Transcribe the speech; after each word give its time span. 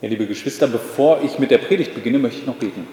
Ja, 0.00 0.08
liebe 0.08 0.26
Geschwister, 0.26 0.66
bevor 0.66 1.22
ich 1.22 1.38
mit 1.38 1.52
der 1.52 1.58
Predigt 1.58 1.94
beginne, 1.94 2.18
möchte 2.18 2.40
ich 2.40 2.46
noch 2.46 2.56
beten. 2.56 2.86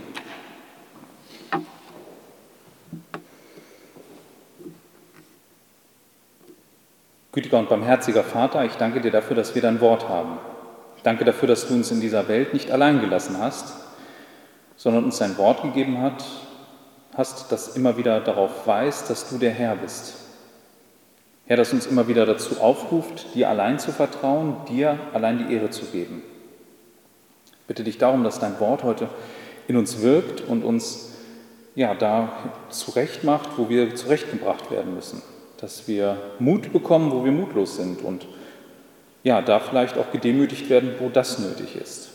Gütiger 7.32 7.58
und 7.58 7.70
barmherziger 7.70 8.24
Vater, 8.24 8.66
ich 8.66 8.74
danke 8.74 9.02
dir 9.02 9.10
dafür, 9.10 9.36
dass 9.36 9.56
wir 9.56 9.62
dein 9.62 9.82
Wort 9.82 10.10
haben. 10.10 10.38
Ich 10.98 11.02
danke 11.02 11.26
dafür, 11.26 11.48
dass 11.48 11.68
du 11.68 11.74
uns 11.74 11.90
in 11.90 12.02
dieser 12.02 12.28
Welt 12.28 12.54
nicht 12.54 12.70
allein 12.70 13.02
gelassen 13.02 13.38
hast, 13.40 13.74
sondern 14.76 15.06
uns 15.06 15.18
dein 15.18 15.38
Wort 15.38 15.64
gegeben 15.64 16.02
hat, 16.02 16.24
hast, 17.16 17.52
das 17.52 17.76
immer 17.76 17.98
wieder 17.98 18.20
darauf 18.20 18.68
weist, 18.68 19.10
dass 19.10 19.28
du 19.30 19.40
der 19.40 19.52
Herr 19.52 19.76
bist. 19.76 20.18
Herr, 21.48 21.58
das 21.58 21.74
uns 21.74 21.88
immer 21.88 22.08
wieder 22.08 22.28
dazu 22.28 22.62
aufruft, 22.62 23.34
dir 23.34 23.50
allein 23.50 23.80
zu 23.80 23.92
vertrauen, 23.92 24.58
dir 24.70 25.00
allein 25.14 25.40
die 25.40 25.54
Ehre 25.56 25.72
zu 25.72 25.86
geben 25.86 26.22
bitte 27.72 27.86
dich 27.86 27.98
darum, 27.98 28.26
dass 28.26 28.38
dein 28.38 28.60
Wort 28.60 28.84
heute 28.84 29.08
in 29.70 29.78
uns 29.78 30.02
wirkt 30.02 30.42
und 30.42 30.66
uns 30.66 31.14
ja, 31.74 31.96
da 31.96 32.34
zurecht 32.70 33.24
macht, 33.24 33.52
wo 33.56 33.70
wir 33.70 33.96
zurechtgebracht 33.96 34.70
werden 34.72 34.94
müssen. 34.94 35.22
Dass 35.56 35.88
wir 35.88 36.18
Mut 36.40 36.74
bekommen, 36.74 37.14
wo 37.14 37.24
wir 37.24 37.32
mutlos 37.32 37.78
sind 37.78 38.02
und 38.02 38.28
ja, 39.24 39.42
da 39.42 39.62
vielleicht 39.62 39.98
auch 39.98 40.12
gedemütigt 40.12 40.70
werden, 40.70 40.96
wo 41.00 41.08
das 41.08 41.40
nötig 41.40 41.78
ist. 41.78 42.10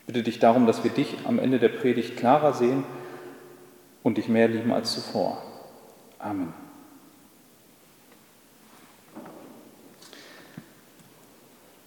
Ich 0.00 0.04
bitte 0.04 0.22
dich 0.22 0.38
darum, 0.38 0.66
dass 0.66 0.84
wir 0.84 0.90
dich 0.90 1.16
am 1.24 1.38
Ende 1.38 1.58
der 1.58 1.70
Predigt 1.70 2.18
klarer 2.18 2.52
sehen 2.52 2.84
und 4.02 4.18
dich 4.18 4.28
mehr 4.28 4.48
lieben 4.48 4.70
als 4.70 4.92
zuvor. 4.92 5.42
Amen. 6.18 6.52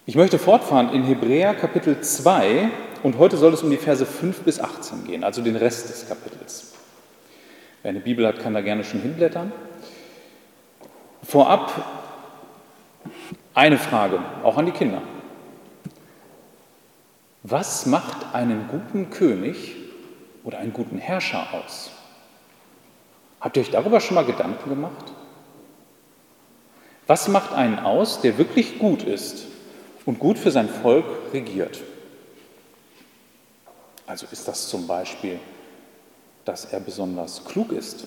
Ich 0.08 0.16
möchte 0.16 0.38
fortfahren 0.38 0.94
in 0.94 1.04
Hebräer 1.04 1.56
Kapitel 1.56 2.00
2 2.00 2.70
und 3.02 3.18
heute 3.18 3.38
soll 3.38 3.56
es 3.56 3.64
um 3.64 3.72
die 3.72 3.78
Verse 3.78 4.06
5 4.06 4.42
bis 4.42 4.60
18 4.60 5.04
gehen, 5.04 5.24
also 5.24 5.42
den 5.42 5.56
Rest 5.56 5.90
des 5.90 6.08
Kapitels. 6.08 6.74
Wer 7.82 7.90
eine 7.90 8.02
Bibel 8.02 8.28
hat, 8.28 8.40
kann 8.40 8.54
da 8.54 8.62
gerne 8.62 8.84
schon 8.84 9.02
hinblättern. 9.02 9.52
Vorab 11.24 11.72
eine 13.56 13.80
Frage, 13.80 14.20
auch 14.44 14.60
an 14.60 14.68
die 14.68 14.74
Kinder. 14.74 15.02
Was 17.42 17.88
macht 17.88 18.36
einen 18.36 18.68
guten 18.68 19.10
König 19.10 19.76
oder 20.44 20.60
einen 20.60 20.74
guten 20.74 21.00
Herrscher 21.00 21.48
aus? 21.52 21.90
Habt 23.42 23.58
ihr 23.58 23.64
euch 23.64 23.72
darüber 23.72 24.00
schon 24.00 24.14
mal 24.14 24.26
Gedanken 24.26 24.70
gemacht? 24.70 25.14
Was 27.08 27.28
macht 27.28 27.54
einen 27.54 27.80
aus, 27.80 28.22
der 28.22 28.38
wirklich 28.38 28.78
gut 28.78 29.02
ist 29.02 29.48
und 30.06 30.20
gut 30.20 30.38
für 30.38 30.52
sein 30.52 30.70
Volk 30.70 31.06
regiert. 31.34 31.82
Also 34.06 34.28
ist 34.32 34.48
das 34.48 34.70
zum 34.70 34.86
Beispiel, 34.86 35.40
dass 36.46 36.66
er 36.66 36.80
besonders 36.80 37.44
klug 37.44 37.72
ist? 37.72 38.06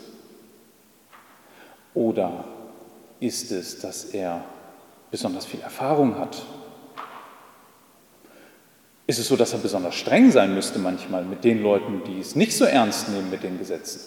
Oder 1.94 2.44
ist 3.18 3.50
es, 3.50 3.80
dass 3.80 4.04
er 4.06 4.44
besonders 5.10 5.44
viel 5.44 5.60
Erfahrung 5.60 6.16
hat? 6.18 6.44
Ist 9.08 9.18
es 9.18 9.26
so, 9.26 9.36
dass 9.36 9.52
er 9.54 9.58
besonders 9.58 9.94
streng 9.94 10.30
sein 10.30 10.54
müsste 10.54 10.78
manchmal 10.78 11.24
mit 11.24 11.42
den 11.42 11.62
Leuten, 11.62 12.04
die 12.04 12.20
es 12.20 12.36
nicht 12.36 12.56
so 12.56 12.64
ernst 12.64 13.08
nehmen 13.08 13.30
mit 13.30 13.42
den 13.42 13.58
Gesetzen? 13.58 14.00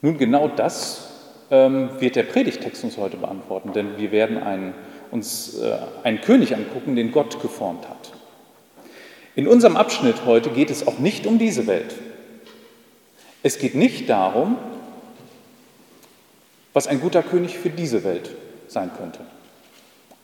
Nun, 0.00 0.18
genau 0.18 0.48
das 0.48 1.13
wird 1.50 2.16
der 2.16 2.22
Predigtext 2.22 2.84
uns 2.84 2.96
heute 2.96 3.16
beantworten, 3.16 3.72
denn 3.72 3.98
wir 3.98 4.12
werden 4.12 4.38
einen, 4.42 4.74
uns 5.10 5.58
äh, 5.58 5.76
einen 6.02 6.20
König 6.20 6.54
angucken, 6.54 6.96
den 6.96 7.12
Gott 7.12 7.40
geformt 7.40 7.88
hat. 7.88 8.12
In 9.36 9.46
unserem 9.46 9.76
Abschnitt 9.76 10.24
heute 10.24 10.50
geht 10.50 10.70
es 10.70 10.86
auch 10.86 10.98
nicht 10.98 11.26
um 11.26 11.38
diese 11.38 11.66
Welt. 11.66 11.94
Es 13.42 13.58
geht 13.58 13.74
nicht 13.74 14.08
darum, 14.08 14.56
was 16.72 16.86
ein 16.86 17.00
guter 17.00 17.22
König 17.22 17.58
für 17.58 17.70
diese 17.70 18.04
Welt 18.04 18.30
sein 18.68 18.90
könnte, 18.96 19.20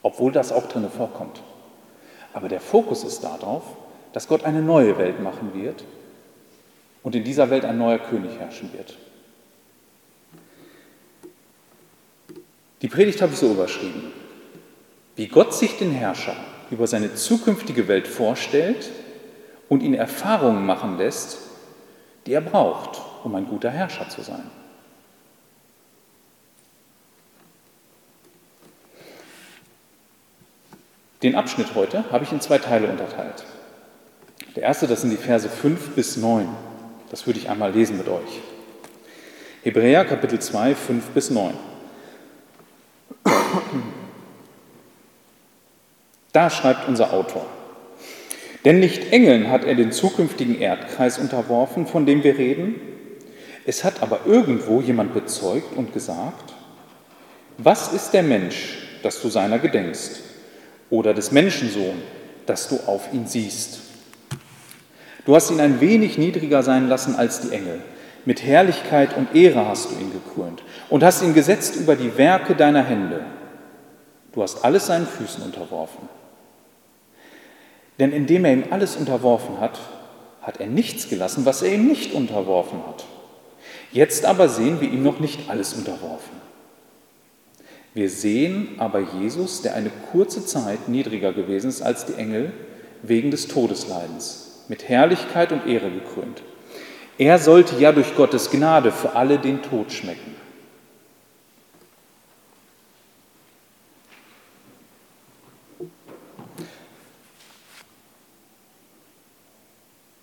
obwohl 0.02 0.32
das 0.32 0.52
auch 0.52 0.68
drin 0.68 0.88
vorkommt. 0.88 1.42
Aber 2.32 2.48
der 2.48 2.60
Fokus 2.60 3.04
ist 3.04 3.22
darauf, 3.24 3.62
dass 4.12 4.26
Gott 4.28 4.44
eine 4.44 4.62
neue 4.62 4.96
Welt 4.98 5.20
machen 5.20 5.52
wird 5.54 5.84
und 7.02 7.14
in 7.14 7.24
dieser 7.24 7.50
Welt 7.50 7.64
ein 7.64 7.78
neuer 7.78 7.98
König 7.98 8.38
herrschen 8.38 8.72
wird. 8.72 8.96
Die 12.82 12.88
Predigt 12.88 13.20
habe 13.20 13.32
ich 13.32 13.38
so 13.38 13.50
überschrieben. 13.50 14.12
Wie 15.16 15.26
Gott 15.26 15.54
sich 15.54 15.76
den 15.76 15.92
Herrscher 15.92 16.36
über 16.70 16.86
seine 16.86 17.14
zukünftige 17.14 17.88
Welt 17.88 18.08
vorstellt 18.08 18.90
und 19.68 19.82
ihn 19.82 19.94
Erfahrungen 19.94 20.64
machen 20.64 20.96
lässt, 20.96 21.38
die 22.26 22.32
er 22.32 22.40
braucht, 22.40 23.00
um 23.24 23.34
ein 23.34 23.46
guter 23.46 23.70
Herrscher 23.70 24.08
zu 24.08 24.22
sein. 24.22 24.50
Den 31.22 31.34
Abschnitt 31.34 31.74
heute 31.74 32.10
habe 32.10 32.24
ich 32.24 32.32
in 32.32 32.40
zwei 32.40 32.56
Teile 32.56 32.88
unterteilt. 32.88 33.44
Der 34.56 34.62
erste, 34.62 34.86
das 34.86 35.02
sind 35.02 35.10
die 35.10 35.18
Verse 35.18 35.48
5 35.48 35.90
bis 35.90 36.16
9. 36.16 36.48
Das 37.10 37.26
würde 37.26 37.38
ich 37.38 37.50
einmal 37.50 37.72
lesen 37.72 37.98
mit 37.98 38.08
euch. 38.08 38.40
Hebräer 39.62 40.06
Kapitel 40.06 40.38
2, 40.38 40.74
5 40.74 41.10
bis 41.10 41.30
9. 41.30 41.52
Da 46.32 46.48
schreibt 46.48 46.86
unser 46.86 47.12
Autor. 47.12 47.44
Denn 48.64 48.78
nicht 48.78 49.12
Engeln 49.12 49.50
hat 49.50 49.64
er 49.64 49.74
den 49.74 49.90
zukünftigen 49.90 50.60
Erdkreis 50.60 51.18
unterworfen, 51.18 51.86
von 51.86 52.06
dem 52.06 52.22
wir 52.22 52.38
reden. 52.38 52.76
Es 53.66 53.84
hat 53.84 54.02
aber 54.02 54.20
irgendwo 54.26 54.80
jemand 54.80 55.14
bezeugt 55.14 55.76
und 55.76 55.92
gesagt, 55.92 56.54
was 57.58 57.92
ist 57.92 58.12
der 58.12 58.22
Mensch, 58.22 58.78
dass 59.02 59.20
du 59.22 59.28
seiner 59.28 59.58
gedenkst, 59.58 60.20
oder 60.88 61.14
des 61.14 61.30
Menschensohn, 61.30 62.02
dass 62.46 62.68
du 62.68 62.80
auf 62.86 63.12
ihn 63.12 63.26
siehst? 63.26 63.80
Du 65.24 65.34
hast 65.34 65.50
ihn 65.50 65.60
ein 65.60 65.80
wenig 65.80 66.18
niedriger 66.18 66.62
sein 66.62 66.88
lassen 66.88 67.14
als 67.14 67.40
die 67.40 67.54
Engel. 67.54 67.80
Mit 68.24 68.42
Herrlichkeit 68.42 69.16
und 69.16 69.34
Ehre 69.34 69.66
hast 69.66 69.90
du 69.90 69.94
ihn 69.96 70.12
gekrönt 70.12 70.62
und 70.90 71.02
hast 71.02 71.22
ihn 71.22 71.34
gesetzt 71.34 71.76
über 71.76 71.96
die 71.96 72.16
Werke 72.18 72.54
deiner 72.54 72.82
Hände. 72.82 73.24
Du 74.32 74.42
hast 74.42 74.64
alles 74.64 74.86
seinen 74.86 75.06
Füßen 75.06 75.42
unterworfen. 75.42 76.08
Denn 77.98 78.12
indem 78.12 78.44
er 78.44 78.52
ihm 78.52 78.64
alles 78.70 78.96
unterworfen 78.96 79.60
hat, 79.60 79.78
hat 80.40 80.60
er 80.60 80.66
nichts 80.66 81.08
gelassen, 81.08 81.44
was 81.44 81.62
er 81.62 81.74
ihm 81.74 81.86
nicht 81.86 82.14
unterworfen 82.14 82.86
hat. 82.86 83.04
Jetzt 83.92 84.24
aber 84.24 84.48
sehen 84.48 84.80
wir 84.80 84.88
ihm 84.88 85.02
noch 85.02 85.20
nicht 85.20 85.50
alles 85.50 85.74
unterworfen. 85.74 86.40
Wir 87.92 88.08
sehen 88.08 88.76
aber 88.78 89.00
Jesus, 89.00 89.62
der 89.62 89.74
eine 89.74 89.90
kurze 90.12 90.46
Zeit 90.46 90.88
niedriger 90.88 91.32
gewesen 91.32 91.68
ist 91.68 91.82
als 91.82 92.06
die 92.06 92.14
Engel, 92.14 92.52
wegen 93.02 93.30
des 93.30 93.48
Todesleidens, 93.48 94.64
mit 94.68 94.88
Herrlichkeit 94.88 95.52
und 95.52 95.66
Ehre 95.66 95.90
gekrönt. 95.90 96.42
Er 97.18 97.38
sollte 97.38 97.76
ja 97.76 97.92
durch 97.92 98.14
Gottes 98.16 98.50
Gnade 98.50 98.92
für 98.92 99.14
alle 99.16 99.38
den 99.38 99.62
Tod 99.62 99.92
schmecken. 99.92 100.36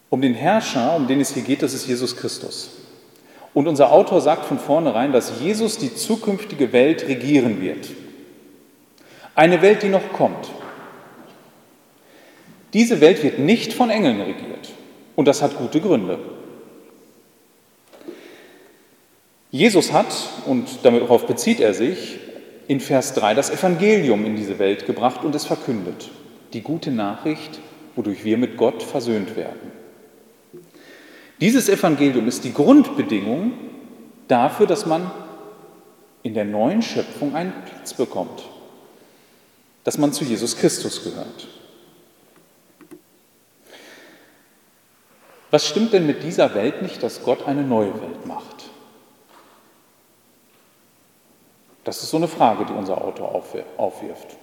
Um 0.09 0.21
den 0.21 0.33
Herrscher, 0.33 0.95
um 0.95 1.07
den 1.07 1.19
es 1.19 1.33
hier 1.33 1.43
geht, 1.43 1.63
das 1.63 1.73
ist 1.73 1.87
Jesus 1.87 2.15
Christus. 2.15 2.69
Und 3.53 3.67
unser 3.67 3.91
Autor 3.91 4.21
sagt 4.21 4.45
von 4.45 4.59
vornherein, 4.59 5.11
dass 5.11 5.41
Jesus 5.41 5.77
die 5.77 5.93
zukünftige 5.93 6.71
Welt 6.73 7.07
regieren 7.07 7.61
wird. 7.61 7.89
Eine 9.35 9.61
Welt, 9.61 9.83
die 9.83 9.89
noch 9.89 10.13
kommt. 10.13 10.49
Diese 12.73 13.01
Welt 13.01 13.23
wird 13.23 13.39
nicht 13.39 13.73
von 13.73 13.89
Engeln 13.89 14.21
regiert. 14.21 14.71
Und 15.15 15.27
das 15.27 15.41
hat 15.41 15.57
gute 15.57 15.81
Gründe. 15.81 16.19
Jesus 19.49 19.93
hat, 19.93 20.13
und 20.45 20.67
darauf 20.83 21.25
bezieht 21.25 21.59
er 21.59 21.73
sich, 21.73 22.19
in 22.67 22.79
Vers 22.79 23.13
3 23.13 23.33
das 23.33 23.49
Evangelium 23.49 24.25
in 24.25 24.35
diese 24.35 24.59
Welt 24.59 24.85
gebracht 24.85 25.23
und 25.23 25.33
es 25.33 25.45
verkündet. 25.45 26.09
Die 26.53 26.61
gute 26.61 26.91
Nachricht, 26.91 27.59
wodurch 27.95 28.23
wir 28.25 28.37
mit 28.37 28.57
Gott 28.57 28.83
versöhnt 28.83 29.35
werden. 29.35 29.76
Dieses 31.39 31.69
Evangelium 31.69 32.27
ist 32.27 32.43
die 32.43 32.53
Grundbedingung 32.53 33.53
dafür, 34.27 34.65
dass 34.65 34.85
man 34.85 35.11
in 36.23 36.33
der 36.33 36.45
neuen 36.45 36.81
Schöpfung 36.81 37.35
einen 37.35 37.53
Platz 37.65 37.93
bekommt, 37.93 38.43
dass 39.83 39.97
man 39.97 40.13
zu 40.13 40.23
Jesus 40.23 40.57
Christus 40.57 41.03
gehört. 41.03 41.47
Was 45.51 45.65
stimmt 45.65 45.93
denn 45.93 46.05
mit 46.05 46.23
dieser 46.23 46.53
Welt 46.55 46.81
nicht, 46.81 47.01
dass 47.03 47.23
Gott 47.23 47.47
eine 47.47 47.61
neue 47.61 47.93
Welt 48.01 48.25
macht? 48.25 48.65
Das 51.83 52.03
ist 52.03 52.09
so 52.09 52.17
eine 52.17 52.27
Frage, 52.27 52.65
die 52.65 52.73
unser 52.73 53.01
Autor 53.01 53.33
aufwirft. 53.77 54.35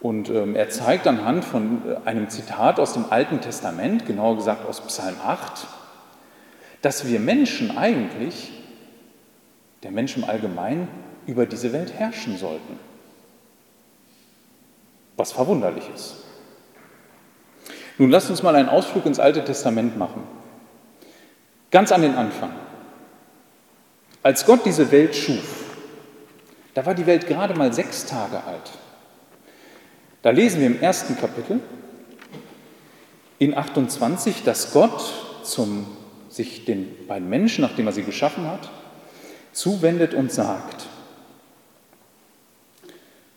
Und 0.00 0.30
ähm, 0.30 0.54
er 0.54 0.70
zeigt 0.70 1.06
anhand 1.08 1.44
von 1.44 1.82
äh, 1.84 2.08
einem 2.08 2.30
Zitat 2.30 2.78
aus 2.78 2.92
dem 2.92 3.06
Alten 3.10 3.40
Testament, 3.40 4.06
genauer 4.06 4.36
gesagt 4.36 4.66
aus 4.66 4.80
Psalm 4.82 5.16
8, 5.26 5.66
dass 6.82 7.06
wir 7.06 7.20
Menschen 7.20 7.76
eigentlich, 7.76 8.50
der 9.82 9.90
Mensch 9.90 10.16
im 10.16 10.24
Allgemeinen, 10.24 10.88
über 11.26 11.46
diese 11.46 11.72
Welt 11.72 11.92
herrschen 11.92 12.38
sollten. 12.38 12.78
Was 15.16 15.32
verwunderlich 15.32 15.84
ist. 15.94 16.16
Nun 17.98 18.10
lasst 18.10 18.30
uns 18.30 18.42
mal 18.42 18.56
einen 18.56 18.68
Ausflug 18.70 19.04
ins 19.04 19.20
Alte 19.20 19.44
Testament 19.44 19.98
machen. 19.98 20.22
Ganz 21.70 21.92
an 21.92 22.02
den 22.02 22.14
Anfang. 22.14 22.52
Als 24.22 24.46
Gott 24.46 24.64
diese 24.64 24.90
Welt 24.90 25.14
schuf, 25.14 25.66
da 26.74 26.86
war 26.86 26.94
die 26.94 27.06
Welt 27.06 27.26
gerade 27.26 27.54
mal 27.54 27.72
sechs 27.72 28.06
Tage 28.06 28.42
alt. 28.44 28.70
Da 30.22 30.30
lesen 30.30 30.60
wir 30.60 30.66
im 30.66 30.80
ersten 30.80 31.16
Kapitel 31.16 31.60
in 33.38 33.56
28, 33.56 34.44
dass 34.44 34.72
Gott 34.72 35.02
zum, 35.42 35.86
sich 36.30 36.64
den 36.64 37.06
beiden 37.06 37.28
Menschen, 37.28 37.62
nachdem 37.62 37.86
er 37.86 37.92
sie 37.92 38.04
geschaffen 38.04 38.46
hat, 38.46 38.70
zuwendet 39.52 40.14
und 40.14 40.32
sagt, 40.32 40.86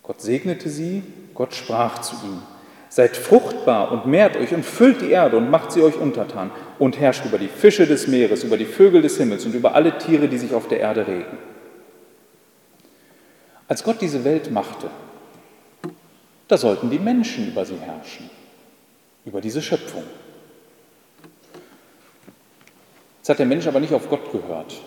Gott 0.03 0.21
segnete 0.21 0.69
sie, 0.69 1.03
Gott 1.33 1.53
sprach 1.53 2.01
zu 2.01 2.15
ihnen, 2.23 2.43
seid 2.89 3.17
fruchtbar 3.17 3.91
und 3.91 4.05
mehrt 4.05 4.37
euch 4.37 4.53
und 4.53 4.63
füllt 4.63 5.01
die 5.01 5.09
Erde 5.09 5.37
und 5.37 5.49
macht 5.49 5.71
sie 5.71 5.81
euch 5.81 5.97
untertan 5.97 6.51
und 6.77 6.99
herrscht 6.99 7.25
über 7.25 7.39
die 7.39 7.47
Fische 7.47 7.87
des 7.87 8.07
Meeres, 8.07 8.43
über 8.43 8.57
die 8.57 8.65
Vögel 8.65 9.01
des 9.01 9.17
Himmels 9.17 9.45
und 9.45 9.55
über 9.55 9.73
alle 9.73 9.97
Tiere, 9.97 10.27
die 10.27 10.37
sich 10.37 10.53
auf 10.53 10.67
der 10.67 10.79
Erde 10.79 11.07
regen. 11.07 11.37
Als 13.67 13.83
Gott 13.83 14.01
diese 14.01 14.23
Welt 14.23 14.51
machte, 14.51 14.89
da 16.47 16.57
sollten 16.57 16.91
die 16.91 16.99
Menschen 16.99 17.47
über 17.47 17.65
sie 17.65 17.77
herrschen, 17.77 18.29
über 19.25 19.41
diese 19.41 19.61
Schöpfung. 19.61 20.03
Jetzt 23.23 23.29
hat 23.29 23.39
der 23.39 23.45
Mensch 23.45 23.67
aber 23.67 23.79
nicht 23.79 23.93
auf 23.93 24.09
Gott 24.09 24.33
gehört. 24.33 24.81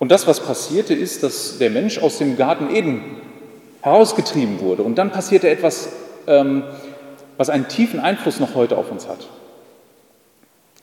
Und 0.00 0.10
das, 0.10 0.26
was 0.26 0.40
passierte, 0.40 0.94
ist, 0.94 1.22
dass 1.22 1.58
der 1.58 1.70
Mensch 1.70 1.98
aus 1.98 2.18
dem 2.18 2.36
Garten 2.36 2.74
Eden 2.74 3.20
herausgetrieben 3.82 4.58
wurde. 4.58 4.82
Und 4.82 4.96
dann 4.96 5.12
passierte 5.12 5.48
etwas, 5.48 5.90
ähm, 6.26 6.64
was 7.36 7.50
einen 7.50 7.68
tiefen 7.68 8.00
Einfluss 8.00 8.40
noch 8.40 8.56
heute 8.56 8.76
auf 8.76 8.90
uns 8.90 9.06
hat. 9.06 9.28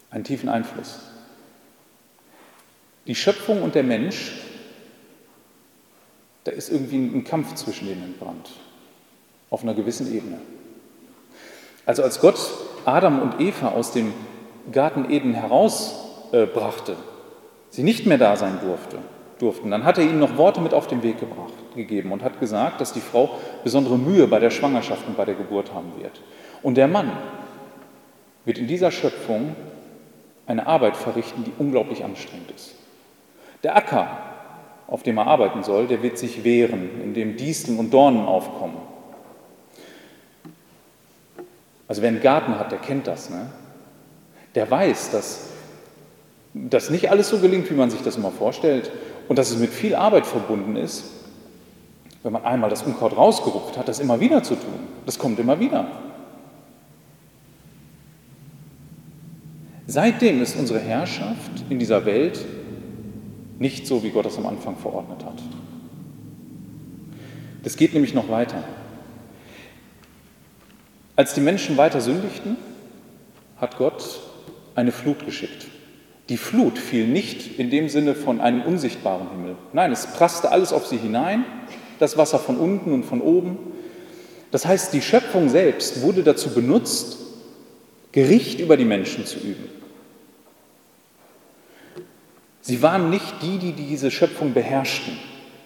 Einen 0.09 0.23
tiefen 0.23 0.47
Einfluss. 0.47 0.99
Die 3.07 3.15
Schöpfung 3.15 3.61
und 3.61 3.75
der 3.75 3.83
Mensch, 3.83 4.31
da 6.45 6.51
ist 6.53 6.71
irgendwie 6.71 6.95
ein 6.95 7.25
Kampf 7.25 7.55
zwischen 7.55 7.89
denen 7.89 8.03
entbrannt 8.03 8.51
auf 9.49 9.63
einer 9.63 9.73
gewissen 9.73 10.15
Ebene. 10.15 10.39
Also 11.85 12.03
als 12.03 12.21
Gott 12.21 12.39
Adam 12.85 13.21
und 13.21 13.41
Eva 13.41 13.67
aus 13.71 13.91
dem 13.91 14.13
Garten 14.71 15.11
Eden 15.11 15.33
herausbrachte, 15.33 16.04
äh, 16.31 16.47
sie 17.69 17.83
nicht 17.83 18.05
mehr 18.05 18.17
da 18.17 18.35
sein 18.35 18.59
durfte, 18.61 18.97
durften, 19.39 19.71
dann 19.71 19.83
hat 19.83 19.97
er 19.97 20.05
ihnen 20.05 20.19
noch 20.19 20.37
Worte 20.37 20.61
mit 20.61 20.73
auf 20.73 20.87
den 20.87 21.03
Weg 21.03 21.19
gebracht, 21.19 21.53
gegeben 21.75 22.11
und 22.11 22.23
hat 22.23 22.39
gesagt, 22.39 22.79
dass 22.79 22.93
die 22.93 23.01
Frau 23.01 23.37
besondere 23.63 23.97
Mühe 23.97 24.27
bei 24.27 24.39
der 24.39 24.49
Schwangerschaft 24.49 25.07
und 25.07 25.17
bei 25.17 25.25
der 25.25 25.35
Geburt 25.35 25.73
haben 25.73 25.91
wird. 25.99 26.21
Und 26.61 26.75
der 26.75 26.87
Mann 26.87 27.11
wird 28.45 28.57
in 28.57 28.67
dieser 28.67 28.91
Schöpfung 28.91 29.55
eine 30.47 30.67
Arbeit 30.67 30.95
verrichten, 30.95 31.43
die 31.43 31.53
unglaublich 31.57 32.03
anstrengend 32.03 32.51
ist. 32.51 32.75
Der 33.63 33.75
Acker, 33.75 34.07
auf 34.87 35.03
dem 35.03 35.17
er 35.17 35.27
arbeiten 35.27 35.63
soll, 35.63 35.87
der 35.87 36.03
wird 36.03 36.17
sich 36.17 36.43
wehren, 36.43 37.01
in 37.01 37.13
dem 37.13 37.35
Disteln 37.35 37.79
und 37.79 37.93
Dornen 37.93 38.25
aufkommen. 38.25 38.77
Also 41.87 42.01
wer 42.01 42.09
einen 42.09 42.21
Garten 42.21 42.57
hat, 42.59 42.71
der 42.71 42.79
kennt 42.79 43.07
das. 43.07 43.29
Ne? 43.29 43.49
Der 44.53 44.69
weiß, 44.69 45.11
dass 45.11 45.49
das 46.55 46.89
nicht 46.89 47.11
alles 47.11 47.29
so 47.29 47.39
gelingt, 47.39 47.69
wie 47.69 47.75
man 47.75 47.89
sich 47.91 48.01
das 48.01 48.15
immer 48.15 48.31
vorstellt 48.31 48.89
und 49.27 49.37
dass 49.37 49.51
es 49.51 49.57
mit 49.57 49.71
viel 49.71 49.93
Arbeit 49.93 50.25
verbunden 50.25 50.77
ist, 50.77 51.03
wenn 52.23 52.31
man 52.31 52.45
einmal 52.45 52.69
das 52.69 52.83
Unkraut 52.83 53.15
rausgerupft 53.15 53.77
hat, 53.77 53.87
das 53.87 53.99
immer 53.99 54.19
wieder 54.21 54.41
zu 54.41 54.55
tun. 54.55 54.79
Das 55.05 55.19
kommt 55.19 55.37
immer 55.37 55.59
wieder. 55.59 55.87
Seitdem 59.85 60.41
ist 60.41 60.57
unsere 60.57 60.79
Herrschaft 60.79 61.65
in 61.69 61.77
dieser 61.77 62.05
Welt 62.05 62.43
nicht 63.59 63.85
so, 63.85 64.01
wie 64.03 64.09
Gott 64.09 64.25
es 64.25 64.37
am 64.37 64.47
Anfang 64.47 64.77
verordnet 64.77 65.23
hat. 65.23 65.41
Das 67.63 67.75
geht 67.77 67.93
nämlich 67.93 68.13
noch 68.13 68.29
weiter. 68.29 68.63
Als 71.15 71.33
die 71.33 71.41
Menschen 71.41 71.77
weiter 71.77 72.01
sündigten, 72.01 72.55
hat 73.57 73.77
Gott 73.77 74.21
eine 74.73 74.91
Flut 74.91 75.25
geschickt. 75.25 75.67
Die 76.29 76.37
Flut 76.37 76.79
fiel 76.79 77.07
nicht 77.07 77.59
in 77.59 77.69
dem 77.69 77.87
Sinne 77.87 78.15
von 78.15 78.41
einem 78.41 78.63
unsichtbaren 78.63 79.29
Himmel. 79.29 79.55
Nein, 79.73 79.91
es 79.91 80.07
prasste 80.07 80.51
alles 80.51 80.73
auf 80.73 80.87
sie 80.87 80.97
hinein, 80.97 81.45
das 81.99 82.17
Wasser 82.17 82.39
von 82.39 82.57
unten 82.57 82.91
und 82.93 83.03
von 83.03 83.21
oben. 83.21 83.57
Das 84.51 84.65
heißt, 84.65 84.93
die 84.93 85.01
Schöpfung 85.01 85.49
selbst 85.49 86.01
wurde 86.01 86.23
dazu 86.23 86.53
benutzt, 86.53 87.17
Gericht 88.11 88.59
über 88.59 88.77
die 88.77 88.85
Menschen 88.85 89.25
zu 89.25 89.39
üben. 89.39 89.69
Sie 92.61 92.81
waren 92.81 93.11
nicht 93.11 93.43
die, 93.43 93.59
die 93.59 93.73
diese 93.73 94.09
Schöpfung 94.09 94.53
beherrschten. 94.53 95.19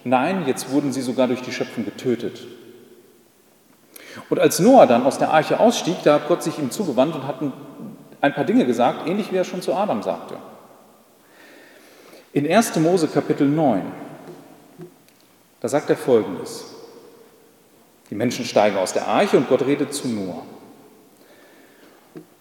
Nein, 0.04 0.44
jetzt 0.46 0.70
wurden 0.70 0.92
sie 0.92 1.00
sogar 1.00 1.28
durch 1.28 1.40
die 1.40 1.52
Schöpfung 1.52 1.84
getötet. 1.84 2.46
Und 4.28 4.38
als 4.38 4.58
Noah 4.58 4.86
dann 4.86 5.04
aus 5.04 5.18
der 5.18 5.30
Arche 5.30 5.60
ausstieg, 5.60 5.96
da 6.04 6.14
hat 6.14 6.28
Gott 6.28 6.42
sich 6.42 6.58
ihm 6.58 6.70
zugewandt 6.70 7.14
und 7.14 7.26
hat 7.26 7.40
ein 8.20 8.34
paar 8.34 8.44
Dinge 8.44 8.66
gesagt, 8.66 9.08
ähnlich 9.08 9.32
wie 9.32 9.36
er 9.36 9.44
schon 9.44 9.62
zu 9.62 9.74
Adam 9.74 10.02
sagte. 10.02 10.36
In 12.32 12.50
1. 12.50 12.76
Mose 12.76 13.08
Kapitel 13.08 13.48
9, 13.48 13.82
da 15.60 15.68
sagt 15.68 15.90
er 15.90 15.96
folgendes. 15.96 16.66
Die 18.10 18.14
Menschen 18.14 18.44
steigen 18.44 18.76
aus 18.76 18.92
der 18.92 19.06
Arche 19.06 19.36
und 19.36 19.48
Gott 19.48 19.64
redet 19.66 19.94
zu 19.94 20.08
Noah. 20.08 20.42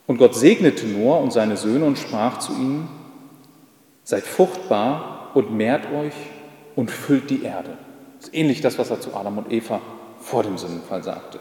Und 0.07 0.17
Gott 0.17 0.35
segnete 0.35 0.87
Noah 0.87 1.19
und 1.19 1.31
seine 1.31 1.57
Söhne 1.57 1.85
und 1.85 1.97
sprach 1.97 2.39
zu 2.39 2.53
ihnen, 2.53 2.89
seid 4.03 4.23
fruchtbar 4.23 5.31
und 5.35 5.51
mehrt 5.51 5.91
euch 5.91 6.15
und 6.75 6.89
füllt 6.89 7.29
die 7.29 7.43
Erde. 7.43 7.77
Das 8.17 8.29
ist 8.29 8.35
ähnlich 8.35 8.61
das, 8.61 8.79
was 8.79 8.89
er 8.89 8.99
zu 8.99 9.15
Adam 9.15 9.37
und 9.37 9.51
Eva 9.51 9.79
vor 10.19 10.43
dem 10.43 10.57
Sündenfall 10.57 11.03
sagte. 11.03 11.39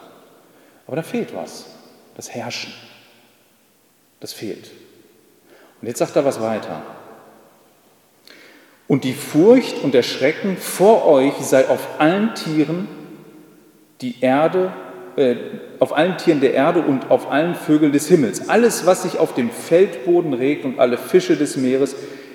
Aber 0.87 0.97
da 0.97 1.03
fehlt 1.03 1.35
was, 1.35 1.67
das 2.15 2.31
Herrschen. 2.31 2.73
Das 4.21 4.33
fehlt. 4.33 4.71
Und 5.81 5.89
jetzt 5.89 5.99
sagt 5.99 6.17
er 6.17 6.25
was 6.25 6.41
weiter. 6.41 6.83
Und 8.89 9.05
die 9.05 9.13
Furcht 9.13 9.85
und 9.85 9.93
der 9.95 10.03
Schrecken 10.03 10.57
vor 10.57 11.07
euch 11.07 11.35
sei 11.35 11.69
auf 11.69 11.87
allen 11.99 12.35
Tieren 12.35 12.89
die 14.01 14.17
Erde, 14.21 14.73
äh, 15.17 15.37
auf 15.79 15.97
allen 15.97 16.17
Tieren 16.17 16.41
der 16.41 16.55
Erde 16.55 16.81
und 16.81 17.11
auf 17.11 17.31
allen 17.31 17.55
Vögeln 17.55 17.93
des 17.93 18.09
Himmels. 18.09 18.49
Alles, 18.49 18.87
was 18.87 19.03
sich 19.03 19.19
auf 19.19 19.35
dem 19.35 19.51
Feldboden 19.51 20.33
regt 20.33 20.65
und 20.65 20.79
alle 20.79 20.97
Fische 20.97 21.37
des 21.37 21.57
Meeres, 21.57 21.95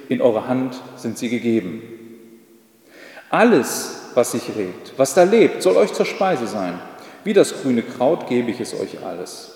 in 0.10 0.22
eure 0.22 0.48
Hand 0.48 0.82
sind 0.96 1.18
sie 1.18 1.30
gegeben. 1.30 1.82
Alles, 3.30 4.12
was 4.14 4.34
sich 4.34 4.44
regt, 4.56 4.94
was 4.98 5.16
da 5.16 5.24
lebt, 5.24 5.64
soll 5.64 5.76
euch 5.76 5.94
zur 5.94 6.06
Speise 6.06 6.46
sein. 6.46 6.80
Wie 7.24 7.34
das 7.34 7.62
grüne 7.62 7.82
Kraut 7.82 8.28
gebe 8.28 8.52
ich 8.52 8.60
es 8.60 8.80
euch 8.80 9.04
alles. 9.04 9.53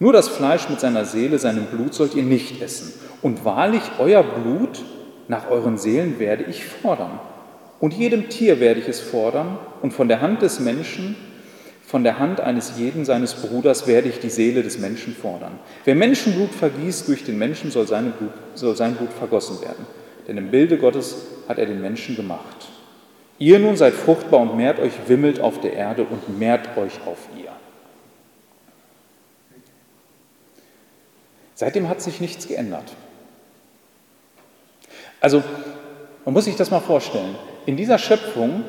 Nur 0.00 0.12
das 0.12 0.28
Fleisch 0.28 0.68
mit 0.68 0.80
seiner 0.80 1.04
Seele, 1.04 1.38
seinem 1.38 1.64
Blut 1.66 1.92
sollt 1.92 2.14
ihr 2.14 2.22
nicht 2.22 2.62
essen. 2.62 2.92
Und 3.20 3.44
wahrlich, 3.44 3.82
euer 3.98 4.22
Blut 4.22 4.82
nach 5.26 5.50
euren 5.50 5.76
Seelen 5.76 6.18
werde 6.18 6.44
ich 6.44 6.64
fordern. 6.64 7.18
Und 7.80 7.94
jedem 7.94 8.28
Tier 8.28 8.60
werde 8.60 8.80
ich 8.80 8.88
es 8.88 9.00
fordern. 9.00 9.58
Und 9.82 9.92
von 9.92 10.08
der 10.08 10.20
Hand 10.20 10.42
des 10.42 10.60
Menschen, 10.60 11.16
von 11.84 12.04
der 12.04 12.18
Hand 12.18 12.40
eines 12.40 12.74
jeden 12.76 13.04
seines 13.04 13.34
Bruders 13.34 13.86
werde 13.86 14.08
ich 14.08 14.20
die 14.20 14.30
Seele 14.30 14.62
des 14.62 14.78
Menschen 14.78 15.14
fordern. 15.14 15.58
Wer 15.84 15.94
Menschenblut 15.94 16.50
vergießt 16.50 17.08
durch 17.08 17.24
den 17.24 17.38
Menschen, 17.38 17.70
soll, 17.70 17.86
Blut, 17.86 18.30
soll 18.54 18.76
sein 18.76 18.94
Blut 18.94 19.12
vergossen 19.12 19.60
werden. 19.62 19.86
Denn 20.28 20.36
im 20.36 20.50
Bilde 20.50 20.78
Gottes 20.78 21.26
hat 21.48 21.58
er 21.58 21.66
den 21.66 21.80
Menschen 21.80 22.14
gemacht. 22.14 22.68
Ihr 23.38 23.58
nun 23.58 23.76
seid 23.76 23.94
fruchtbar 23.94 24.40
und 24.40 24.56
mehrt 24.56 24.78
euch, 24.78 24.92
wimmelt 25.06 25.40
auf 25.40 25.60
der 25.60 25.72
Erde 25.72 26.04
und 26.04 26.38
mehrt 26.38 26.76
euch 26.76 27.00
auf 27.06 27.28
ihr. 27.36 27.52
Seitdem 31.58 31.88
hat 31.88 32.00
sich 32.00 32.20
nichts 32.20 32.46
geändert. 32.46 32.94
Also, 35.20 35.42
man 36.24 36.32
muss 36.32 36.44
sich 36.44 36.54
das 36.54 36.70
mal 36.70 36.78
vorstellen. 36.78 37.34
In 37.66 37.76
dieser 37.76 37.98
Schöpfung 37.98 38.62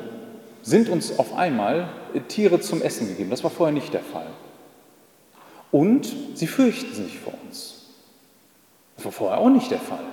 sind 0.62 0.88
uns 0.88 1.16
auf 1.16 1.34
einmal 1.34 1.88
Tiere 2.26 2.60
zum 2.60 2.82
Essen 2.82 3.06
gegeben. 3.06 3.30
Das 3.30 3.44
war 3.44 3.50
vorher 3.52 3.72
nicht 3.72 3.94
der 3.94 4.02
Fall. 4.02 4.26
Und 5.70 6.12
sie 6.34 6.48
fürchten 6.48 6.92
sich 6.92 7.20
vor 7.20 7.32
uns. 7.46 7.86
Das 8.96 9.04
war 9.04 9.12
vorher 9.12 9.38
auch 9.38 9.50
nicht 9.50 9.70
der 9.70 9.78
Fall. 9.78 10.06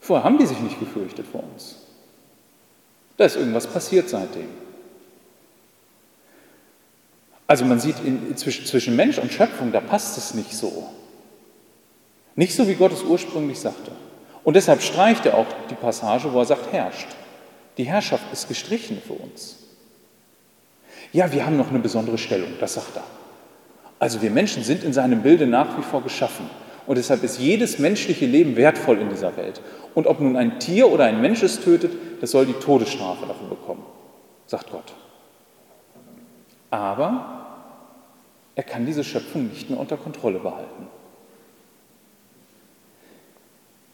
Vorher 0.00 0.24
haben 0.24 0.38
die 0.38 0.46
sich 0.46 0.60
nicht 0.60 0.80
gefürchtet 0.80 1.26
vor 1.26 1.44
uns. 1.52 1.76
Da 3.18 3.26
ist 3.26 3.36
irgendwas 3.36 3.66
passiert 3.66 4.08
seitdem. 4.08 4.48
Also 7.50 7.64
man 7.64 7.80
sieht 7.80 7.96
in, 8.04 8.36
zwischen, 8.36 8.64
zwischen 8.64 8.94
Mensch 8.94 9.18
und 9.18 9.32
Schöpfung, 9.32 9.72
da 9.72 9.80
passt 9.80 10.16
es 10.16 10.34
nicht 10.34 10.52
so. 10.52 10.88
Nicht 12.36 12.54
so, 12.54 12.68
wie 12.68 12.74
Gott 12.74 12.92
es 12.92 13.02
ursprünglich 13.02 13.58
sagte. 13.58 13.90
Und 14.44 14.54
deshalb 14.54 14.80
streicht 14.82 15.26
er 15.26 15.36
auch 15.36 15.48
die 15.68 15.74
Passage, 15.74 16.32
wo 16.32 16.38
er 16.38 16.44
sagt, 16.44 16.72
herrscht. 16.72 17.08
Die 17.76 17.82
Herrschaft 17.82 18.22
ist 18.32 18.46
gestrichen 18.46 19.02
für 19.04 19.14
uns. 19.14 19.56
Ja, 21.12 21.32
wir 21.32 21.44
haben 21.44 21.56
noch 21.56 21.70
eine 21.70 21.80
besondere 21.80 22.18
Stellung, 22.18 22.50
das 22.60 22.74
sagt 22.74 22.94
er. 22.94 23.02
Also 23.98 24.22
wir 24.22 24.30
Menschen 24.30 24.62
sind 24.62 24.84
in 24.84 24.92
seinem 24.92 25.22
Bilde 25.22 25.48
nach 25.48 25.76
wie 25.76 25.82
vor 25.82 26.04
geschaffen. 26.04 26.48
Und 26.86 26.98
deshalb 26.98 27.24
ist 27.24 27.40
jedes 27.40 27.80
menschliche 27.80 28.26
Leben 28.26 28.54
wertvoll 28.54 28.98
in 28.98 29.08
dieser 29.08 29.36
Welt. 29.36 29.60
Und 29.96 30.06
ob 30.06 30.20
nun 30.20 30.36
ein 30.36 30.60
Tier 30.60 30.88
oder 30.88 31.06
ein 31.06 31.20
Mensch 31.20 31.42
es 31.42 31.60
tötet, 31.60 31.90
das 32.20 32.30
soll 32.30 32.46
die 32.46 32.52
Todesstrafe 32.52 33.26
dafür 33.26 33.48
bekommen, 33.48 33.82
sagt 34.46 34.70
Gott. 34.70 34.94
Aber 36.70 37.39
er 38.60 38.64
kann 38.64 38.84
diese 38.84 39.04
Schöpfung 39.04 39.48
nicht 39.48 39.70
mehr 39.70 39.80
unter 39.80 39.96
Kontrolle 39.96 40.38
behalten. 40.38 40.86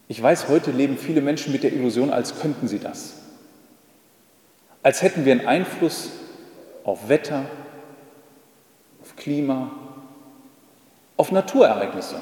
Ich 0.09 0.21
weiß, 0.21 0.49
heute 0.49 0.73
leben 0.73 0.99
viele 0.99 1.21
Menschen 1.21 1.53
mit 1.53 1.63
der 1.63 1.73
Illusion, 1.73 2.11
als 2.11 2.41
könnten 2.41 2.67
sie 2.67 2.81
das. 2.81 3.15
Als 4.83 5.03
hätten 5.03 5.25
wir 5.25 5.31
einen 5.31 5.47
Einfluss 5.47 6.11
auf 6.83 7.09
Wetter, 7.09 7.45
auf 9.03 9.15
Klima, 9.15 9.71
auf 11.17 11.31
Naturereignisse. 11.31 12.21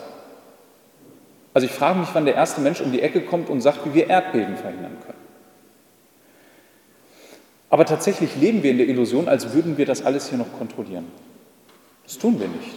Also 1.55 1.67
ich 1.67 1.73
frage 1.73 1.99
mich, 1.99 2.11
wann 2.13 2.27
der 2.27 2.35
erste 2.35 2.61
Mensch 2.61 2.83
um 2.83 2.93
die 2.93 3.01
Ecke 3.01 3.23
kommt 3.23 3.49
und 3.49 3.63
sagt, 3.63 3.87
wie 3.87 3.95
wir 3.95 4.11
Erdbeben 4.11 4.59
verhindern 4.59 4.99
können. 5.01 5.25
Aber 7.71 7.87
tatsächlich 7.87 8.37
leben 8.37 8.63
wir 8.63 8.71
in 8.71 8.77
der 8.77 8.89
Illusion, 8.89 9.29
als 9.29 9.55
würden 9.55 9.79
wir 9.79 9.87
das 9.87 10.05
alles 10.05 10.29
hier 10.29 10.37
noch 10.37 10.53
kontrollieren. 10.59 11.07
Das 12.05 12.19
tun 12.19 12.39
wir 12.39 12.49
nicht. 12.49 12.75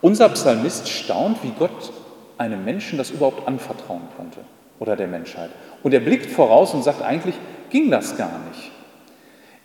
Unser 0.00 0.28
Psalmist 0.30 0.88
staunt, 0.88 1.42
wie 1.44 1.52
Gott 1.56 1.92
einem 2.38 2.64
Menschen 2.64 2.98
das 2.98 3.10
überhaupt 3.10 3.46
anvertrauen 3.46 4.08
konnte 4.16 4.40
oder 4.80 4.96
der 4.96 5.06
Menschheit. 5.06 5.50
Und 5.82 5.94
er 5.94 6.00
blickt 6.00 6.26
voraus 6.26 6.74
und 6.74 6.82
sagt, 6.82 7.02
eigentlich 7.02 7.36
ging 7.70 7.90
das 7.90 8.16
gar 8.16 8.40
nicht. 8.48 8.72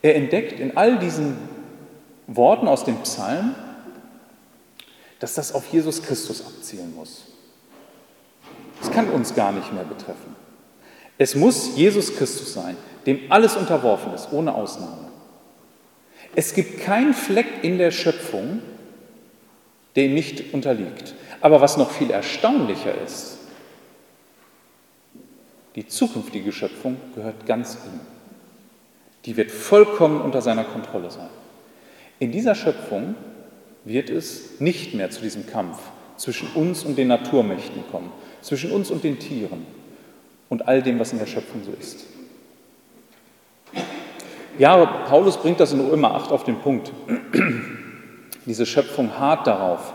Er 0.03 0.15
entdeckt 0.15 0.59
in 0.59 0.77
all 0.77 0.99
diesen 0.99 1.37
Worten 2.27 2.67
aus 2.67 2.83
dem 2.83 2.97
Psalm, 2.97 3.55
dass 5.19 5.33
das 5.33 5.55
auf 5.55 5.65
Jesus 5.67 6.03
Christus 6.03 6.45
abzielen 6.45 6.93
muss. 6.95 7.25
Das 8.79 8.91
kann 8.91 9.09
uns 9.09 9.33
gar 9.33 9.51
nicht 9.51 9.73
mehr 9.73 9.83
betreffen. 9.83 10.35
Es 11.17 11.33
muss 11.33 11.75
Jesus 11.75 12.15
Christus 12.15 12.53
sein, 12.53 12.77
dem 13.07 13.21
alles 13.29 13.55
unterworfen 13.55 14.13
ist, 14.13 14.27
ohne 14.31 14.53
Ausnahme. 14.53 15.07
Es 16.37 16.53
gibt 16.53 16.81
keinen 16.81 17.15
Fleck 17.15 17.47
in 17.63 17.79
der 17.79 17.89
Schöpfung, 17.89 18.61
der 19.95 20.05
ihm 20.05 20.13
nicht 20.13 20.53
unterliegt. 20.53 21.15
Aber 21.41 21.61
was 21.61 21.77
noch 21.77 21.89
viel 21.89 22.11
erstaunlicher 22.11 22.93
ist, 23.03 23.39
die 25.73 25.87
zukünftige 25.87 26.51
Schöpfung 26.51 26.97
gehört 27.15 27.47
ganz 27.47 27.79
ihm. 27.85 27.99
Die 29.25 29.35
wird 29.35 29.49
vollkommen 29.49 30.21
unter 30.21 30.43
seiner 30.43 30.63
Kontrolle 30.63 31.09
sein. 31.09 31.29
In 32.19 32.31
dieser 32.31 32.53
Schöpfung 32.53 33.15
wird 33.83 34.11
es 34.11 34.59
nicht 34.59 34.93
mehr 34.93 35.09
zu 35.09 35.21
diesem 35.21 35.47
Kampf 35.47 35.79
zwischen 36.17 36.49
uns 36.49 36.83
und 36.83 36.99
den 36.99 37.07
Naturmächten 37.07 37.81
kommen, 37.89 38.11
zwischen 38.43 38.69
uns 38.69 38.91
und 38.91 39.03
den 39.03 39.17
Tieren 39.17 39.65
und 40.49 40.67
all 40.67 40.83
dem, 40.83 40.99
was 40.99 41.13
in 41.13 41.17
der 41.17 41.25
Schöpfung 41.25 41.63
so 41.63 41.71
ist. 41.71 42.05
Ja, 44.57 44.83
Paulus 45.07 45.37
bringt 45.37 45.59
das 45.59 45.71
in 45.71 45.79
Römer 45.79 46.15
8 46.15 46.31
auf 46.31 46.43
den 46.43 46.59
Punkt. 46.59 46.91
Diese 48.45 48.65
Schöpfung 48.65 49.19
hart 49.19 49.45
darauf, 49.45 49.93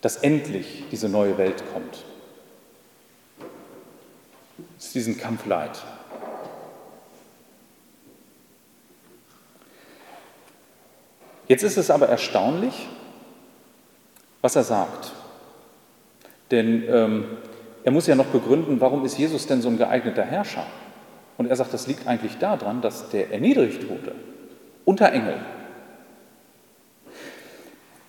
dass 0.00 0.16
endlich 0.16 0.84
diese 0.90 1.08
neue 1.08 1.38
Welt 1.38 1.62
kommt. 1.72 2.04
Es 4.78 4.86
ist 4.86 4.94
diesen 4.94 5.18
Kampf 5.18 5.46
leid. 5.46 5.70
Jetzt 11.46 11.62
ist 11.62 11.76
es 11.76 11.90
aber 11.90 12.08
erstaunlich, 12.08 12.88
was 14.40 14.56
er 14.56 14.64
sagt. 14.64 15.12
Denn 16.50 16.84
ähm, 16.88 17.24
er 17.84 17.92
muss 17.92 18.06
ja 18.06 18.14
noch 18.14 18.26
begründen, 18.26 18.80
warum 18.80 19.04
ist 19.04 19.18
Jesus 19.18 19.46
denn 19.46 19.62
so 19.62 19.68
ein 19.68 19.78
geeigneter 19.78 20.24
Herrscher? 20.24 20.66
Und 21.38 21.46
er 21.46 21.56
sagt, 21.56 21.72
das 21.72 21.86
liegt 21.86 22.06
eigentlich 22.06 22.38
daran, 22.38 22.82
dass 22.82 23.10
der 23.10 23.32
erniedrigt 23.32 23.88
wurde 23.88 24.14
unter 24.84 25.12
Engel. 25.12 25.38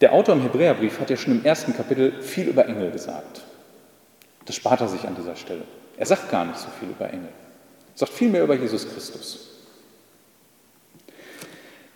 Der 0.02 0.12
Autor 0.14 0.36
im 0.36 0.42
Hebräerbrief 0.42 1.00
hat 1.00 1.10
ja 1.10 1.18
schon 1.18 1.40
im 1.40 1.46
ersten 1.46 1.74
Kapitel 1.74 2.22
viel 2.22 2.48
über 2.48 2.68
Engel 2.68 2.92
gesagt. 2.92 3.42
Das 4.46 4.56
spart 4.56 4.82
er 4.82 4.88
sich 4.88 5.08
an 5.08 5.16
dieser 5.16 5.36
Stelle. 5.36 5.64
Er 5.98 6.06
sagt 6.06 6.30
gar 6.30 6.46
nicht 6.46 6.60
so 6.60 6.68
viel 6.80 6.90
über 6.90 7.08
Engel. 7.08 7.30
Er 7.94 7.98
sagt 7.98 8.12
viel 8.12 8.30
mehr 8.30 8.44
über 8.44 8.56
Jesus 8.56 8.88
Christus. 8.92 9.50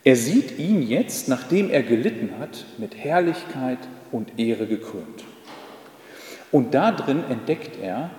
Er 0.03 0.15
sieht 0.15 0.57
ihn 0.57 0.83
jetzt, 0.83 1.27
nachdem 1.27 1.69
er 1.69 1.83
gelitten 1.83 2.35
hat, 2.39 2.63
mit 2.77 2.95
Herrlichkeit 2.95 3.79
und 4.13 4.39
Ehre 4.39 4.65
gekrönt. 4.65 5.25
Und 6.51 6.73
da 6.73 6.93
drin 6.93 7.25
entdeckt 7.29 7.77
er, 7.81 8.11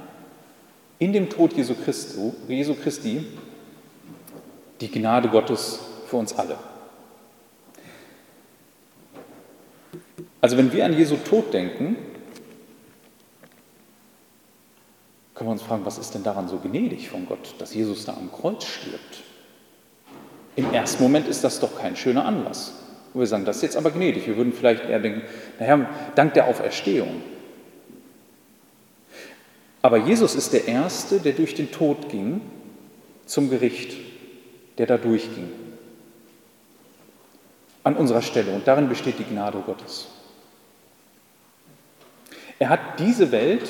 in 0.98 1.12
dem 1.12 1.28
Tod 1.28 1.52
Jesu, 1.52 1.74
Christu, 1.74 2.34
Jesu 2.48 2.74
Christi 2.74 3.26
die 4.80 4.90
Gnade 4.90 5.28
Gottes 5.28 5.80
für 6.06 6.16
uns 6.16 6.36
alle. 6.36 6.56
Also 10.40 10.56
wenn 10.56 10.72
wir 10.72 10.84
an 10.84 10.96
Jesu 10.96 11.16
Tod 11.16 11.52
denken, 11.52 11.96
können 15.34 15.48
wir 15.48 15.52
uns 15.52 15.62
fragen, 15.62 15.84
was 15.84 15.98
ist 15.98 16.14
denn 16.14 16.22
daran 16.22 16.48
so 16.48 16.58
gnädig 16.58 17.08
von 17.08 17.26
Gott, 17.26 17.54
dass 17.58 17.74
Jesus 17.74 18.04
da 18.04 18.14
am 18.14 18.30
Kreuz 18.32 18.64
stirbt? 18.64 19.22
Im 20.56 20.72
ersten 20.72 21.02
Moment 21.02 21.28
ist 21.28 21.44
das 21.44 21.60
doch 21.60 21.78
kein 21.78 21.94
schöner 21.94 22.24
Anlass. 22.24 22.72
Und 23.14 23.20
wir 23.20 23.26
sagen, 23.26 23.44
das 23.44 23.56
ist 23.56 23.62
jetzt 23.62 23.76
aber 23.76 23.90
gnädig. 23.90 24.26
Wir 24.26 24.36
würden 24.36 24.52
vielleicht 24.52 24.84
eher 24.84 24.98
denken, 24.98 25.22
naja, 25.58 25.88
dank 26.14 26.34
der 26.34 26.46
Auferstehung. 26.46 27.22
Aber 29.82 29.98
Jesus 29.98 30.34
ist 30.34 30.52
der 30.52 30.66
Erste, 30.66 31.20
der 31.20 31.32
durch 31.32 31.54
den 31.54 31.70
Tod 31.70 32.08
ging 32.08 32.40
zum 33.26 33.50
Gericht, 33.50 33.96
der 34.78 34.86
da 34.86 34.96
durchging. 34.96 35.50
An 37.84 37.96
unserer 37.96 38.22
Stelle. 38.22 38.52
Und 38.52 38.66
darin 38.66 38.88
besteht 38.88 39.18
die 39.18 39.24
Gnade 39.24 39.62
Gottes. 39.64 40.08
Er 42.58 42.70
hat 42.70 42.80
diese 42.98 43.30
Welt 43.30 43.68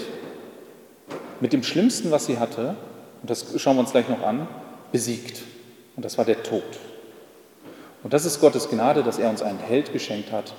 mit 1.41 1.53
dem 1.53 1.63
Schlimmsten, 1.63 2.11
was 2.11 2.27
sie 2.27 2.39
hatte, 2.39 2.77
und 3.21 3.31
das 3.31 3.61
schauen 3.61 3.77
wir 3.77 3.81
uns 3.81 3.93
gleich 3.93 4.09
noch 4.09 4.23
an, 4.23 4.49
besiegt. 4.93 5.43
Und 5.97 6.05
das 6.05 6.17
war 6.17 6.25
der 6.25 6.43
Tod. 6.43 6.63
Und 8.03 8.13
das 8.13 8.25
ist 8.25 8.41
Gottes 8.41 8.71
Gnade, 8.71 9.03
dass 9.03 9.19
er 9.19 9.29
uns 9.29 9.43
einen 9.43 9.59
Held 9.59 9.93
geschenkt 9.93 10.33
hat, 10.33 10.55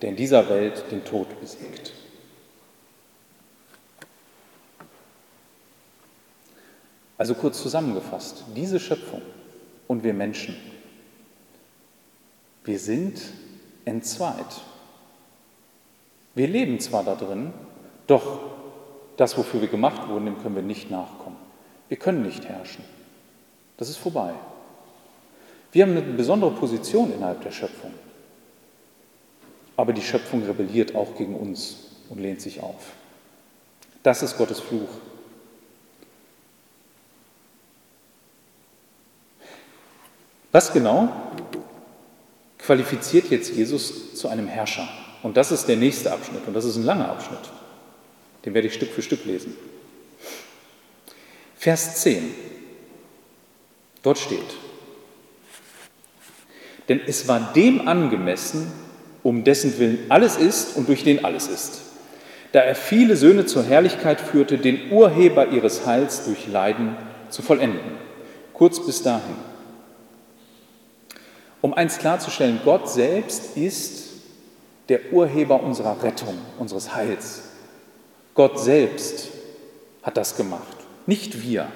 der 0.00 0.10
in 0.10 0.16
dieser 0.16 0.48
Welt 0.48 0.84
den 0.90 1.04
Tod 1.04 1.26
besiegt. 1.40 1.92
Also 7.16 7.34
kurz 7.34 7.62
zusammengefasst, 7.62 8.44
diese 8.56 8.80
Schöpfung 8.80 9.22
und 9.86 10.02
wir 10.02 10.14
Menschen, 10.14 10.56
wir 12.64 12.78
sind 12.78 13.20
entzweit. 13.84 14.62
Wir 16.34 16.48
leben 16.48 16.80
zwar 16.80 17.04
da 17.04 17.14
drin, 17.14 17.52
doch 18.06 18.40
das, 19.16 19.36
wofür 19.38 19.60
wir 19.60 19.68
gemacht 19.68 20.08
wurden, 20.08 20.24
dem 20.24 20.42
können 20.42 20.56
wir 20.56 20.62
nicht 20.62 20.90
nachkommen. 20.90 21.36
Wir 21.88 21.98
können 21.98 22.22
nicht 22.22 22.46
herrschen. 22.46 22.82
Das 23.76 23.88
ist 23.88 23.98
vorbei. 23.98 24.32
Wir 25.72 25.84
haben 25.84 25.92
eine 25.92 26.02
besondere 26.02 26.52
Position 26.52 27.12
innerhalb 27.12 27.42
der 27.42 27.50
Schöpfung. 27.50 27.92
Aber 29.76 29.92
die 29.92 30.02
Schöpfung 30.02 30.44
rebelliert 30.44 30.94
auch 30.94 31.16
gegen 31.16 31.34
uns 31.34 31.90
und 32.08 32.20
lehnt 32.20 32.40
sich 32.40 32.60
auf. 32.60 32.92
Das 34.02 34.22
ist 34.22 34.38
Gottes 34.38 34.60
Fluch. 34.60 34.88
Was 40.54 40.72
genau 40.72 41.08
qualifiziert 42.58 43.28
jetzt 43.28 43.52
Jesus 43.52 44.14
zu 44.14 44.28
einem 44.28 44.46
Herrscher? 44.46 44.88
Und 45.24 45.36
das 45.36 45.50
ist 45.50 45.66
der 45.66 45.74
nächste 45.74 46.12
Abschnitt 46.12 46.46
und 46.46 46.54
das 46.54 46.64
ist 46.64 46.76
ein 46.76 46.84
langer 46.84 47.08
Abschnitt. 47.08 47.40
Den 48.44 48.54
werde 48.54 48.68
ich 48.68 48.74
Stück 48.74 48.92
für 48.92 49.02
Stück 49.02 49.24
lesen. 49.24 49.56
Vers 51.56 51.96
10. 52.02 52.32
Dort 54.04 54.16
steht, 54.16 54.38
denn 56.88 57.00
es 57.04 57.26
war 57.26 57.52
dem 57.52 57.88
angemessen, 57.88 58.70
um 59.24 59.42
dessen 59.42 59.76
Willen 59.80 60.06
alles 60.08 60.36
ist 60.36 60.76
und 60.76 60.86
durch 60.86 61.02
den 61.02 61.24
alles 61.24 61.48
ist, 61.48 61.80
da 62.52 62.60
er 62.60 62.76
viele 62.76 63.16
Söhne 63.16 63.44
zur 63.44 63.64
Herrlichkeit 63.64 64.20
führte, 64.20 64.58
den 64.58 64.92
Urheber 64.92 65.48
ihres 65.48 65.84
Heils 65.84 66.26
durch 66.26 66.46
Leiden 66.46 66.96
zu 67.28 67.42
vollenden. 67.42 67.98
Kurz 68.52 68.86
bis 68.86 69.02
dahin. 69.02 69.53
Um 71.64 71.72
eins 71.72 71.96
klarzustellen, 71.96 72.60
Gott 72.62 72.90
selbst 72.90 73.56
ist 73.56 74.10
der 74.90 75.14
Urheber 75.14 75.62
unserer 75.62 76.02
Rettung, 76.02 76.36
unseres 76.58 76.94
Heils. 76.94 77.44
Gott 78.34 78.60
selbst 78.60 79.28
hat 80.02 80.18
das 80.18 80.36
gemacht, 80.36 80.76
nicht 81.06 81.42
wir. 81.42 81.68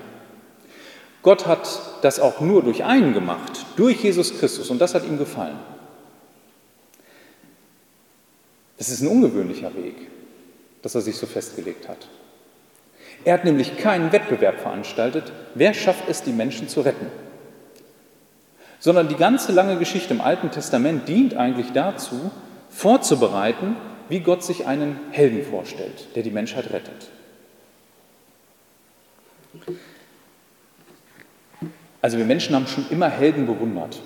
Gott 1.22 1.46
hat 1.46 1.80
das 2.02 2.20
auch 2.20 2.42
nur 2.42 2.62
durch 2.62 2.84
einen 2.84 3.14
gemacht, 3.14 3.64
durch 3.76 4.04
Jesus 4.04 4.38
Christus, 4.38 4.68
und 4.68 4.78
das 4.78 4.94
hat 4.94 5.06
ihm 5.06 5.16
gefallen. 5.16 5.58
Es 8.76 8.90
ist 8.90 9.00
ein 9.00 9.08
ungewöhnlicher 9.08 9.74
Weg, 9.74 9.96
dass 10.82 10.96
er 10.96 11.00
sich 11.00 11.16
so 11.16 11.26
festgelegt 11.26 11.88
hat. 11.88 12.08
Er 13.24 13.32
hat 13.32 13.46
nämlich 13.46 13.78
keinen 13.78 14.12
Wettbewerb 14.12 14.60
veranstaltet, 14.60 15.32
wer 15.54 15.72
schafft 15.72 16.10
es, 16.10 16.22
die 16.22 16.32
Menschen 16.32 16.68
zu 16.68 16.82
retten, 16.82 17.06
sondern 18.78 19.08
die 19.08 19.16
ganze 19.16 19.52
lange 19.52 19.76
Geschichte 19.76 20.14
im 20.14 20.20
Alten 20.20 20.50
Testament 20.50 21.08
dient 21.08 21.34
eigentlich 21.36 21.72
dazu, 21.72 22.30
vorzubereiten, 22.70 23.76
wie 24.08 24.20
Gott 24.20 24.42
sich 24.42 24.66
einen 24.66 24.98
Helden 25.10 25.44
vorstellt, 25.44 26.14
der 26.14 26.22
die 26.22 26.30
Menschheit 26.30 26.70
rettet. 26.72 27.10
Also 32.00 32.16
wir 32.16 32.24
Menschen 32.24 32.54
haben 32.54 32.66
schon 32.66 32.86
immer 32.90 33.08
Helden 33.08 33.46
bewundert 33.46 34.00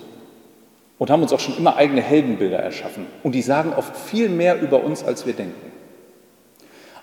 und 0.99 1.11
haben 1.11 1.23
uns 1.23 1.33
auch 1.33 1.41
schon 1.41 1.57
immer 1.57 1.77
eigene 1.77 2.01
Heldenbilder 2.01 2.59
erschaffen. 2.59 3.07
Und 3.23 3.35
die 3.35 3.43
sagen 3.43 3.73
oft 3.75 3.97
viel 3.97 4.29
mehr 4.29 4.61
über 4.61 4.83
uns, 4.83 5.05
als 5.05 5.27
wir 5.27 5.35
denken. 5.35 5.73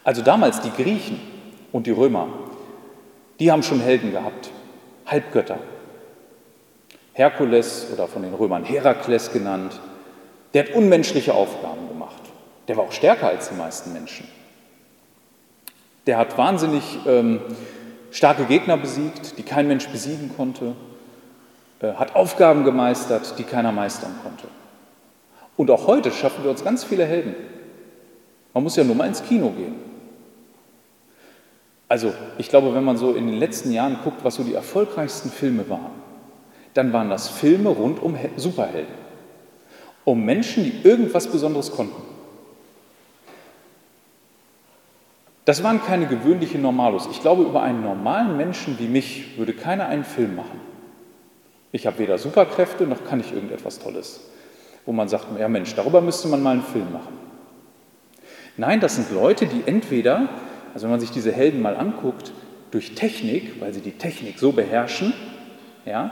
Also 0.03 0.21
damals 0.21 0.61
die 0.61 0.71
Griechen 0.71 1.19
und 1.71 1.85
die 1.85 1.91
Römer, 1.91 2.27
die 3.39 3.51
haben 3.51 3.61
schon 3.61 3.79
Helden 3.79 4.11
gehabt, 4.11 4.49
Halbgötter. 5.05 5.59
Herkules 7.13 7.87
oder 7.93 8.07
von 8.07 8.21
den 8.21 8.33
Römern 8.33 8.63
Herakles 8.63 9.31
genannt, 9.31 9.79
der 10.53 10.65
hat 10.65 10.73
unmenschliche 10.73 11.33
Aufgaben 11.33 11.87
gemacht. 11.87 12.21
Der 12.67 12.77
war 12.77 12.85
auch 12.85 12.91
stärker 12.91 13.27
als 13.27 13.49
die 13.49 13.55
meisten 13.55 13.93
Menschen. 13.93 14.27
Der 16.07 16.17
hat 16.17 16.37
wahnsinnig 16.37 16.83
ähm, 17.05 17.41
starke 18.11 18.45
Gegner 18.45 18.77
besiegt, 18.77 19.37
die 19.37 19.43
kein 19.43 19.67
Mensch 19.67 19.87
besiegen 19.87 20.31
konnte, 20.35 20.75
äh, 21.81 21.93
hat 21.93 22.15
Aufgaben 22.15 22.63
gemeistert, 22.63 23.37
die 23.37 23.43
keiner 23.43 23.71
meistern 23.71 24.11
konnte. 24.23 24.47
Und 25.57 25.69
auch 25.71 25.87
heute 25.87 26.11
schaffen 26.11 26.43
wir 26.43 26.51
uns 26.51 26.63
ganz 26.63 26.83
viele 26.83 27.05
Helden. 27.05 27.35
Man 28.53 28.63
muss 28.63 28.75
ja 28.75 28.83
nur 28.83 28.95
mal 28.95 29.07
ins 29.07 29.23
Kino 29.23 29.49
gehen. 29.49 29.75
Also 31.87 32.13
ich 32.37 32.49
glaube, 32.49 32.73
wenn 32.73 32.83
man 32.83 32.97
so 32.97 33.13
in 33.13 33.27
den 33.27 33.37
letzten 33.37 33.71
Jahren 33.71 33.97
guckt, 34.03 34.23
was 34.23 34.35
so 34.35 34.43
die 34.43 34.53
erfolgreichsten 34.53 35.31
Filme 35.31 35.67
waren, 35.69 35.98
dann 36.73 36.93
waren 36.93 37.09
das 37.09 37.27
Filme 37.27 37.69
rund 37.69 38.01
um 38.01 38.17
Superhelden, 38.35 38.93
um 40.05 40.23
Menschen, 40.23 40.63
die 40.63 40.87
irgendwas 40.87 41.27
Besonderes 41.27 41.71
konnten. 41.71 42.01
Das 45.45 45.63
waren 45.63 45.81
keine 45.81 46.05
gewöhnlichen 46.05 46.61
Normalos. 46.61 47.07
Ich 47.11 47.21
glaube, 47.21 47.41
über 47.41 47.63
einen 47.63 47.81
normalen 47.81 48.37
Menschen 48.37 48.77
wie 48.77 48.87
mich 48.87 49.37
würde 49.37 49.53
keiner 49.53 49.87
einen 49.87 50.03
Film 50.03 50.35
machen. 50.35 50.59
Ich 51.71 51.87
habe 51.87 51.97
weder 51.99 52.17
Superkräfte 52.17 52.85
noch 52.85 53.03
kann 53.03 53.19
ich 53.19 53.33
irgendetwas 53.33 53.79
Tolles, 53.79 54.29
wo 54.85 54.91
man 54.91 55.07
sagt, 55.07 55.25
ja 55.39 55.47
Mensch, 55.47 55.73
darüber 55.75 56.01
müsste 56.01 56.27
man 56.27 56.43
mal 56.43 56.51
einen 56.51 56.63
Film 56.63 56.91
machen. 56.93 57.17
Nein, 58.57 58.79
das 58.79 58.95
sind 58.95 59.11
Leute, 59.11 59.47
die 59.47 59.63
entweder, 59.65 60.29
also 60.73 60.83
wenn 60.83 60.91
man 60.91 60.99
sich 60.99 61.11
diese 61.11 61.31
Helden 61.31 61.61
mal 61.61 61.75
anguckt, 61.75 62.31
durch 62.71 62.93
Technik, 62.93 63.59
weil 63.61 63.73
sie 63.73 63.81
die 63.81 63.93
Technik 63.93 64.37
so 64.37 64.51
beherrschen, 64.51 65.13
ja, 65.85 66.11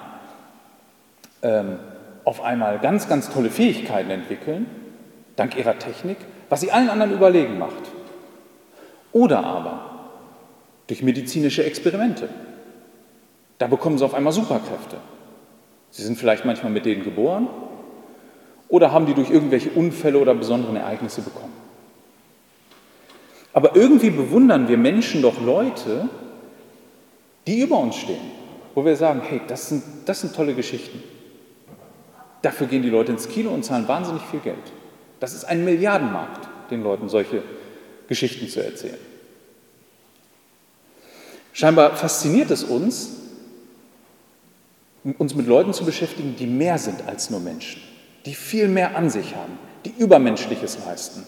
ähm, 1.42 1.80
auf 2.24 2.42
einmal 2.42 2.80
ganz, 2.80 3.08
ganz 3.08 3.30
tolle 3.30 3.50
Fähigkeiten 3.50 4.10
entwickeln, 4.10 4.66
dank 5.36 5.58
ihrer 5.58 5.80
Technik, 5.80 6.18
was 6.50 6.62
sie 6.62 6.72
allen 6.72 6.90
anderen 6.90 7.14
überlegen 7.14 7.58
macht. 7.58 7.92
Oder 9.12 9.44
aber 9.46 9.88
durch 10.88 11.02
medizinische 11.04 11.64
Experimente. 11.64 12.30
Da 13.58 13.68
bekommen 13.68 13.98
sie 13.98 14.06
auf 14.06 14.14
einmal 14.14 14.34
Superkräfte. 14.34 14.98
Sie 15.92 16.04
sind 16.04 16.18
vielleicht 16.18 16.46
manchmal 16.46 16.72
mit 16.72 16.86
denen 16.86 17.04
geboren 17.04 17.48
oder 18.70 18.92
haben 18.92 19.06
die 19.06 19.14
durch 19.14 19.30
irgendwelche 19.30 19.70
Unfälle 19.72 20.20
oder 20.20 20.36
besonderen 20.36 20.76
Ereignisse 20.76 21.22
bekommen. 21.22 21.54
Aber 23.54 23.76
irgendwie 23.76 24.10
bewundern 24.10 24.68
wir 24.68 24.78
Menschen 24.78 25.22
doch 25.22 25.42
Leute, 25.42 26.10
die 27.48 27.62
über 27.62 27.80
uns 27.80 27.96
stehen, 27.96 28.32
wo 28.76 28.86
wir 28.86 28.96
sagen, 28.96 29.22
hey, 29.24 29.42
das 29.48 29.70
sind, 29.70 29.84
das 30.06 30.22
sind 30.22 30.36
tolle 30.36 30.54
Geschichten. 30.54 31.02
Dafür 32.42 32.68
gehen 32.68 32.84
die 32.84 32.90
Leute 32.90 33.12
ins 33.12 33.30
Kino 33.30 33.52
und 33.52 33.64
zahlen 33.64 33.88
wahnsinnig 33.88 34.22
viel 34.24 34.40
Geld. 34.40 34.58
Das 35.20 35.34
ist 35.34 35.46
ein 35.46 35.66
Milliardenmarkt, 35.66 36.48
den 36.70 36.84
Leuten 36.84 37.10
solche 37.10 37.42
Geschichten 38.08 38.48
zu 38.48 38.64
erzählen. 38.64 39.00
Scheinbar 41.54 41.96
fasziniert 41.96 42.52
es 42.52 42.64
uns, 42.64 43.16
uns 45.18 45.34
mit 45.36 45.48
Leuten 45.48 45.74
zu 45.74 45.86
beschäftigen, 45.86 46.36
die 46.38 46.46
mehr 46.46 46.78
sind 46.78 47.08
als 47.08 47.30
nur 47.30 47.40
Menschen, 47.40 47.82
die 48.26 48.36
viel 48.36 48.68
mehr 48.68 48.96
an 48.96 49.10
sich 49.10 49.36
haben, 49.36 49.58
die 49.86 49.94
Übermenschliches 49.98 50.78
leisten. 50.86 51.24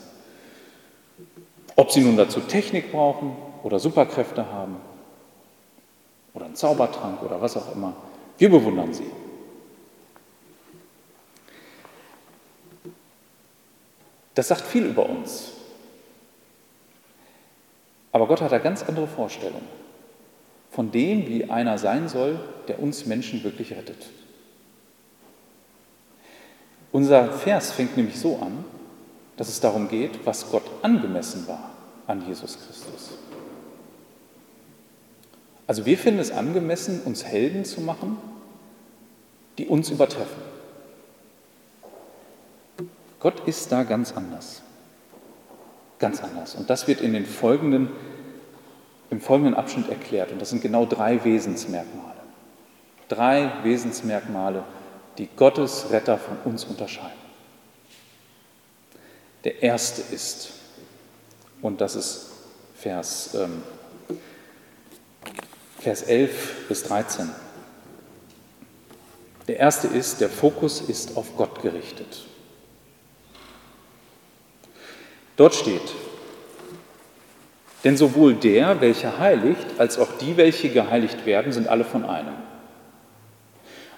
Ob 1.75 1.91
sie 1.91 2.01
nun 2.01 2.17
dazu 2.17 2.41
Technik 2.41 2.91
brauchen 2.91 3.35
oder 3.63 3.79
Superkräfte 3.79 4.51
haben 4.51 4.75
oder 6.33 6.45
einen 6.45 6.55
Zaubertrank 6.55 7.23
oder 7.23 7.41
was 7.41 7.57
auch 7.57 7.73
immer, 7.73 7.93
wir 8.37 8.49
bewundern 8.49 8.93
sie. 8.93 9.09
Das 14.39 14.47
sagt 14.47 14.61
viel 14.61 14.85
über 14.85 15.09
uns. 15.09 15.49
Aber 18.13 18.25
Gott 18.25 18.39
hat 18.39 18.53
da 18.53 18.57
ganz 18.57 18.83
andere 18.83 19.05
Vorstellungen 19.05 19.67
von 20.71 20.91
dem, 20.91 21.27
wie 21.27 21.49
einer 21.49 21.77
sein 21.77 22.07
soll, 22.07 22.39
der 22.69 22.81
uns 22.81 23.05
Menschen 23.05 23.43
wirklich 23.43 23.73
rettet. 23.73 23.97
Unser 26.93 27.33
Vers 27.33 27.73
fängt 27.73 27.97
nämlich 27.97 28.17
so 28.17 28.37
an, 28.37 28.63
dass 29.35 29.49
es 29.49 29.59
darum 29.59 29.89
geht, 29.89 30.25
was 30.25 30.49
Gott 30.49 30.63
angemessen 30.83 31.45
war 31.45 31.71
an 32.07 32.25
Jesus 32.25 32.57
Christus. 32.65 33.17
Also 35.67 35.85
wir 35.85 35.97
finden 35.97 36.21
es 36.21 36.31
angemessen, 36.31 37.01
uns 37.03 37.25
Helden 37.25 37.65
zu 37.65 37.81
machen, 37.81 38.17
die 39.57 39.67
uns 39.67 39.89
übertreffen. 39.89 40.48
Gott 43.19 43.47
ist 43.47 43.71
da 43.71 43.83
ganz 43.83 44.13
anders. 44.13 44.61
Ganz 45.99 46.23
anders. 46.23 46.55
Und 46.55 46.69
das 46.69 46.87
wird 46.87 47.01
in 47.01 47.13
den 47.13 47.25
folgenden 47.25 47.89
im 49.09 49.21
folgenden 49.21 49.55
Abschnitt 49.55 49.89
erklärt. 49.89 50.31
Und 50.31 50.41
das 50.41 50.49
sind 50.49 50.61
genau 50.61 50.85
drei 50.85 51.23
Wesensmerkmale. 51.23 52.19
Drei 53.07 53.51
Wesensmerkmale, 53.63 54.63
die 55.17 55.27
Gottes 55.35 55.87
Retter 55.89 56.17
von 56.17 56.37
uns 56.45 56.63
unterscheiden. 56.63 57.17
Der 59.43 59.63
erste 59.63 60.01
ist, 60.13 60.51
und 61.61 61.81
das 61.81 61.95
ist 61.95 62.27
Vers, 62.75 63.33
ähm, 63.35 63.63
Vers 65.79 66.03
11 66.03 66.67
bis 66.67 66.83
13. 66.83 67.29
Der 69.47 69.57
erste 69.57 69.87
ist, 69.87 70.21
der 70.21 70.29
Fokus 70.29 70.81
ist 70.81 71.17
auf 71.17 71.35
Gott 71.35 71.61
gerichtet. 71.61 72.25
Dort 75.39 75.55
steht, 75.55 75.95
denn 77.85 77.95
sowohl 77.95 78.33
der, 78.33 78.81
welcher 78.81 79.19
heiligt, 79.19 79.65
als 79.77 79.97
auch 79.97 80.09
die, 80.19 80.35
welche 80.35 80.67
geheiligt 80.67 81.25
werden, 81.25 81.53
sind 81.53 81.69
alle 81.69 81.85
von 81.85 82.03
einem. 82.03 82.33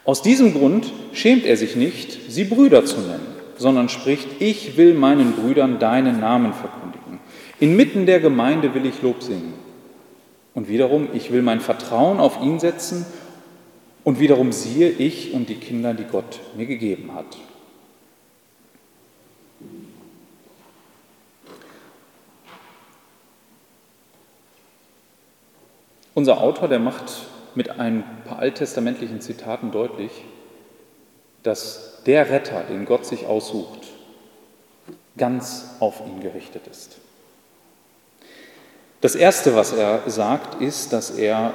Aus 0.06 0.22
diesem 0.22 0.54
Grund 0.54 0.94
schämt 1.14 1.46
er 1.46 1.58
sich 1.58 1.76
nicht, 1.76 2.32
sie 2.32 2.44
Brüder 2.44 2.86
zu 2.86 3.00
nennen, 3.00 3.26
sondern 3.58 3.90
spricht, 3.90 4.28
ich 4.38 4.78
will 4.78 4.94
meinen 4.94 5.32
Brüdern 5.32 5.80
deinen 5.80 6.20
Namen 6.20 6.54
verkündigen. 6.54 7.20
Inmitten 7.60 8.06
der 8.06 8.20
Gemeinde 8.20 8.76
will 8.76 8.86
ich 8.86 9.02
Lob 9.02 9.24
singen. 9.24 9.54
Und 10.54 10.68
wiederum, 10.68 11.08
ich 11.12 11.32
will 11.32 11.42
mein 11.42 11.60
Vertrauen 11.60 12.20
auf 12.20 12.40
ihn 12.44 12.60
setzen 12.60 13.04
und 14.04 14.20
wiederum 14.20 14.52
siehe 14.52 14.90
ich 14.90 15.34
und 15.34 15.50
die 15.50 15.56
Kinder, 15.56 15.96
die 15.96 16.04
Gott 16.04 16.40
mir 16.56 16.68
gegeben 16.68 17.16
hat. 17.16 17.36
Unser 26.14 26.42
Autor, 26.42 26.68
der 26.68 26.80
macht 26.80 27.12
mit 27.56 27.70
ein 27.80 28.04
paar 28.26 28.40
alttestamentlichen 28.40 29.22
Zitaten 29.22 29.72
deutlich, 29.72 30.12
dass 31.44 32.04
der 32.06 32.30
Retter, 32.30 32.64
den 32.64 32.86
Gott 32.86 33.06
sich 33.06 33.26
aussucht, 33.26 33.88
ganz 35.18 35.76
auf 35.80 36.02
ihn 36.06 36.20
gerichtet 36.20 36.68
ist. 36.68 36.98
Das 39.02 39.16
Erste, 39.16 39.56
was 39.56 39.74
er 39.74 40.10
sagt, 40.10 40.62
ist, 40.62 40.94
dass 40.94 41.12
er 41.12 41.54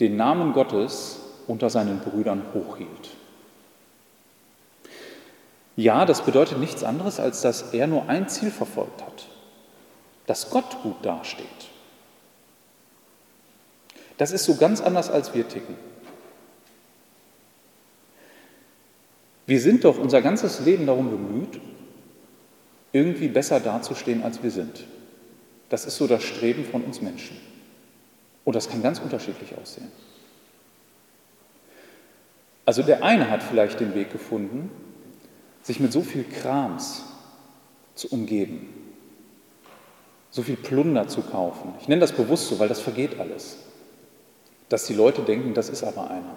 den 0.00 0.16
Namen 0.16 0.52
Gottes 0.52 1.20
unter 1.46 1.70
seinen 1.70 2.00
Brüdern 2.00 2.42
hochhielt. 2.54 3.10
Ja, 5.76 6.06
das 6.06 6.22
bedeutet 6.22 6.58
nichts 6.58 6.82
anderes, 6.82 7.20
als 7.20 7.42
dass 7.42 7.74
er 7.74 7.86
nur 7.86 8.08
ein 8.08 8.28
Ziel 8.28 8.50
verfolgt 8.50 9.02
hat, 9.02 9.26
dass 10.26 10.48
Gott 10.48 10.82
gut 10.82 10.96
dasteht. 11.02 11.46
Das 14.18 14.32
ist 14.32 14.44
so 14.44 14.56
ganz 14.56 14.80
anders, 14.80 15.10
als 15.10 15.34
wir 15.34 15.46
ticken. 15.48 15.74
Wir 19.46 19.60
sind 19.60 19.84
doch 19.84 19.98
unser 19.98 20.22
ganzes 20.22 20.60
Leben 20.60 20.86
darum 20.86 21.10
bemüht, 21.10 21.60
irgendwie 22.92 23.28
besser 23.28 23.60
dazustehen, 23.60 24.22
als 24.22 24.42
wir 24.42 24.50
sind. 24.50 24.84
Das 25.68 25.84
ist 25.84 25.96
so 25.96 26.06
das 26.06 26.22
Streben 26.22 26.64
von 26.64 26.82
uns 26.82 27.00
Menschen. 27.00 27.36
Und 28.44 28.56
das 28.56 28.68
kann 28.68 28.82
ganz 28.82 28.98
unterschiedlich 28.98 29.56
aussehen. 29.60 29.90
Also 32.64 32.82
der 32.82 33.04
eine 33.04 33.30
hat 33.30 33.42
vielleicht 33.42 33.78
den 33.78 33.94
Weg 33.94 34.10
gefunden, 34.10 34.70
sich 35.62 35.78
mit 35.78 35.92
so 35.92 36.02
viel 36.02 36.24
Krams 36.24 37.04
zu 37.94 38.08
umgeben, 38.08 38.68
so 40.30 40.42
viel 40.42 40.56
Plunder 40.56 41.06
zu 41.08 41.22
kaufen. 41.22 41.74
Ich 41.80 41.88
nenne 41.88 42.00
das 42.00 42.12
bewusst 42.12 42.48
so, 42.48 42.58
weil 42.58 42.68
das 42.68 42.80
vergeht 42.80 43.18
alles. 43.20 43.58
Dass 44.68 44.86
die 44.86 44.94
Leute 44.94 45.22
denken, 45.22 45.54
das 45.54 45.68
ist 45.68 45.84
aber 45.84 46.10
einer. 46.10 46.36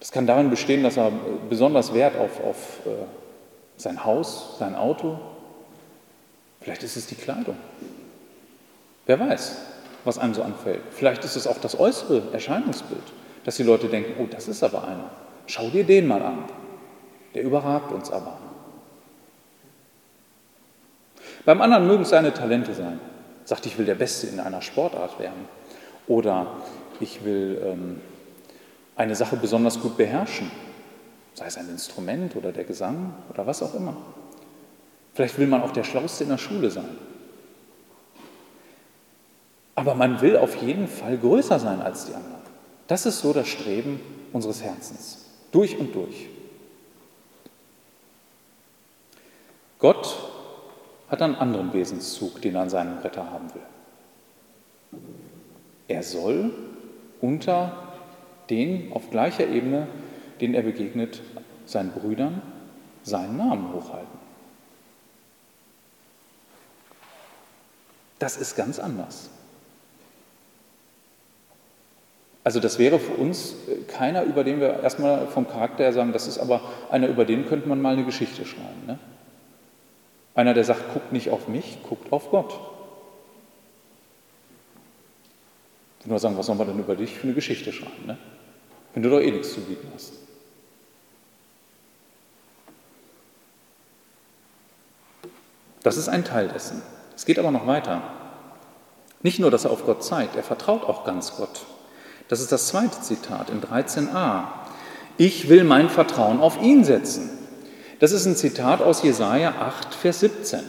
Das 0.00 0.12
kann 0.12 0.26
darin 0.26 0.50
bestehen, 0.50 0.82
dass 0.82 0.96
er 0.96 1.10
besonders 1.48 1.94
Wert 1.94 2.16
auf, 2.18 2.42
auf 2.44 2.86
äh, 2.86 2.90
sein 3.76 4.04
Haus, 4.04 4.56
sein 4.58 4.74
Auto, 4.74 5.18
vielleicht 6.60 6.82
ist 6.82 6.96
es 6.96 7.06
die 7.06 7.14
Kleidung. 7.14 7.56
Wer 9.06 9.20
weiß, 9.20 9.56
was 10.04 10.18
einem 10.18 10.34
so 10.34 10.42
anfällt. 10.42 10.80
Vielleicht 10.90 11.24
ist 11.24 11.36
es 11.36 11.46
auch 11.46 11.58
das 11.58 11.78
äußere 11.78 12.32
Erscheinungsbild, 12.32 13.02
dass 13.44 13.56
die 13.56 13.62
Leute 13.62 13.88
denken, 13.88 14.14
oh, 14.22 14.28
das 14.30 14.48
ist 14.48 14.62
aber 14.62 14.84
einer. 14.84 15.10
Schau 15.46 15.68
dir 15.68 15.84
den 15.84 16.06
mal 16.06 16.22
an. 16.22 16.44
Der 17.34 17.42
überragt 17.42 17.90
uns 17.92 18.10
aber. 18.10 18.38
Beim 21.44 21.60
anderen 21.60 21.86
mögen 21.86 22.02
es 22.02 22.10
seine 22.10 22.32
Talente 22.32 22.74
sein. 22.74 23.00
Sagt, 23.44 23.66
ich 23.66 23.78
will 23.78 23.84
der 23.84 23.94
Beste 23.94 24.26
in 24.26 24.40
einer 24.40 24.62
Sportart 24.62 25.18
werden. 25.18 25.48
Oder 26.06 26.46
ich 27.00 27.24
will 27.24 27.60
ähm, 27.64 28.00
eine 28.96 29.14
Sache 29.14 29.36
besonders 29.36 29.80
gut 29.80 29.96
beherrschen. 29.96 30.50
Sei 31.34 31.46
es 31.46 31.58
ein 31.58 31.68
Instrument 31.68 32.36
oder 32.36 32.52
der 32.52 32.64
Gesang 32.64 33.14
oder 33.30 33.46
was 33.46 33.62
auch 33.62 33.74
immer. 33.74 33.96
Vielleicht 35.14 35.38
will 35.38 35.46
man 35.46 35.62
auch 35.62 35.72
der 35.72 35.84
Schlauste 35.84 36.24
in 36.24 36.30
der 36.30 36.38
Schule 36.38 36.70
sein. 36.70 36.96
Aber 39.74 39.94
man 39.94 40.20
will 40.20 40.36
auf 40.36 40.56
jeden 40.56 40.88
Fall 40.88 41.18
größer 41.18 41.58
sein 41.58 41.80
als 41.82 42.06
die 42.06 42.14
anderen. 42.14 42.34
Das 42.86 43.06
ist 43.06 43.20
so 43.20 43.32
das 43.32 43.48
Streben 43.48 44.00
unseres 44.32 44.62
Herzens. 44.62 45.24
Durch 45.50 45.78
und 45.78 45.94
durch. 45.94 46.28
Gott 49.78 50.33
hat 51.08 51.22
einen 51.22 51.34
anderen 51.34 51.72
Wesenszug, 51.72 52.40
den 52.40 52.54
er 52.54 52.62
an 52.62 52.70
seinem 52.70 52.98
Retter 52.98 53.30
haben 53.30 53.52
will. 53.54 55.00
Er 55.88 56.02
soll 56.02 56.52
unter 57.20 57.72
den 58.50 58.92
auf 58.92 59.10
gleicher 59.10 59.46
Ebene, 59.46 59.86
denen 60.40 60.54
er 60.54 60.62
begegnet, 60.62 61.22
seinen 61.66 61.92
Brüdern, 61.92 62.42
seinen 63.02 63.36
Namen 63.36 63.72
hochhalten. 63.72 64.24
Das 68.18 68.36
ist 68.36 68.56
ganz 68.56 68.78
anders. 68.78 69.30
Also 72.42 72.60
das 72.60 72.78
wäre 72.78 72.98
für 72.98 73.14
uns 73.14 73.54
äh, 73.68 73.82
keiner, 73.88 74.22
über 74.24 74.44
den 74.44 74.60
wir 74.60 74.82
erstmal 74.82 75.26
vom 75.28 75.48
Charakter 75.48 75.84
her 75.84 75.92
sagen, 75.94 76.12
das 76.12 76.26
ist 76.26 76.38
aber 76.38 76.60
einer, 76.90 77.08
über 77.08 77.24
den 77.24 77.48
könnte 77.48 77.68
man 77.68 77.80
mal 77.80 77.94
eine 77.94 78.04
Geschichte 78.04 78.44
schreiben. 78.44 78.86
Ne? 78.86 78.98
Einer, 80.34 80.54
der 80.54 80.64
sagt, 80.64 80.92
guckt 80.92 81.12
nicht 81.12 81.30
auf 81.30 81.48
mich, 81.48 81.78
guckt 81.88 82.12
auf 82.12 82.30
Gott. 82.30 82.58
Und 86.04 86.10
wir 86.10 86.18
sagen, 86.18 86.36
was 86.36 86.46
soll 86.46 86.56
man 86.56 86.66
denn 86.66 86.78
über 86.78 86.96
dich 86.96 87.14
für 87.14 87.24
eine 87.24 87.34
Geschichte 87.34 87.72
schreiben, 87.72 88.06
ne? 88.06 88.18
wenn 88.92 89.02
du 89.02 89.10
doch 89.10 89.20
eh 89.20 89.30
nichts 89.30 89.54
zu 89.54 89.60
bieten 89.60 89.88
hast. 89.94 90.12
Das 95.82 95.96
ist 95.96 96.08
ein 96.08 96.24
Teil 96.24 96.48
dessen. 96.48 96.82
Es 97.14 97.26
geht 97.26 97.38
aber 97.38 97.50
noch 97.50 97.66
weiter. 97.66 98.02
Nicht 99.22 99.38
nur, 99.38 99.50
dass 99.50 99.64
er 99.64 99.70
auf 99.70 99.86
Gott 99.86 100.04
zeigt, 100.04 100.36
er 100.36 100.42
vertraut 100.42 100.84
auch 100.84 101.04
ganz 101.04 101.36
Gott. 101.36 101.66
Das 102.28 102.40
ist 102.40 102.52
das 102.52 102.68
zweite 102.68 103.00
Zitat 103.00 103.50
in 103.50 103.60
13a. 103.62 104.44
Ich 105.16 105.48
will 105.48 105.64
mein 105.64 105.88
Vertrauen 105.88 106.40
auf 106.40 106.60
ihn 106.60 106.84
setzen. 106.84 107.30
Das 108.00 108.12
ist 108.12 108.26
ein 108.26 108.36
Zitat 108.36 108.82
aus 108.82 109.02
Jesaja 109.02 109.54
8, 109.58 109.94
Vers 109.94 110.20
17. 110.20 110.60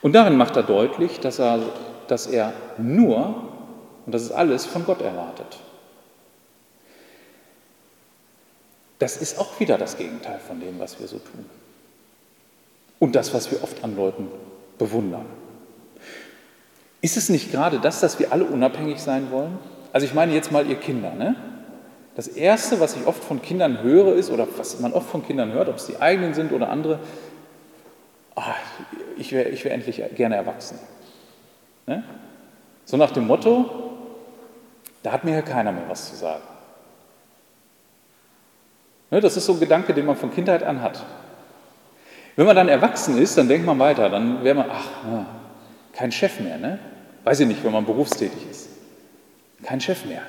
Und 0.00 0.12
darin 0.14 0.36
macht 0.36 0.56
er 0.56 0.62
deutlich, 0.62 1.20
dass 1.20 1.38
er, 1.38 1.60
dass 2.08 2.26
er 2.26 2.52
nur, 2.78 3.50
und 4.06 4.12
das 4.12 4.22
ist 4.22 4.32
alles, 4.32 4.66
von 4.66 4.84
Gott 4.84 5.00
erwartet. 5.00 5.58
Das 8.98 9.16
ist 9.16 9.38
auch 9.38 9.58
wieder 9.58 9.78
das 9.78 9.96
Gegenteil 9.96 10.38
von 10.46 10.60
dem, 10.60 10.78
was 10.78 11.00
wir 11.00 11.08
so 11.08 11.18
tun. 11.18 11.44
Und 12.98 13.16
das, 13.16 13.34
was 13.34 13.50
wir 13.50 13.62
oft 13.64 13.82
an 13.82 13.96
Leuten 13.96 14.28
bewundern. 14.78 15.26
Ist 17.00 17.16
es 17.16 17.28
nicht 17.28 17.50
gerade 17.50 17.80
das, 17.80 17.98
dass 17.98 18.20
wir 18.20 18.32
alle 18.32 18.44
unabhängig 18.44 19.00
sein 19.00 19.32
wollen? 19.32 19.58
Also 19.92 20.06
ich 20.06 20.14
meine 20.14 20.32
jetzt 20.32 20.52
mal 20.52 20.66
ihr 20.68 20.76
Kinder. 20.76 21.12
Ne? 21.14 21.34
Das 22.14 22.28
Erste, 22.28 22.78
was 22.80 22.96
ich 22.96 23.06
oft 23.06 23.24
von 23.24 23.40
Kindern 23.40 23.82
höre, 23.82 24.14
ist, 24.14 24.30
oder 24.30 24.46
was 24.56 24.80
man 24.80 24.92
oft 24.92 25.08
von 25.08 25.24
Kindern 25.24 25.52
hört, 25.52 25.68
ob 25.68 25.76
es 25.76 25.86
die 25.86 26.00
eigenen 26.00 26.34
sind 26.34 26.52
oder 26.52 26.68
andere, 26.68 27.00
ach, 28.34 28.56
ich 29.16 29.32
wäre 29.32 29.48
ich 29.48 29.64
wär 29.64 29.72
endlich 29.72 30.02
gerne 30.14 30.36
erwachsen. 30.36 30.78
Ne? 31.86 32.04
So 32.84 32.96
nach 32.96 33.10
dem 33.12 33.26
Motto, 33.26 33.92
da 35.02 35.12
hat 35.12 35.24
mir 35.24 35.34
ja 35.34 35.42
keiner 35.42 35.72
mehr 35.72 35.88
was 35.88 36.10
zu 36.10 36.16
sagen. 36.16 36.42
Ne, 39.10 39.20
das 39.20 39.36
ist 39.36 39.46
so 39.46 39.52
ein 39.54 39.60
Gedanke, 39.60 39.92
den 39.92 40.06
man 40.06 40.16
von 40.16 40.32
Kindheit 40.32 40.62
an 40.62 40.80
hat. 40.80 41.04
Wenn 42.34 42.46
man 42.46 42.56
dann 42.56 42.68
erwachsen 42.68 43.18
ist, 43.18 43.36
dann 43.36 43.46
denkt 43.46 43.66
man 43.66 43.78
weiter, 43.78 44.08
dann 44.08 44.42
wäre 44.42 44.54
man, 44.54 44.70
ach, 44.70 44.88
kein 45.92 46.10
Chef 46.10 46.40
mehr, 46.40 46.56
ne? 46.56 46.78
Weiß 47.24 47.38
ich 47.40 47.46
nicht, 47.46 47.62
wenn 47.62 47.72
man 47.72 47.84
berufstätig 47.84 48.50
ist. 48.50 48.70
Kein 49.62 49.80
Chef 49.80 50.04
mehr, 50.06 50.22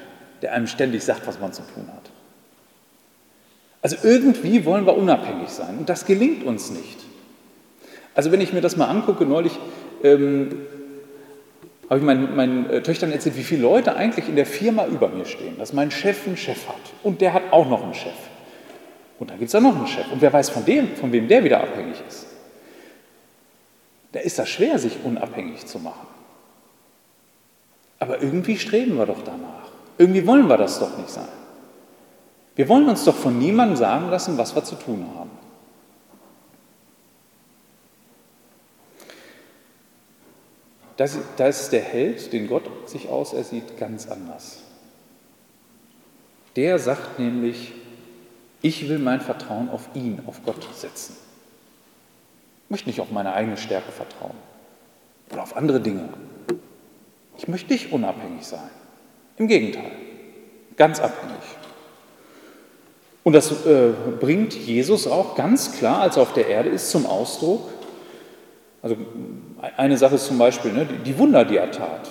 der 0.43 0.53
einem 0.53 0.67
ständig 0.67 1.03
sagt, 1.03 1.25
was 1.25 1.39
man 1.39 1.53
zu 1.53 1.63
tun 1.63 1.87
hat. 1.87 2.11
Also 3.81 3.97
irgendwie 4.03 4.65
wollen 4.65 4.85
wir 4.85 4.95
unabhängig 4.95 5.49
sein 5.49 5.77
und 5.79 5.89
das 5.89 6.05
gelingt 6.05 6.43
uns 6.43 6.69
nicht. 6.69 6.99
Also 8.13 8.31
wenn 8.31 8.41
ich 8.41 8.53
mir 8.53 8.61
das 8.61 8.77
mal 8.77 8.87
angucke, 8.87 9.25
neulich 9.25 9.57
ähm, 10.03 10.67
habe 11.89 11.99
ich 11.99 12.05
meinen, 12.05 12.35
meinen 12.35 12.69
äh, 12.69 12.81
Töchtern 12.83 13.11
erzählt, 13.11 13.35
wie 13.37 13.43
viele 13.43 13.61
Leute 13.61 13.95
eigentlich 13.95 14.29
in 14.29 14.35
der 14.35 14.45
Firma 14.45 14.85
über 14.85 15.09
mir 15.09 15.25
stehen, 15.25 15.57
dass 15.57 15.73
mein 15.73 15.91
Chef 15.91 16.27
einen 16.27 16.37
Chef 16.37 16.67
hat 16.67 16.75
und 17.03 17.21
der 17.21 17.33
hat 17.33 17.43
auch 17.51 17.67
noch 17.67 17.83
einen 17.83 17.93
Chef. 17.93 18.13
Und 19.19 19.29
dann 19.29 19.39
gibt 19.39 19.47
es 19.47 19.53
da 19.53 19.59
noch 19.59 19.75
einen 19.75 19.87
Chef 19.87 20.11
und 20.11 20.21
wer 20.21 20.31
weiß 20.31 20.49
von 20.49 20.65
dem, 20.65 20.95
von 20.95 21.11
wem 21.11 21.27
der 21.27 21.43
wieder 21.43 21.61
abhängig 21.61 21.97
ist. 22.07 22.27
Da 24.11 24.19
ist 24.19 24.37
das 24.37 24.49
schwer, 24.49 24.77
sich 24.77 24.97
unabhängig 25.03 25.65
zu 25.65 25.79
machen. 25.79 26.07
Aber 27.99 28.21
irgendwie 28.21 28.57
streben 28.57 28.97
wir 28.97 29.05
doch 29.05 29.23
danach. 29.23 29.62
Irgendwie 30.03 30.27
wollen 30.27 30.49
wir 30.49 30.57
das 30.57 30.79
doch 30.79 30.97
nicht 30.97 31.09
sein. 31.09 31.29
Wir 32.57 32.67
wollen 32.67 32.89
uns 32.89 33.05
doch 33.05 33.15
von 33.15 33.39
niemandem 33.39 33.77
sagen 33.77 34.09
lassen, 34.09 34.37
was 34.37 34.53
wir 34.53 34.61
zu 34.61 34.75
tun 34.75 35.07
haben. 35.15 35.29
Da 40.97 41.47
ist 41.47 41.71
der 41.71 41.81
Held, 41.81 42.33
den 42.33 42.47
Gott 42.47 42.65
sich 42.85 43.07
ausersieht, 43.07 43.77
ganz 43.77 44.09
anders. 44.09 44.63
Der 46.57 46.79
sagt 46.79 47.17
nämlich, 47.17 47.71
ich 48.61 48.89
will 48.89 48.99
mein 48.99 49.21
Vertrauen 49.21 49.69
auf 49.69 49.87
ihn, 49.93 50.21
auf 50.27 50.43
Gott 50.43 50.67
setzen. 50.75 51.15
Ich 52.65 52.71
möchte 52.71 52.89
nicht 52.89 52.99
auf 52.99 53.09
meine 53.09 53.31
eigene 53.31 53.55
Stärke 53.55 53.93
vertrauen 53.93 54.35
oder 55.31 55.43
auf 55.43 55.55
andere 55.55 55.79
Dinge. 55.79 56.09
Ich 57.37 57.47
möchte 57.47 57.71
nicht 57.71 57.93
unabhängig 57.93 58.45
sein. 58.45 58.69
Im 59.37 59.47
Gegenteil, 59.47 59.91
ganz 60.77 60.99
abhängig. 60.99 61.33
Und 63.23 63.33
das 63.33 63.51
äh, 63.65 63.93
bringt 64.19 64.53
Jesus 64.53 65.07
auch 65.07 65.35
ganz 65.35 65.77
klar, 65.77 66.01
als 66.01 66.17
er 66.17 66.23
auf 66.23 66.33
der 66.33 66.47
Erde 66.47 66.69
ist, 66.69 66.91
zum 66.91 67.05
Ausdruck. 67.05 67.69
Also 68.81 68.97
eine 69.77 69.97
Sache 69.97 70.15
ist 70.15 70.25
zum 70.25 70.37
Beispiel 70.37 70.73
ne, 70.73 70.85
die 70.85 71.17
Wunder, 71.17 71.45
die 71.45 71.57
er 71.57 71.71
tat. 71.71 72.09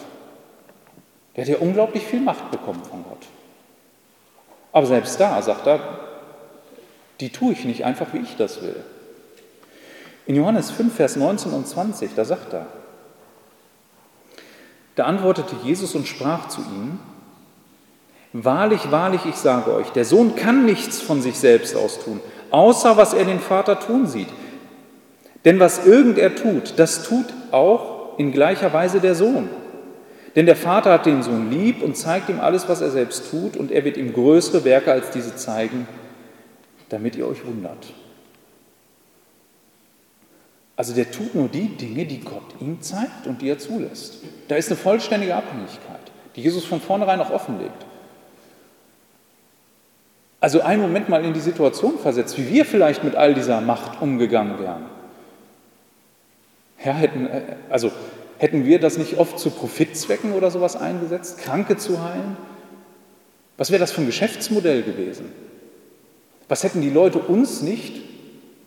Der 1.37 1.45
hat 1.45 1.51
ja 1.51 1.59
unglaublich 1.59 2.05
viel 2.05 2.21
Macht 2.21 2.51
bekommen 2.51 2.83
von 2.83 3.05
Gott. 3.05 3.27
Aber 4.73 4.87
selbst 4.87 5.21
da 5.21 5.41
sagt 5.43 5.67
er, 5.67 6.01
die 7.21 7.31
tue 7.31 7.53
ich 7.53 7.65
nicht 7.65 7.85
einfach, 7.85 8.13
wie 8.13 8.19
ich 8.19 8.37
das 8.37 8.63
will. 8.63 8.83
In 10.27 10.35
Johannes 10.35 10.71
5, 10.71 10.95
Vers 10.95 11.17
19 11.17 11.53
und 11.53 11.67
20, 11.67 12.15
da 12.15 12.25
sagt 12.25 12.55
er, 12.55 12.67
da 14.95 15.05
antwortete 15.05 15.57
Jesus 15.65 15.95
und 15.95 16.07
sprach 16.07 16.49
zu 16.49 16.61
ihnen, 16.61 17.01
Wahrlich, 18.33 18.91
wahrlich, 18.91 19.27
ich 19.27 19.37
sage 19.37 19.75
euch, 19.75 19.91
der 19.91 20.05
Sohn 20.07 20.35
kann 20.37 20.65
nichts 20.65 21.01
von 21.01 21.21
sich 21.21 21.39
selbst 21.39 21.77
aus 21.77 22.03
tun, 22.03 22.21
außer 22.51 22.97
was 22.97 23.13
er 23.13 23.25
den 23.25 23.41
Vater 23.41 23.79
tun 23.79 24.07
sieht. 24.07 24.29
Denn 25.45 25.61
was 25.61 25.87
irgend 25.87 26.19
er 26.19 26.35
tut, 26.35 26.75
das 26.77 27.03
tut 27.03 27.27
auch 27.51 28.19
in 28.19 28.33
gleicher 28.33 28.73
Weise 28.73 29.01
der 29.01 29.15
Sohn. 29.15 29.51
Denn 30.35 30.47
der 30.47 30.57
Vater 30.57 30.93
hat 30.93 31.05
den 31.05 31.23
Sohn 31.23 31.51
lieb 31.51 31.83
und 31.83 31.97
zeigt 31.97 32.31
ihm 32.31 32.41
alles, 32.41 32.69
was 32.69 32.81
er 32.81 32.91
selbst 32.91 33.31
tut, 33.31 33.57
und 33.57 33.71
er 33.71 33.85
wird 33.85 33.99
ihm 33.99 34.15
größere 34.15 34.65
Werke 34.65 34.93
als 34.93 35.11
diese 35.11 35.37
zeigen, 35.37 35.87
damit 36.89 37.17
ihr 37.17 37.27
euch 37.27 37.45
wundert. 37.45 37.93
Also 40.75 40.95
der 40.95 41.11
tut 41.11 41.35
nur 41.35 41.49
die 41.49 41.69
Dinge, 41.69 42.07
die 42.07 42.21
Gott 42.21 42.55
ihm 42.61 42.81
zeigt 42.81 43.27
und 43.27 43.43
die 43.43 43.51
er 43.51 43.59
zulässt. 43.59 44.23
Da 44.49 44.57
ist 44.57 44.69
eine 44.69 44.77
vollständige 44.77 45.35
Abhängigkeit, 45.35 46.11
die 46.35 46.41
Jesus 46.41 46.65
von 46.65 46.81
vornherein 46.81 47.21
auch 47.21 47.31
offenlegt. 47.31 47.85
Also 50.43 50.61
einen 50.61 50.83
Moment 50.83 51.09
mal 51.09 51.25
in 51.25 51.35
die 51.35 51.41
Situation 51.41 52.01
versetzt, 52.01 52.37
wie 52.37 52.53
wir 52.53 52.65
vielleicht 52.65 53.05
mit 53.05 53.15
all 53.15 53.33
dieser 53.33 53.61
Macht 53.61 54.03
umgegangen 54.03 54.59
wären. 54.59 54.87
Ja, 56.85 56.95
hätten, 56.95 57.27
äh, 57.27 57.43
also 57.71 57.93
hätten 58.39 58.67
wir 58.67 58.81
das 58.81 58.99
nicht 58.99 59.19
oft 59.19 59.39
zu 59.39 59.51
Profitzwecken 59.51 60.33
oder 60.33 60.51
sowas 60.51 60.75
eingesetzt, 60.75 61.39
Kranke 61.39 61.77
zu 61.77 62.03
heilen? 62.03 62.37
Was 63.57 63.71
wäre 63.71 63.79
das 63.79 63.93
für 63.93 64.01
ein 64.01 64.07
Geschäftsmodell 64.07 64.83
gewesen? 64.83 65.31
Was 66.49 66.65
hätten 66.65 66.81
die 66.81 66.91
Leute 66.91 67.21
uns 67.21 67.63
nicht, 67.63 68.03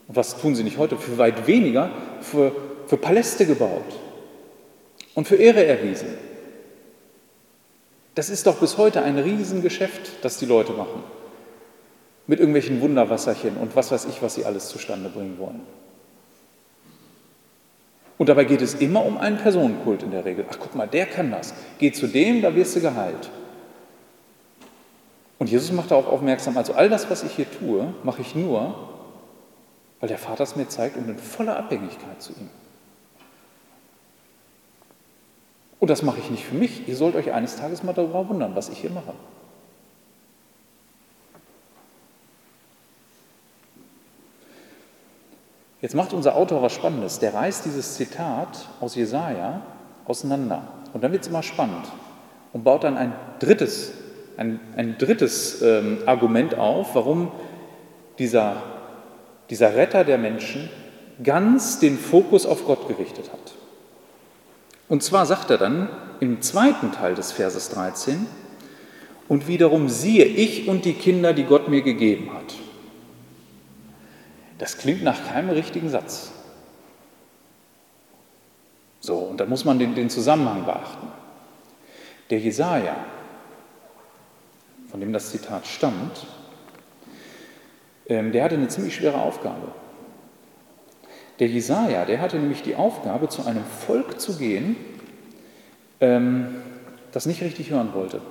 und 0.07 0.15
was 0.15 0.39
tun 0.39 0.55
sie 0.55 0.63
nicht 0.63 0.77
heute, 0.77 0.95
für 0.95 1.17
weit 1.17 1.45
weniger, 1.45 1.89
für, 2.21 2.53
für 2.87 2.95
Paläste 2.95 3.45
gebaut 3.45 3.99
und 5.13 5.27
für 5.27 5.35
Ehre 5.35 5.65
erwiesen? 5.65 6.07
Das 8.15 8.29
ist 8.29 8.47
doch 8.47 8.59
bis 8.59 8.77
heute 8.77 9.01
ein 9.01 9.19
Riesengeschäft, 9.19 10.23
das 10.23 10.37
die 10.37 10.45
Leute 10.45 10.71
machen 10.71 11.03
mit 12.27 12.39
irgendwelchen 12.39 12.81
Wunderwasserchen 12.81 13.57
und 13.57 13.75
was 13.75 13.91
weiß 13.91 14.05
ich, 14.05 14.21
was 14.21 14.35
sie 14.35 14.45
alles 14.45 14.69
zustande 14.69 15.09
bringen 15.09 15.37
wollen. 15.37 15.61
Und 18.17 18.29
dabei 18.29 18.45
geht 18.45 18.61
es 18.61 18.75
immer 18.75 19.05
um 19.05 19.17
einen 19.17 19.37
Personenkult 19.37 20.03
in 20.03 20.11
der 20.11 20.23
Regel. 20.23 20.45
Ach, 20.49 20.57
guck 20.59 20.73
mal, 20.73 20.87
der 20.87 21.05
kann 21.05 21.31
das. 21.31 21.53
Geh 21.79 21.91
zu 21.91 22.07
dem, 22.07 22.41
da 22.41 22.55
wirst 22.55 22.75
du 22.75 22.81
geheilt. 22.81 23.29
Und 25.37 25.49
Jesus 25.49 25.71
macht 25.73 25.91
darauf 25.91 26.07
aufmerksam, 26.07 26.57
also 26.57 26.73
all 26.73 26.87
das, 26.87 27.09
was 27.09 27.23
ich 27.23 27.33
hier 27.33 27.45
tue, 27.51 27.93
mache 28.03 28.21
ich 28.21 28.35
nur, 28.35 28.73
weil 29.99 30.07
der 30.07 30.17
Vater 30.17 30.43
es 30.43 30.55
mir 30.55 30.67
zeigt 30.69 30.95
und 30.95 31.09
in 31.09 31.17
voller 31.17 31.57
Abhängigkeit 31.57 32.21
zu 32.21 32.31
ihm. 32.33 32.49
Und 35.79 35.89
das 35.89 36.01
mache 36.01 36.19
ich 36.19 36.31
nicht 36.31 36.45
für 36.45 36.55
mich. 36.55 36.87
Ihr 36.87 36.95
sollt 36.95 37.15
euch 37.15 37.33
eines 37.33 37.57
Tages 37.57 37.83
mal 37.83 37.93
darüber 37.93 38.29
wundern, 38.29 38.55
was 38.55 38.69
ich 38.69 38.79
hier 38.79 38.91
mache. 38.91 39.13
Jetzt 45.85 45.93
macht 45.93 46.13
unser 46.13 46.35
Autor 46.35 46.63
was 46.63 46.73
Spannendes. 46.73 47.19
Der 47.19 47.35
reißt 47.35 47.63
dieses 47.63 47.93
Zitat 47.93 48.69
aus 48.81 48.95
Jesaja 48.95 49.61
auseinander. 50.05 50.67
Und 50.93 51.03
dann 51.03 51.11
wird 51.11 51.21
es 51.21 51.27
immer 51.27 51.43
spannend 51.43 51.85
und 52.53 52.63
baut 52.63 52.85
dann 52.85 52.97
ein 52.97 53.13
drittes, 53.37 53.91
ein, 54.35 54.59
ein 54.75 54.97
drittes 54.97 55.61
ähm, 55.61 55.99
Argument 56.07 56.57
auf, 56.57 56.95
warum 56.95 57.31
dieser, 58.17 58.63
dieser 59.51 59.75
Retter 59.75 60.03
der 60.03 60.17
Menschen 60.17 60.71
ganz 61.23 61.77
den 61.77 61.99
Fokus 61.99 62.47
auf 62.47 62.65
Gott 62.65 62.87
gerichtet 62.87 63.31
hat. 63.31 63.53
Und 64.89 65.03
zwar 65.03 65.27
sagt 65.27 65.51
er 65.51 65.59
dann 65.59 65.87
im 66.19 66.41
zweiten 66.41 66.93
Teil 66.93 67.13
des 67.13 67.31
Verses 67.31 67.69
13, 67.69 68.25
und 69.27 69.47
wiederum 69.47 69.87
siehe 69.89 70.25
ich 70.25 70.67
und 70.67 70.83
die 70.83 70.93
Kinder, 70.93 71.33
die 71.33 71.43
Gott 71.43 71.67
mir 71.67 71.83
gegeben 71.83 72.31
hat. 72.33 72.64
Das 74.57 74.77
klingt 74.77 75.03
nach 75.03 75.27
keinem 75.27 75.49
richtigen 75.49 75.89
Satz. 75.89 76.31
So, 79.05 79.17
und 79.17 79.37
da 79.39 79.45
muss 79.45 79.65
man 79.65 79.77
den, 79.77 79.93
den 79.93 80.09
Zusammenhang 80.09 80.65
beachten. 80.65 81.07
Der 82.31 82.39
Jesaja, 82.39 82.95
von 84.89 84.99
dem 84.99 85.13
das 85.13 85.29
Zitat 85.29 85.67
stammt, 85.67 86.25
ähm, 88.07 88.31
der 88.31 88.43
hatte 88.43 88.55
eine 88.55 88.67
ziemlich 88.67 88.95
schwere 88.95 89.21
Aufgabe. 89.21 89.73
Der 91.39 91.47
Jesaja, 91.47 92.05
der 92.05 92.19
hatte 92.19 92.37
nämlich 92.37 92.63
die 92.63 92.75
Aufgabe, 92.75 93.29
zu 93.29 93.45
einem 93.45 93.63
Volk 93.63 94.19
zu 94.19 94.37
gehen, 94.37 94.75
ähm, 95.99 96.55
das 97.11 97.27
nicht 97.27 97.43
richtig 97.43 97.69
hören 97.69 97.93
wollte. 97.93 98.21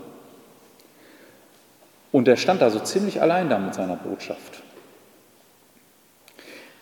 Und 2.10 2.26
er 2.26 2.37
stand 2.37 2.62
da 2.62 2.70
so 2.70 2.80
ziemlich 2.80 3.22
allein 3.22 3.48
da 3.48 3.58
mit 3.58 3.74
seiner 3.74 3.96
Botschaft. 3.96 4.63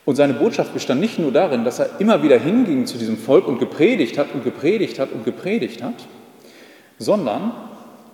Und 0.04 0.16
seine 0.16 0.34
Botschaft 0.34 0.74
bestand 0.74 1.00
nicht 1.00 1.18
nur 1.18 1.30
darin, 1.30 1.64
dass 1.64 1.78
er 1.78 2.00
immer 2.00 2.22
wieder 2.22 2.38
hinging 2.38 2.86
zu 2.86 2.98
diesem 2.98 3.16
Volk 3.16 3.46
und 3.46 3.58
gepredigt 3.58 4.18
hat 4.18 4.32
und 4.34 4.42
gepredigt 4.42 4.98
hat 4.98 5.12
und 5.12 5.24
gepredigt 5.24 5.82
hat, 5.82 5.94
sondern 6.98 7.52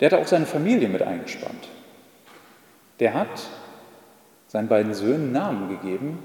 der 0.01 0.11
hat 0.11 0.21
auch 0.21 0.27
seine 0.27 0.47
Familie 0.47 0.89
mit 0.89 1.03
eingespannt. 1.03 1.69
Der 3.01 3.15
hat 3.15 3.29
seinen 4.49 4.69
beiden 4.69 4.93
Söhnen 4.93 5.33
Namen 5.33 5.69
gegeben, 5.69 6.19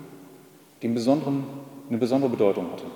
die 0.82 0.88
eine 0.88 1.98
besondere 1.98 2.30
Bedeutung 2.30 2.72
hatten. 2.72 2.92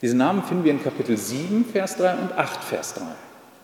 Diese 0.00 0.16
Namen 0.16 0.42
finden 0.42 0.64
wir 0.64 0.72
in 0.72 0.82
Kapitel 0.82 1.16
7, 1.16 1.64
Vers 1.64 1.96
3 1.96 2.14
und 2.14 2.32
8, 2.32 2.64
Vers 2.64 2.94
3 2.94 3.02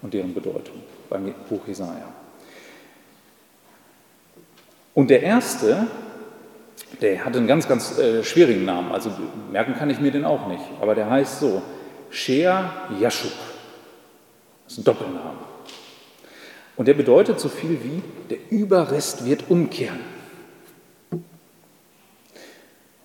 und 0.02 0.14
deren 0.14 0.35
Bedeutung 0.35 0.76
beim 1.09 1.33
Buch 1.48 1.66
Jesaja. 1.66 2.09
Und 4.94 5.11
der 5.11 5.22
erste 5.22 5.87
der 7.00 7.24
hatte 7.24 7.38
einen 7.38 7.46
ganz, 7.46 7.68
ganz 7.68 7.98
äh, 7.98 8.22
schwierigen 8.22 8.64
Namen, 8.64 8.92
also 8.92 9.11
merken 9.50 9.74
kann 9.74 9.90
ich 9.90 10.00
mir 10.00 10.11
den 10.11 10.24
auch 10.24 10.46
nicht, 10.48 10.64
aber 10.80 10.94
der 10.94 11.11
heißt 11.11 11.40
so, 11.40 11.62
Shea 12.11 12.70
Yashub. 13.00 13.33
Das 14.64 14.74
ist 14.74 14.78
ein 14.78 14.85
Doppelname. 14.85 15.38
Und 16.76 16.88
der 16.88 16.94
bedeutet 16.94 17.38
so 17.38 17.48
viel 17.48 17.78
wie, 17.83 18.02
der 18.30 18.38
Überrest 18.50 19.24
wird 19.24 19.50
umkehren. 19.50 20.00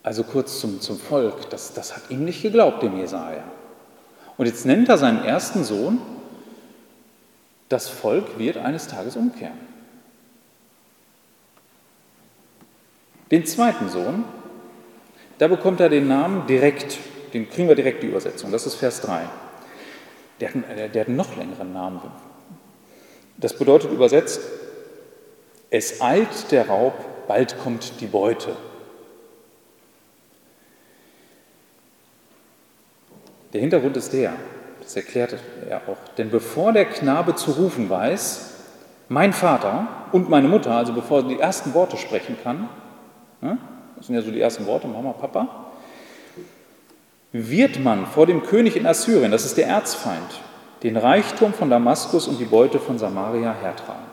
Also 0.02 0.24
kurz 0.24 0.60
zum, 0.60 0.82
zum 0.82 0.98
Volk, 0.98 1.50
das, 1.50 1.74
das 1.74 1.96
hat 1.96 2.10
ihm 2.10 2.26
nicht 2.26 2.42
geglaubt, 2.42 2.82
dem 2.82 2.98
Jesaja. 2.98 3.44
Und 4.38 4.46
jetzt 4.46 4.66
nennt 4.66 4.90
er 4.90 4.98
seinen 4.98 5.24
ersten 5.24 5.64
Sohn, 5.64 6.00
das 7.68 7.90
Volk 7.90 8.40
wird 8.40 8.58
eines 8.58 8.88
Tages 8.88 9.16
umkehren. 9.16 9.69
Den 13.32 13.46
zweiten 13.46 13.90
Sohn, 13.90 14.24
da 15.38 15.48
bekommt 15.48 15.80
er 15.80 15.90
den 15.90 16.08
Namen 16.08 16.48
direkt, 16.48 16.98
den 17.34 17.50
kriegen 17.50 17.68
wir 17.68 17.76
direkt 17.76 18.02
die 18.02 18.08
Übersetzung, 18.08 18.52
das 18.52 18.66
ist 18.66 18.76
Vers 18.76 19.02
3. 19.02 19.22
Der 20.40 20.50
hat, 20.50 20.56
einen, 20.56 20.92
der 20.92 21.02
hat 21.02 21.08
einen 21.08 21.18
noch 21.18 21.36
längeren 21.38 21.74
Namen. 21.74 22.02
Das 23.38 23.58
bedeutet 23.58 23.92
übersetzt, 23.92 24.42
es 25.70 26.02
eilt 26.02 26.52
der 26.52 26.68
Raub, 26.68 26.94
bald 27.28 27.60
kommt 27.60 28.02
die 28.02 28.08
Beute. 28.08 28.56
Der 33.54 33.62
Hintergrund 33.62 33.98
ist 33.98 34.14
der, 34.14 34.34
das 34.82 34.96
erklärt 34.96 35.36
er 35.70 35.82
auch, 35.88 35.98
denn 36.18 36.32
bevor 36.32 36.74
der 36.74 36.86
Knabe 36.86 37.36
zu 37.36 37.52
rufen 37.52 37.90
weiß, 37.90 38.54
mein 39.08 39.34
Vater 39.34 39.88
und 40.12 40.30
meine 40.30 40.48
Mutter, 40.48 40.72
also 40.72 40.94
bevor 40.94 41.20
er 41.20 41.28
die 41.28 41.40
ersten 41.40 41.74
Worte 41.74 41.98
sprechen 41.98 42.38
kann, 42.44 42.70
das 43.42 44.08
sind 44.08 44.16
ja 44.16 44.22
so 44.22 44.32
die 44.32 44.42
ersten 44.42 44.66
Worte, 44.66 44.88
Mama, 44.88 45.14
Papa. 45.14 45.72
Wird 47.32 47.80
man 47.80 48.06
vor 48.06 48.26
dem 48.26 48.44
König 48.44 48.76
in 48.76 48.86
Assyrien, 48.86 49.32
das 49.32 49.46
ist 49.46 49.58
der 49.58 49.68
Erzfeind, 49.68 50.42
den 50.84 50.98
Reichtum 50.98 51.54
von 51.54 51.70
Damaskus 51.70 52.28
und 52.28 52.40
die 52.40 52.46
Beute 52.46 52.80
von 52.80 52.98
Samaria 52.98 53.54
hertragen. 53.54 54.06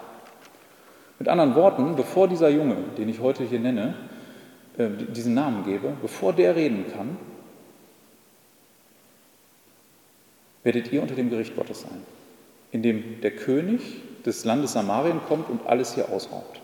Mit 1.18 1.28
anderen 1.28 1.54
Worten, 1.54 1.96
bevor 1.96 2.28
dieser 2.28 2.50
Junge, 2.50 2.76
den 2.98 3.08
ich 3.08 3.20
heute 3.20 3.44
hier 3.44 3.58
nenne, 3.58 3.94
äh, 4.76 4.88
diesen 4.90 5.32
Namen 5.32 5.64
gebe, 5.64 5.94
bevor 6.02 6.34
der 6.34 6.54
reden 6.54 6.84
kann, 6.94 7.16
werdet 10.62 10.92
ihr 10.92 11.00
unter 11.00 11.14
dem 11.14 11.30
Gericht 11.30 11.56
Gottes 11.56 11.82
sein, 11.82 12.02
in 12.72 12.82
dem 12.82 13.20
der 13.22 13.30
König 13.30 14.02
des 14.26 14.44
Landes 14.44 14.72
Samarien 14.72 15.20
kommt 15.26 15.48
und 15.48 15.66
alles 15.66 15.94
hier 15.94 16.10
ausraubt. 16.10 16.60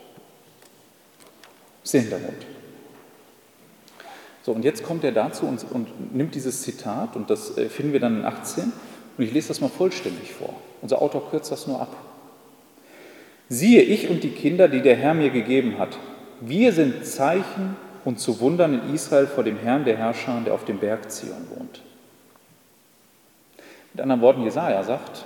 Der 1.90 2.00
Hintergrund. 2.00 2.46
So, 4.42 4.52
und 4.52 4.64
jetzt 4.64 4.82
kommt 4.82 5.04
er 5.04 5.12
dazu 5.12 5.46
und, 5.46 5.64
und 5.70 6.14
nimmt 6.14 6.34
dieses 6.34 6.62
Zitat, 6.62 7.16
und 7.16 7.30
das 7.30 7.56
äh, 7.56 7.68
finden 7.68 7.92
wir 7.92 8.00
dann 8.00 8.18
in 8.18 8.24
18, 8.24 8.72
und 9.16 9.24
ich 9.24 9.32
lese 9.32 9.48
das 9.48 9.60
mal 9.60 9.68
vollständig 9.68 10.32
vor. 10.32 10.54
Unser 10.80 11.00
Autor 11.00 11.30
kürzt 11.30 11.52
das 11.52 11.66
nur 11.66 11.80
ab. 11.80 11.94
Siehe 13.48 13.82
ich 13.82 14.08
und 14.08 14.24
die 14.24 14.30
Kinder, 14.30 14.68
die 14.68 14.80
der 14.80 14.96
Herr 14.96 15.14
mir 15.14 15.30
gegeben 15.30 15.78
hat, 15.78 15.98
wir 16.40 16.72
sind 16.72 17.06
Zeichen 17.06 17.76
und 18.04 18.18
zu 18.18 18.40
Wundern 18.40 18.74
in 18.74 18.94
Israel 18.94 19.26
vor 19.26 19.44
dem 19.44 19.58
Herrn 19.58 19.84
der 19.84 19.96
Herrscher, 19.96 20.40
der 20.44 20.54
auf 20.54 20.64
dem 20.64 20.78
Berg 20.78 21.10
Zion 21.12 21.46
wohnt. 21.54 21.82
Mit 23.92 24.02
anderen 24.02 24.22
Worten, 24.22 24.42
Jesaja 24.42 24.82
sagt, 24.82 25.24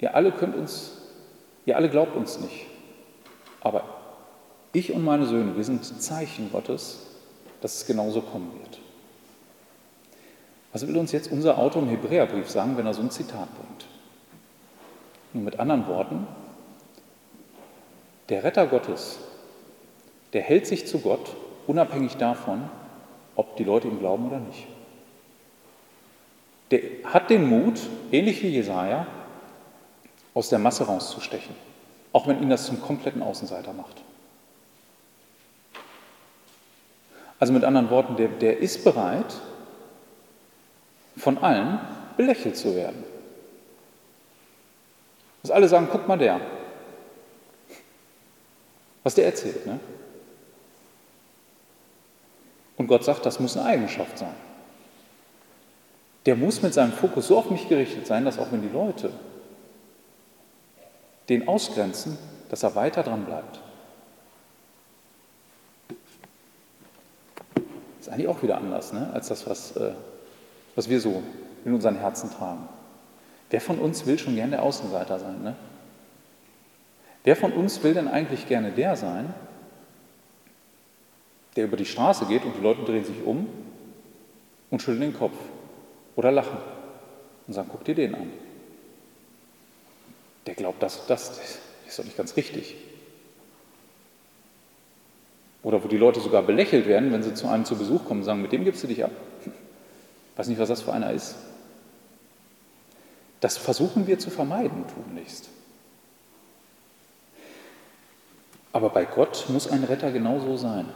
ihr 0.00 0.14
alle 0.14 0.32
könnt 0.32 0.56
uns, 0.56 0.96
ihr 1.66 1.76
alle 1.76 1.90
glaubt 1.90 2.16
uns 2.16 2.40
nicht. 2.40 2.66
Aber 3.60 3.99
ich 4.72 4.92
und 4.92 5.04
meine 5.04 5.26
Söhne, 5.26 5.56
wir 5.56 5.64
sind 5.64 5.84
Zeichen 5.84 6.50
Gottes, 6.52 7.06
dass 7.60 7.76
es 7.76 7.86
genauso 7.86 8.20
kommen 8.20 8.52
wird. 8.60 8.78
Was 10.72 10.86
will 10.86 10.96
uns 10.96 11.12
jetzt 11.12 11.32
unser 11.32 11.58
Autor 11.58 11.82
im 11.82 11.88
Hebräerbrief 11.88 12.48
sagen, 12.48 12.76
wenn 12.76 12.86
er 12.86 12.94
so 12.94 13.02
ein 13.02 13.10
Zitat 13.10 13.48
bringt? 13.56 13.86
Nur 15.32 15.44
mit 15.44 15.58
anderen 15.58 15.86
Worten, 15.88 16.26
der 18.28 18.44
Retter 18.44 18.66
Gottes, 18.66 19.18
der 20.32 20.42
hält 20.42 20.66
sich 20.66 20.86
zu 20.86 21.00
Gott, 21.00 21.34
unabhängig 21.66 22.16
davon, 22.16 22.68
ob 23.34 23.56
die 23.56 23.64
Leute 23.64 23.88
ihm 23.88 23.98
glauben 23.98 24.28
oder 24.28 24.38
nicht. 24.38 24.66
Der 26.70 26.80
hat 27.04 27.30
den 27.30 27.48
Mut, 27.48 27.80
ähnlich 28.12 28.42
wie 28.42 28.48
Jesaja, 28.48 29.06
aus 30.34 30.48
der 30.48 30.60
Masse 30.60 30.84
rauszustechen, 30.84 31.56
auch 32.12 32.28
wenn 32.28 32.40
ihn 32.40 32.50
das 32.50 32.66
zum 32.66 32.80
kompletten 32.80 33.22
Außenseiter 33.22 33.72
macht. 33.72 34.02
Also 37.40 37.54
mit 37.54 37.64
anderen 37.64 37.90
Worten, 37.90 38.16
der, 38.16 38.28
der 38.28 38.58
ist 38.58 38.84
bereit, 38.84 39.34
von 41.16 41.38
allen 41.38 41.80
belächelt 42.16 42.56
zu 42.56 42.76
werden. 42.76 43.02
Dass 45.42 45.50
alle 45.50 45.66
sagen, 45.66 45.88
guck 45.90 46.06
mal 46.06 46.18
der. 46.18 46.40
Was 49.02 49.14
der 49.14 49.24
erzählt, 49.24 49.66
ne? 49.66 49.80
Und 52.76 52.86
Gott 52.86 53.04
sagt, 53.04 53.24
das 53.24 53.40
muss 53.40 53.56
eine 53.56 53.66
Eigenschaft 53.66 54.18
sein. 54.18 54.34
Der 56.26 56.36
muss 56.36 56.62
mit 56.62 56.74
seinem 56.74 56.92
Fokus 56.92 57.28
so 57.28 57.38
auf 57.38 57.50
mich 57.50 57.68
gerichtet 57.68 58.06
sein, 58.06 58.24
dass 58.26 58.38
auch 58.38 58.52
wenn 58.52 58.62
die 58.62 58.68
Leute 58.68 59.10
den 61.30 61.48
ausgrenzen, 61.48 62.18
dass 62.50 62.62
er 62.62 62.74
weiter 62.74 63.02
dran 63.02 63.24
bleibt. 63.24 63.60
Eigentlich 68.10 68.28
auch 68.28 68.42
wieder 68.42 68.58
anders, 68.58 68.92
ne? 68.92 69.10
als 69.12 69.28
das, 69.28 69.48
was, 69.48 69.76
äh, 69.76 69.92
was 70.74 70.88
wir 70.88 71.00
so 71.00 71.22
in 71.64 71.74
unseren 71.74 71.96
Herzen 71.96 72.30
tragen. 72.30 72.68
Wer 73.50 73.60
von 73.60 73.78
uns 73.78 74.06
will 74.06 74.18
schon 74.18 74.34
gerne 74.34 74.52
der 74.52 74.62
Außenseiter 74.62 75.18
sein? 75.18 75.42
Ne? 75.42 75.56
Wer 77.24 77.36
von 77.36 77.52
uns 77.52 77.82
will 77.82 77.94
denn 77.94 78.08
eigentlich 78.08 78.48
gerne 78.48 78.70
der 78.72 78.96
sein, 78.96 79.34
der 81.56 81.64
über 81.64 81.76
die 81.76 81.84
Straße 81.84 82.26
geht 82.26 82.44
und 82.44 82.56
die 82.56 82.62
Leute 82.62 82.84
drehen 82.84 83.04
sich 83.04 83.22
um 83.24 83.48
und 84.70 84.80
schütteln 84.80 85.00
den 85.00 85.18
Kopf 85.18 85.34
oder 86.16 86.30
lachen 86.30 86.58
und 87.46 87.52
sagen, 87.52 87.68
guck 87.70 87.84
dir 87.84 87.94
den 87.94 88.14
an. 88.14 88.30
Der 90.46 90.54
glaubt, 90.54 90.82
das, 90.82 91.06
das 91.06 91.58
ist 91.86 91.98
doch 91.98 92.04
nicht 92.04 92.16
ganz 92.16 92.36
richtig. 92.36 92.76
Oder 95.62 95.84
wo 95.84 95.88
die 95.88 95.98
Leute 95.98 96.20
sogar 96.20 96.42
belächelt 96.42 96.86
werden, 96.86 97.12
wenn 97.12 97.22
sie 97.22 97.34
zu 97.34 97.46
einem 97.48 97.64
zu 97.64 97.76
Besuch 97.76 98.04
kommen 98.04 98.20
und 98.20 98.24
sagen, 98.24 98.42
mit 98.42 98.52
dem 98.52 98.64
gibst 98.64 98.82
du 98.82 98.86
dich 98.86 99.04
ab. 99.04 99.10
Weiß 100.36 100.48
nicht, 100.48 100.58
was 100.58 100.68
das 100.68 100.82
für 100.82 100.92
einer 100.92 101.12
ist. 101.12 101.36
Das 103.40 103.56
versuchen 103.56 104.06
wir 104.06 104.18
zu 104.18 104.30
vermeiden, 104.30 104.84
tunlichst. 104.94 105.48
Aber 108.72 108.90
bei 108.90 109.04
Gott 109.04 109.46
muss 109.48 109.68
ein 109.68 109.84
Retter 109.84 110.12
genauso 110.12 110.56
sein. 110.56 110.86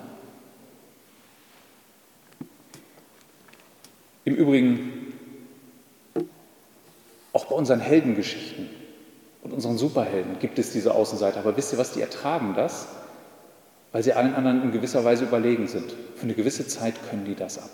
Im 4.24 4.34
Übrigen 4.34 5.12
auch 7.32 7.46
bei 7.46 7.54
unseren 7.56 7.80
Heldengeschichten 7.80 8.70
und 9.42 9.52
unseren 9.52 9.76
Superhelden 9.76 10.38
gibt 10.38 10.58
es 10.58 10.72
diese 10.72 10.94
Außenseiter. 10.94 11.40
Aber 11.40 11.56
wisst 11.56 11.72
ihr 11.72 11.78
was, 11.78 11.92
die 11.92 12.00
ertragen 12.00 12.54
das, 12.54 12.88
weil 13.94 14.02
sie 14.02 14.12
allen 14.12 14.34
anderen 14.34 14.60
in 14.64 14.72
gewisser 14.72 15.04
Weise 15.04 15.22
überlegen 15.22 15.68
sind. 15.68 15.94
Für 16.16 16.24
eine 16.24 16.34
gewisse 16.34 16.66
Zeit 16.66 16.94
können 17.08 17.24
die 17.24 17.36
das 17.36 17.58
ab. 17.58 17.70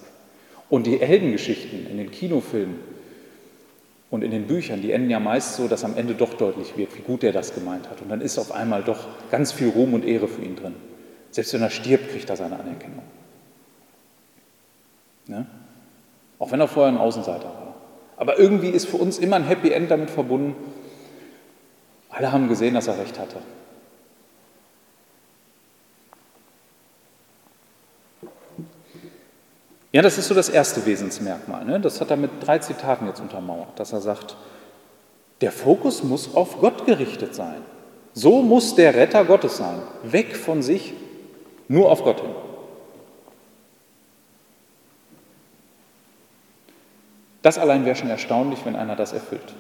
Und 0.69 0.87
die 0.87 0.99
Heldengeschichten 0.99 1.87
in 1.91 1.97
den 1.97 2.11
Kinofilmen 2.11 2.77
und 4.11 4.23
in 4.23 4.31
den 4.31 4.47
Büchern, 4.47 4.83
die 4.83 4.93
enden 4.93 5.09
ja 5.09 5.19
meist 5.19 5.55
so, 5.55 5.67
dass 5.67 5.83
am 5.83 5.97
Ende 5.97 6.15
doch 6.15 6.35
deutlich 6.35 6.77
wird, 6.77 6.95
wie 6.99 7.01
gut 7.01 7.25
er 7.25 7.33
das 7.33 7.55
gemeint 7.55 7.89
hat. 7.89 8.03
Und 8.03 8.11
dann 8.11 8.21
ist 8.21 8.39
auf 8.39 8.53
einmal 8.53 8.83
doch 8.83 9.07
ganz 9.31 9.53
viel 9.53 9.71
Ruhm 9.71 9.95
und 9.95 10.05
Ehre 10.05 10.29
für 10.29 10.43
ihn 10.43 10.57
drin. 10.57 10.75
Selbst 11.31 11.55
wenn 11.55 11.63
er 11.63 11.71
stirbt, 11.71 12.11
kriegt 12.11 12.29
er 12.29 12.37
seine 12.37 12.61
Anerkennung. 12.61 13.03
Ne? 15.27 15.47
Auch 16.39 16.53
wenn 16.53 16.61
er 16.61 16.69
vorher 16.69 16.93
ein 16.93 16.99
Außenseiter 16.99 17.45
war. 17.45 17.77
Aber 18.19 18.39
irgendwie 18.39 18.69
ist 18.69 18.87
für 18.87 18.99
uns 18.99 19.19
immer 19.19 19.37
ein 19.37 19.45
Happy 19.45 19.71
End 19.71 19.91
damit 19.91 20.11
verbunden. 20.11 20.55
Alle 22.11 22.31
haben 22.31 22.47
gesehen, 22.51 22.75
dass 22.75 22.89
er 22.89 22.99
recht 22.99 23.19
hatte. 23.19 23.39
Ja, 29.93 30.03
das 30.03 30.19
ist 30.19 30.29
so 30.29 30.35
das 30.35 30.49
erste 30.49 30.87
Wesensmerkmal. 30.87 31.65
Ne? 31.65 31.81
Das 31.81 32.01
hat 32.01 32.11
er 32.11 32.17
mit 32.17 32.31
drei 32.41 32.59
Zitaten 32.59 33.07
jetzt 33.07 33.21
untermauert, 33.21 33.79
dass 33.79 33.93
er 33.93 34.01
sagt, 34.01 34.37
der 35.41 35.53
Fokus 35.53 36.03
muss 36.03 36.35
auf 36.35 36.61
Gott 36.61 36.87
gerichtet 36.87 37.35
sein. 37.35 37.63
So 38.13 38.43
muss 38.43 38.75
der 38.75 38.95
Retter 38.95 39.25
Gottes 39.25 39.57
sein. 39.57 39.81
Weg 40.05 40.37
von 40.37 40.63
sich, 40.63 40.95
nur 41.69 41.91
auf 41.91 42.05
Gott 42.05 42.21
hin. 42.21 42.31
Das 47.43 47.59
allein 47.59 47.85
wäre 47.87 47.97
schon 47.97 48.11
erstaunlich, 48.11 48.65
wenn 48.65 48.77
einer 48.77 48.97
das 48.97 49.13
erfüllt. 49.13 49.55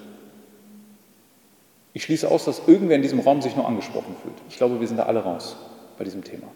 Ich 1.92 2.05
schließe 2.05 2.29
aus, 2.29 2.44
dass 2.44 2.62
irgendwer 2.66 2.96
in 2.96 3.03
diesem 3.03 3.20
Raum 3.20 3.42
sich 3.42 3.57
nur 3.57 3.66
angesprochen 3.66 4.14
fühlt. 4.23 4.37
Ich 4.49 4.57
glaube, 4.57 4.79
wir 4.79 4.87
sind 4.87 4.99
da 4.99 5.05
alle 5.05 5.25
raus 5.25 5.57
bei 5.99 6.05
diesem 6.05 6.23
Thema. 6.23 6.46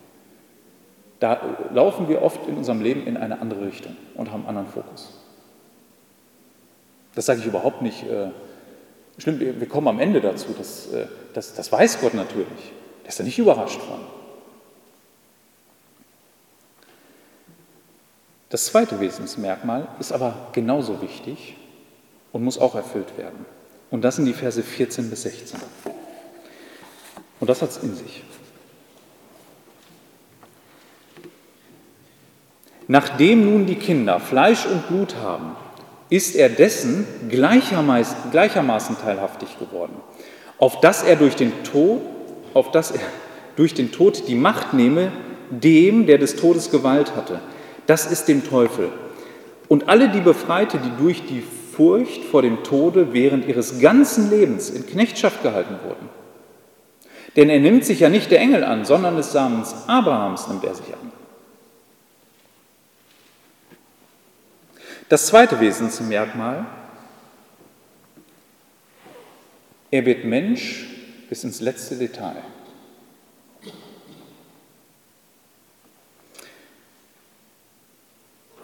Da 1.25 1.41
laufen 1.73 2.07
wir 2.11 2.21
oft 2.21 2.47
in 2.49 2.59
unserem 2.59 2.83
Leben 2.83 3.07
in 3.07 3.17
eine 3.17 3.41
andere 3.41 3.65
Richtung 3.65 3.97
und 4.15 4.31
haben 4.31 4.41
einen 4.41 4.59
anderen 4.59 4.69
Fokus. 4.69 5.09
Das 7.15 7.25
sage 7.25 7.41
ich 7.41 7.47
überhaupt 7.47 7.81
nicht. 7.81 8.03
Äh, 8.03 8.29
stimmt, 9.17 9.41
wir 9.41 9.67
kommen 9.67 9.89
am 9.89 10.01
Ende 10.01 10.21
dazu. 10.21 10.49
Das, 10.59 10.93
äh, 10.93 11.07
das, 11.33 11.55
das 11.55 11.73
weiß 11.73 12.03
Gott 12.03 12.13
natürlich. 12.13 12.73
Der 13.05 13.09
ist 13.09 13.19
da 13.19 13.25
nicht 13.25 13.39
überrascht 13.39 13.81
von. 13.81 14.01
Das 18.51 18.67
zweite 18.67 19.01
Wesensmerkmal 19.01 19.89
ist 20.01 20.13
aber 20.13 20.49
genauso 20.53 21.01
wichtig 21.01 21.57
und 22.33 22.45
muss 22.45 22.59
auch 22.59 22.75
erfüllt 22.75 23.17
werden. 23.17 23.47
Und 23.91 24.03
das 24.03 24.17
sind 24.17 24.27
die 24.27 24.35
Verse 24.35 24.63
14 24.63 25.09
bis 25.09 25.23
16. 25.23 25.59
Und 27.41 27.49
das 27.49 27.63
hat 27.63 27.71
es 27.71 27.79
in 27.79 27.95
sich. 27.95 28.25
Nachdem 32.87 33.45
nun 33.45 33.67
die 33.67 33.77
Kinder 33.77 34.21
Fleisch 34.21 34.67
und 34.67 34.87
Blut 34.89 35.17
haben, 35.23 35.57
ist 36.11 36.37
er 36.37 36.49
dessen 36.49 37.07
gleichermaßen, 37.29 38.97
teilhaftig 39.03 39.59
geworden, 39.59 39.95
auf 40.59 40.81
dass 40.81 41.03
er 41.03 41.17
durch 41.17 41.35
den 41.35 41.53
Tod, 41.65 42.03
auf 42.53 42.71
dass 42.71 42.91
er 42.91 43.01
durch 43.57 43.75
den 43.75 43.93
Tod 43.93 44.29
die 44.29 44.35
Macht 44.35 44.75
nehme, 44.75 45.13
dem, 45.51 46.07
der 46.07 46.19
des 46.19 46.37
Todes 46.37 46.71
Gewalt 46.71 47.17
hatte, 47.17 47.41
das 47.87 48.07
ist 48.07 48.29
dem 48.29 48.47
Teufel. 48.49 48.91
Und 49.69 49.89
alle 49.89 50.09
die 50.09 50.21
Befreite, 50.21 50.79
die 50.79 51.03
durch 51.03 51.27
die 51.27 51.43
Furcht 51.75 52.25
vor 52.25 52.43
dem 52.43 52.63
Tode 52.63 53.13
während 53.13 53.47
ihres 53.47 53.81
ganzen 53.81 54.31
Lebens 54.31 54.71
in 54.71 54.87
Knechtschaft 54.87 55.43
gehalten 55.43 55.77
wurden. 55.85 56.09
Denn 57.37 57.51
er 57.51 57.59
nimmt 57.59 57.85
sich 57.85 58.01
ja 58.01 58.09
nicht 58.09 58.31
der 58.31 58.41
Engel 58.41 58.63
an, 58.63 58.85
sondern 58.85 59.17
des 59.17 59.33
Samens 59.33 59.75
Abrahams 59.89 60.49
nimmt 60.49 60.65
er 60.65 60.75
sich 60.75 60.87
an. 60.87 61.04
Das 65.15 65.27
zweite 65.27 65.61
Wesensmerkmal, 65.61 66.67
er 69.93 70.05
wird 70.07 70.25
Mensch 70.25 70.89
bis 71.29 71.45
ins 71.45 71.61
letzte 71.61 71.95
Detail. 71.95 72.43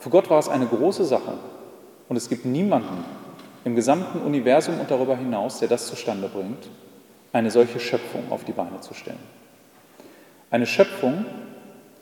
Für 0.00 0.10
Gott 0.10 0.28
war 0.28 0.40
es 0.40 0.48
eine 0.48 0.66
große 0.66 1.04
Sache 1.04 1.38
und 2.08 2.16
es 2.16 2.28
gibt 2.28 2.44
niemanden 2.44 3.04
im 3.64 3.76
gesamten 3.76 4.20
Universum 4.20 4.80
und 4.80 4.90
darüber 4.90 5.16
hinaus, 5.16 5.60
der 5.60 5.68
das 5.68 5.86
zustande 5.86 6.26
bringt, 6.26 6.68
eine 7.32 7.52
solche 7.52 7.78
Schöpfung 7.78 8.24
auf 8.32 8.42
die 8.42 8.50
Beine 8.50 8.80
zu 8.80 8.92
stellen. 8.92 9.22
Eine 10.50 10.66
Schöpfung 10.66 11.26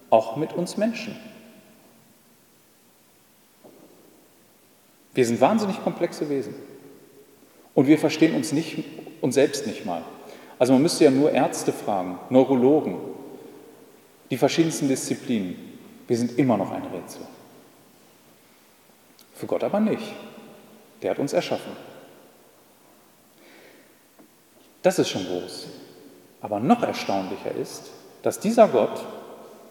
auch 0.09 0.37
mit 0.37 0.55
uns 0.55 0.79
Menschen. 0.79 1.15
Wir 5.15 5.27
sind 5.27 5.41
wahnsinnig 5.41 5.83
komplexe 5.83 6.29
Wesen 6.29 6.55
und 7.75 7.87
wir 7.87 7.99
verstehen 7.99 8.35
uns, 8.35 8.53
nicht, 8.53 8.85
uns 9.21 9.35
selbst 9.35 9.67
nicht 9.67 9.85
mal. 9.85 10.03
Also 10.59 10.73
man 10.73 10.83
müsste 10.83 11.05
ja 11.05 11.11
nur 11.11 11.31
Ärzte 11.31 11.73
fragen, 11.73 12.19
Neurologen, 12.31 12.97
die 14.31 14.37
verschiedensten 14.37 14.89
Disziplinen. 14.89 15.57
Wir 16.07 16.17
sind 16.17 16.39
immer 16.39 16.57
noch 16.57 16.71
ein 16.71 16.83
Rätsel. 16.83 17.23
Für 19.35 19.47
Gott 19.47 19.63
aber 19.63 19.81
nicht. 19.81 20.15
Der 21.03 21.13
hat 21.13 21.19
uns 21.19 21.33
erschaffen. 21.33 21.73
Das 24.83 24.99
ist 24.99 25.09
schon 25.09 25.25
groß. 25.27 25.69
Aber 26.41 26.61
noch 26.61 26.83
erstaunlicher 26.83 27.53
ist, 27.53 27.91
dass 28.23 28.41
dieser 28.41 28.69
Gott 28.69 29.05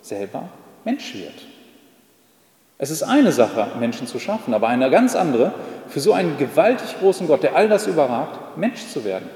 selber 0.02 0.50
Mensch 0.86 1.14
wird. 1.16 1.46
Es 2.80 2.92
ist 2.92 3.04
eine 3.04 3.32
Sache, 3.32 3.68
Menschen 3.80 4.06
zu 4.06 4.20
schaffen, 4.20 4.54
aber 4.54 4.68
eine 4.68 4.90
ganz 4.92 5.16
andere, 5.16 5.54
für 5.88 6.00
so 6.00 6.14
einen 6.14 6.38
gewaltig 6.38 7.00
großen 7.00 7.28
Gott, 7.28 7.42
der 7.42 7.56
all 7.56 7.70
das 7.70 7.88
überragt, 7.88 8.58
Mensch 8.58 8.88
zu 8.88 9.04
werden. 9.04 9.30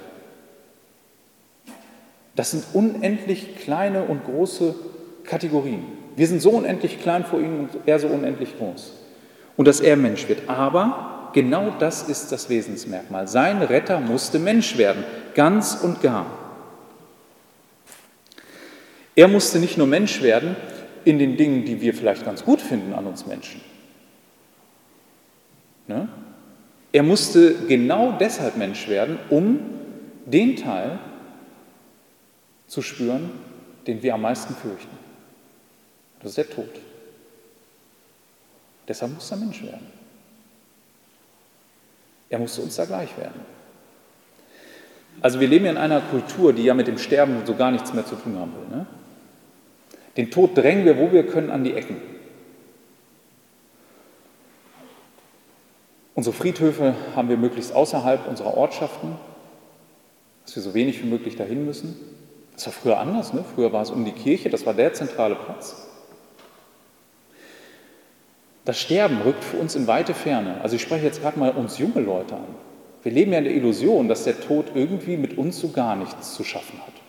Das 2.36 2.52
sind 2.52 2.66
unendlich 2.74 3.58
kleine 3.58 4.04
und 4.04 4.26
große 4.26 4.76
Kategorien. 5.24 5.84
Wir 6.16 6.28
sind 6.28 6.42
so 6.42 6.52
unendlich 6.52 7.02
klein 7.02 7.26
vor 7.26 7.40
ihm 7.40 7.62
und 7.62 7.70
er 7.86 8.00
so 8.00 8.08
unendlich 8.08 8.58
groß. 8.58 8.94
Und 9.58 9.68
dass 9.68 9.80
er 9.80 9.96
Mensch 9.96 10.28
wird. 10.28 10.48
Aber 10.48 11.30
genau 11.34 11.74
das 11.80 12.04
ist 12.04 12.32
das 12.32 12.50
Wesensmerkmal. 12.50 13.28
Sein 13.28 13.62
Retter 13.62 14.00
musste 14.00 14.40
Mensch 14.40 14.78
werden, 14.78 15.04
ganz 15.34 15.76
und 15.82 16.02
gar. 16.02 16.26
Er 19.16 19.28
musste 19.28 19.60
nicht 19.60 19.78
nur 19.78 19.88
Mensch 19.88 20.22
werden 20.22 20.56
in 21.06 21.20
den 21.20 21.38
Dingen, 21.38 21.66
die 21.66 21.82
wir 21.82 21.94
vielleicht 21.94 22.26
ganz 22.26 22.44
gut 22.44 22.62
finden 22.62 22.94
an 22.94 23.06
uns 23.08 23.26
Menschen. 23.26 23.62
Ne? 25.88 26.08
Er 26.92 27.04
musste 27.04 27.56
genau 27.68 28.14
deshalb 28.20 28.58
Mensch 28.58 28.88
werden, 28.88 29.18
um 29.30 29.60
den 30.26 30.56
Teil 30.56 31.00
zu 32.68 32.82
spüren, 32.82 33.32
den 33.88 34.04
wir 34.04 34.14
am 34.14 34.22
meisten 34.22 34.56
fürchten. 34.56 34.98
Das 36.20 36.32
ist 36.32 36.38
der 36.38 36.50
Tod. 36.50 36.70
Deshalb 38.88 39.14
muss 39.14 39.32
er 39.32 39.38
Mensch 39.38 39.64
werden. 39.64 39.88
Er 42.30 42.40
musste 42.40 42.62
uns 42.62 42.76
da 42.76 42.86
gleich 42.86 43.18
werden. 43.18 43.42
Also 45.22 45.40
wir 45.40 45.48
leben 45.48 45.66
ja 45.66 45.72
in 45.72 45.78
einer 45.78 46.00
Kultur, 46.02 46.54
die 46.54 46.64
ja 46.64 46.74
mit 46.74 46.88
dem 46.88 46.98
Sterben 46.98 47.46
so 47.46 47.56
gar 47.56 47.72
nichts 47.72 47.94
mehr 47.94 48.06
zu 48.06 48.16
tun 48.16 48.38
haben 48.38 48.54
will. 48.54 48.78
Ne? 48.78 48.86
Den 50.18 50.30
Tod 50.32 50.58
drängen 50.58 50.86
wir, 50.86 50.98
wo 50.98 51.12
wir 51.12 51.26
können, 51.26 51.50
an 51.50 51.64
die 51.64 51.74
Ecken. 51.74 51.98
Unsere 56.16 56.36
Friedhöfe 56.36 56.96
haben 57.16 57.30
wir 57.30 57.38
möglichst 57.38 57.74
außerhalb 57.74 58.28
unserer 58.28 58.56
Ortschaften, 58.56 59.16
dass 60.46 60.56
wir 60.56 60.64
so 60.64 60.74
wenig 60.74 61.02
wie 61.02 61.08
möglich 61.08 61.36
dahin 61.36 61.66
müssen. 61.66 61.96
Das 62.54 62.66
war 62.66 62.74
früher 62.74 63.00
anders. 63.00 63.34
Ne? 63.34 63.44
Früher 63.56 63.72
war 63.72 63.82
es 63.82 63.90
um 63.90 64.04
die 64.04 64.12
Kirche, 64.12 64.50
das 64.50 64.66
war 64.66 64.74
der 64.74 64.94
zentrale 64.94 65.36
Platz. 65.36 65.88
Das 68.66 68.80
Sterben 68.80 69.22
rückt 69.22 69.44
für 69.44 69.58
uns 69.58 69.76
in 69.76 69.88
weite 69.88 70.14
Ferne. 70.14 70.62
Also 70.62 70.76
ich 70.76 70.82
spreche 70.82 71.06
jetzt 71.06 71.22
gerade 71.22 71.40
mal 71.40 71.52
uns 71.52 71.80
junge 71.80 72.02
Leute 72.02 72.36
an. 72.36 72.56
Wir 73.02 73.12
leben 73.12 73.32
ja 73.32 73.40
in 73.40 73.46
der 73.46 73.56
Illusion, 73.56 74.08
dass 74.08 74.26
der 74.26 74.40
Tod 74.40 74.68
irgendwie 74.76 75.18
mit 75.18 75.38
uns 75.38 75.60
so 75.60 75.70
gar 75.70 75.96
nichts 75.96 76.36
zu 76.36 76.44
schaffen 76.44 76.80
hat. 76.86 77.01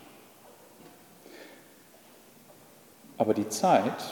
Aber 3.22 3.34
die 3.34 3.48
Zeit 3.48 4.02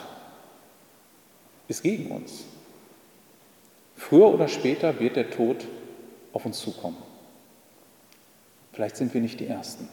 ist 1.66 1.82
gegen 1.82 2.12
uns. 2.12 2.44
Früher 3.96 4.32
oder 4.32 4.46
später 4.46 5.00
wird 5.00 5.16
der 5.16 5.30
Tod 5.30 5.66
auf 6.32 6.46
uns 6.46 6.61
zukommen. 6.61 6.96
Vielleicht 8.72 8.94
sind 8.94 9.12
wir 9.12 9.20
nicht 9.20 9.40
die 9.40 9.48
Ersten, 9.48 9.88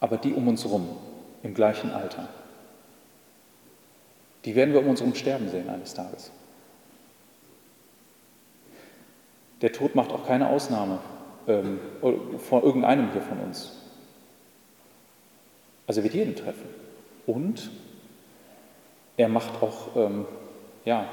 aber 0.00 0.16
die 0.16 0.32
um 0.32 0.48
uns 0.48 0.64
herum 0.64 0.88
im 1.42 1.52
gleichen 1.52 1.90
Alter. 1.90 2.26
Die 4.46 4.54
werden 4.54 4.72
wir 4.72 4.80
um 4.80 4.88
uns 4.88 5.00
herum 5.00 5.14
sterben 5.14 5.50
sehen 5.50 5.68
eines 5.68 5.92
Tages. 5.92 6.30
Der 9.60 9.72
Tod 9.72 9.94
macht 9.94 10.10
auch 10.10 10.26
keine 10.26 10.48
Ausnahme 10.48 11.00
ähm, 11.48 11.80
vor 12.38 12.62
irgendeinem 12.62 13.12
hier 13.12 13.20
von 13.20 13.40
uns. 13.40 13.72
Also 15.86 16.02
wird 16.02 16.14
jeden 16.14 16.34
treffen. 16.34 16.70
Und 17.26 17.70
er 19.16 19.28
macht 19.28 19.62
auch, 19.62 19.96
ähm, 19.96 20.26
ja, 20.84 21.08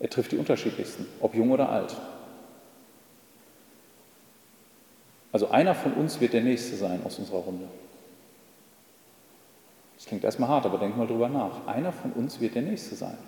er 0.00 0.10
trifft 0.10 0.32
die 0.32 0.36
unterschiedlichsten, 0.36 1.06
ob 1.20 1.34
jung 1.34 1.50
oder 1.50 1.68
alt. 1.68 1.96
Also 5.32 5.50
einer 5.50 5.74
von 5.74 5.92
uns 5.94 6.20
wird 6.20 6.32
der 6.32 6.42
Nächste 6.42 6.76
sein 6.76 7.02
aus 7.04 7.18
unserer 7.18 7.38
Runde. 7.38 7.68
Das 9.96 10.06
klingt 10.06 10.24
erstmal 10.24 10.48
hart, 10.48 10.64
aber 10.64 10.78
denk 10.78 10.96
mal 10.96 11.06
drüber 11.06 11.28
nach. 11.28 11.66
Einer 11.66 11.92
von 11.92 12.12
uns 12.12 12.40
wird 12.40 12.54
der 12.54 12.62
Nächste 12.62 12.94
sein. 12.94 13.18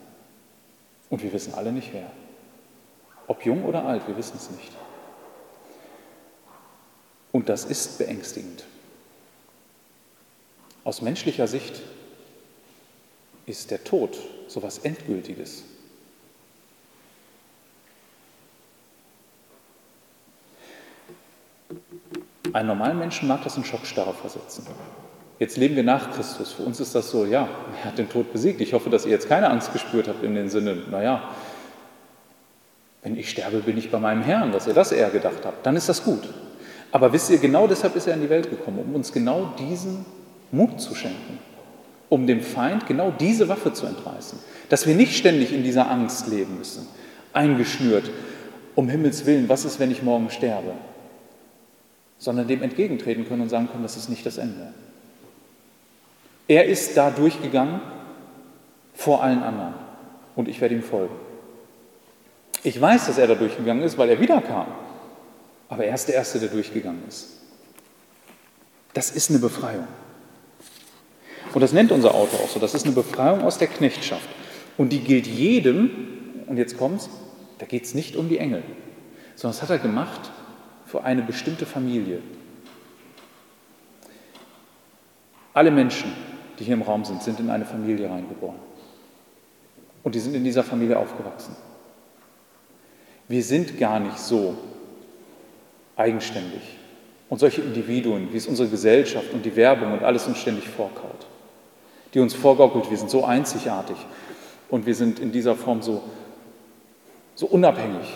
Und 1.11 1.23
wir 1.23 1.33
wissen 1.33 1.55
alle 1.55 1.73
nicht 1.73 1.93
wer. 1.93 2.11
Ob 3.27 3.45
jung 3.45 3.65
oder 3.65 3.85
alt, 3.85 4.07
wir 4.07 4.17
wissen 4.17 4.37
es 4.37 4.51
nicht. 4.51 4.73
Und 7.33 7.49
das 7.49 7.65
ist 7.65 7.99
beängstigend. 7.99 8.65
Aus 10.85 11.03
menschlicher 11.03 11.47
Sicht 11.47 11.83
ist 13.51 13.71
der 13.71 13.85
Tod 13.85 14.17
so 14.49 14.61
etwas 14.61 14.79
Endgültiges. 14.79 15.65
Einen 22.53 22.69
normalen 22.69 22.99
Menschen 22.99 23.29
mag 23.29 23.45
das 23.45 23.57
in 23.57 23.65
Schockstarre 23.65 24.15
versetzen. 24.15 24.67
Jetzt 25.39 25.57
leben 25.57 25.77
wir 25.77 25.83
nach 25.83 26.13
Christus. 26.13 26.53
Für 26.53 26.63
uns 26.63 26.81
ist 26.81 26.95
das 26.95 27.11
so, 27.11 27.25
ja, 27.25 27.49
er 27.79 27.85
hat 27.85 27.99
den 27.99 28.09
Tod 28.09 28.33
besiegt. 28.33 28.61
Ich 28.61 28.73
hoffe, 28.73 28.91
dass 28.91 29.05
ihr 29.05 29.13
jetzt 29.13 29.29
keine 29.29 29.49
Angst 29.49 29.73
gespürt 29.73 30.09
habt 30.09 30.23
in 30.23 30.35
den 30.35 30.49
Sinne, 30.49 30.75
naja, 30.91 31.31
wenn 33.03 33.17
ich 33.17 33.31
sterbe, 33.31 33.61
bin 33.61 33.79
ich 33.79 33.91
bei 33.91 33.99
meinem 33.99 34.23
Herrn, 34.23 34.53
dass 34.53 34.67
ihr 34.67 34.75
das 34.75 34.93
eher 34.93 35.11
gedacht 35.11 35.45
habt. 35.45 35.65
Dann 35.65 35.77
ist 35.77 35.89
das 35.89 36.05
gut. 36.05 36.29
Aber 36.93 37.13
wisst 37.13 37.31
ihr, 37.31 37.39
genau 37.39 37.67
deshalb 37.67 37.97
ist 37.97 38.07
er 38.07 38.15
in 38.15 38.21
die 38.21 38.29
Welt 38.29 38.51
gekommen, 38.51 38.81
um 38.81 38.95
uns 38.95 39.13
genau 39.13 39.55
diesen 39.59 40.05
Mut 40.51 40.81
zu 40.81 40.95
schenken, 40.95 41.39
um 42.11 42.27
dem 42.27 42.43
Feind 42.43 42.87
genau 42.87 43.11
diese 43.19 43.49
Waffe 43.49 43.73
zu 43.73 43.87
entreißen, 43.87 44.39
dass 44.69 44.87
wir 44.87 44.95
nicht 44.95 45.17
ständig 45.17 45.55
in 45.55 45.63
dieser 45.63 45.91
Angst 45.91 46.27
leben 46.29 46.59
müssen, 46.59 46.87
eingeschnürt, 47.33 48.11
um 48.75 48.89
Himmels 48.89 49.25
willen, 49.25 49.49
was 49.49 49.65
ist, 49.65 49.81
wenn 49.81 49.91
ich 49.91 50.03
morgen 50.03 50.29
sterbe, 50.29 50.73
sondern 52.19 52.49
dem 52.49 52.63
entgegentreten 52.63 53.27
können 53.27 53.43
und 53.43 53.49
sagen 53.49 53.69
können, 53.71 53.85
das 53.85 53.97
ist 53.97 54.11
nicht 54.11 54.27
das 54.27 54.37
Ende. 54.37 54.75
Er 56.49 56.67
ist 56.67 56.97
da 56.97 57.11
durchgegangen 57.11 57.81
vor 58.93 59.23
allen 59.23 59.43
anderen 59.43 59.75
und 60.35 60.49
ich 60.49 60.61
werde 60.61 60.75
ihm 60.75 60.83
folgen. 60.83 61.15
Ich 62.65 62.79
weiß, 62.79 63.07
dass 63.07 63.19
er 63.19 63.29
da 63.29 63.37
durchgegangen 63.37 63.83
ist, 63.85 63.97
weil 63.97 64.11
er 64.11 64.21
wiederkam. 64.21 64.67
Aber 65.69 65.85
er 65.85 65.95
ist 65.95 66.09
der 66.09 66.17
Erste, 66.17 66.41
der 66.41 66.49
durchgegangen 66.49 67.03
ist. 67.09 67.29
Das 68.93 69.13
ist 69.13 69.31
eine 69.31 69.39
Befreiung. 69.39 69.87
Und 71.53 71.61
das 71.61 71.73
nennt 71.73 71.93
unser 71.93 72.15
Autor 72.15 72.41
auch 72.41 72.49
so. 72.49 72.61
Das 72.61 72.75
ist 72.75 72.85
eine 72.85 72.95
Befreiung 72.95 73.43
aus 73.43 73.59
der 73.59 73.69
Knechtschaft. 73.69 74.29
Und 74.77 74.93
die 74.93 75.01
gilt 75.01 75.27
jedem, 75.27 75.91
und 76.47 76.57
jetzt 76.57 76.79
kommt's, 76.79 77.11
da 77.59 77.67
geht 77.67 77.85
es 77.85 77.95
nicht 77.95 78.17
um 78.17 78.29
die 78.29 78.39
Engel, 78.39 78.63
sondern 79.35 79.59
das 79.59 79.63
hat 79.63 79.71
er 79.71 79.79
gemacht 79.79 80.31
für 80.87 81.05
eine 81.05 81.23
bestimmte 81.23 81.67
Familie. 81.67 82.21
Alle 85.53 85.71
Menschen, 85.71 86.13
die 86.59 86.65
hier 86.65 86.75
im 86.75 86.83
Raum 86.83 87.05
sind, 87.05 87.23
sind 87.23 87.41
in 87.41 87.51
eine 87.51 87.65
Familie 87.65 88.09
reingeboren. 88.09 88.57
Und 90.03 90.15
die 90.15 90.21
sind 90.21 90.35
in 90.35 90.45
dieser 90.45 90.63
Familie 90.63 90.99
aufgewachsen. 90.99 91.55
Wir 93.29 93.43
sind 93.43 93.79
gar 93.79 94.01
nicht 94.01 94.19
so 94.19 94.57
eigenständig. 95.97 96.63
Und 97.29 97.39
solche 97.39 97.61
Individuen, 97.61 98.33
wie 98.33 98.37
es 98.37 98.47
unsere 98.47 98.69
Gesellschaft 98.69 99.33
und 99.33 99.45
die 99.45 99.55
Werbung 99.55 99.93
und 99.93 100.03
alles 100.03 100.27
uns 100.27 100.39
ständig 100.39 100.69
vorkaut, 100.69 101.27
die 102.15 102.21
uns 102.21 102.35
vorgaukelt, 102.35 102.91
wir 102.91 102.97
sind 102.97 103.11
so 103.11 103.25
einzigartig 103.25 103.97
und 104.69 104.87
wir 104.87 104.95
sind 104.95 105.21
in 105.21 105.33
dieser 105.33 105.55
Form 105.55 105.83
so, 105.83 106.03
so 107.35 107.47
unabhängig. 107.47 108.09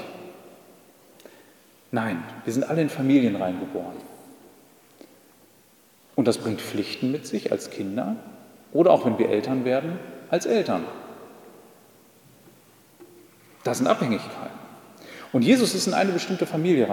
Nein, 1.90 2.22
wir 2.45 2.53
sind 2.53 2.68
alle 2.68 2.82
in 2.82 2.88
Familien 2.88 3.36
reingeboren. 3.36 3.97
Und 6.16 6.28
das 6.28 6.38
bringt 6.38 6.61
Pflichten 6.61 7.12
mit 7.12 7.26
sich 7.26 7.53
als 7.53 7.70
Kinder 7.70 8.16
oder 8.72 8.90
auch 8.92 9.05
wenn 9.05 9.18
wir 9.18 9.28
Eltern 9.28 9.64
werden, 9.64 9.99
als 10.30 10.47
Eltern. 10.47 10.84
Das 13.62 13.78
sind 13.78 13.86
Abhängigkeiten. 13.86 14.64
Und 15.32 15.42
Jesus 15.42 15.74
ist 15.74 15.88
in 15.88 15.95
eine 15.95 16.12
bestimmte 16.12 16.47
Familie 16.47 16.88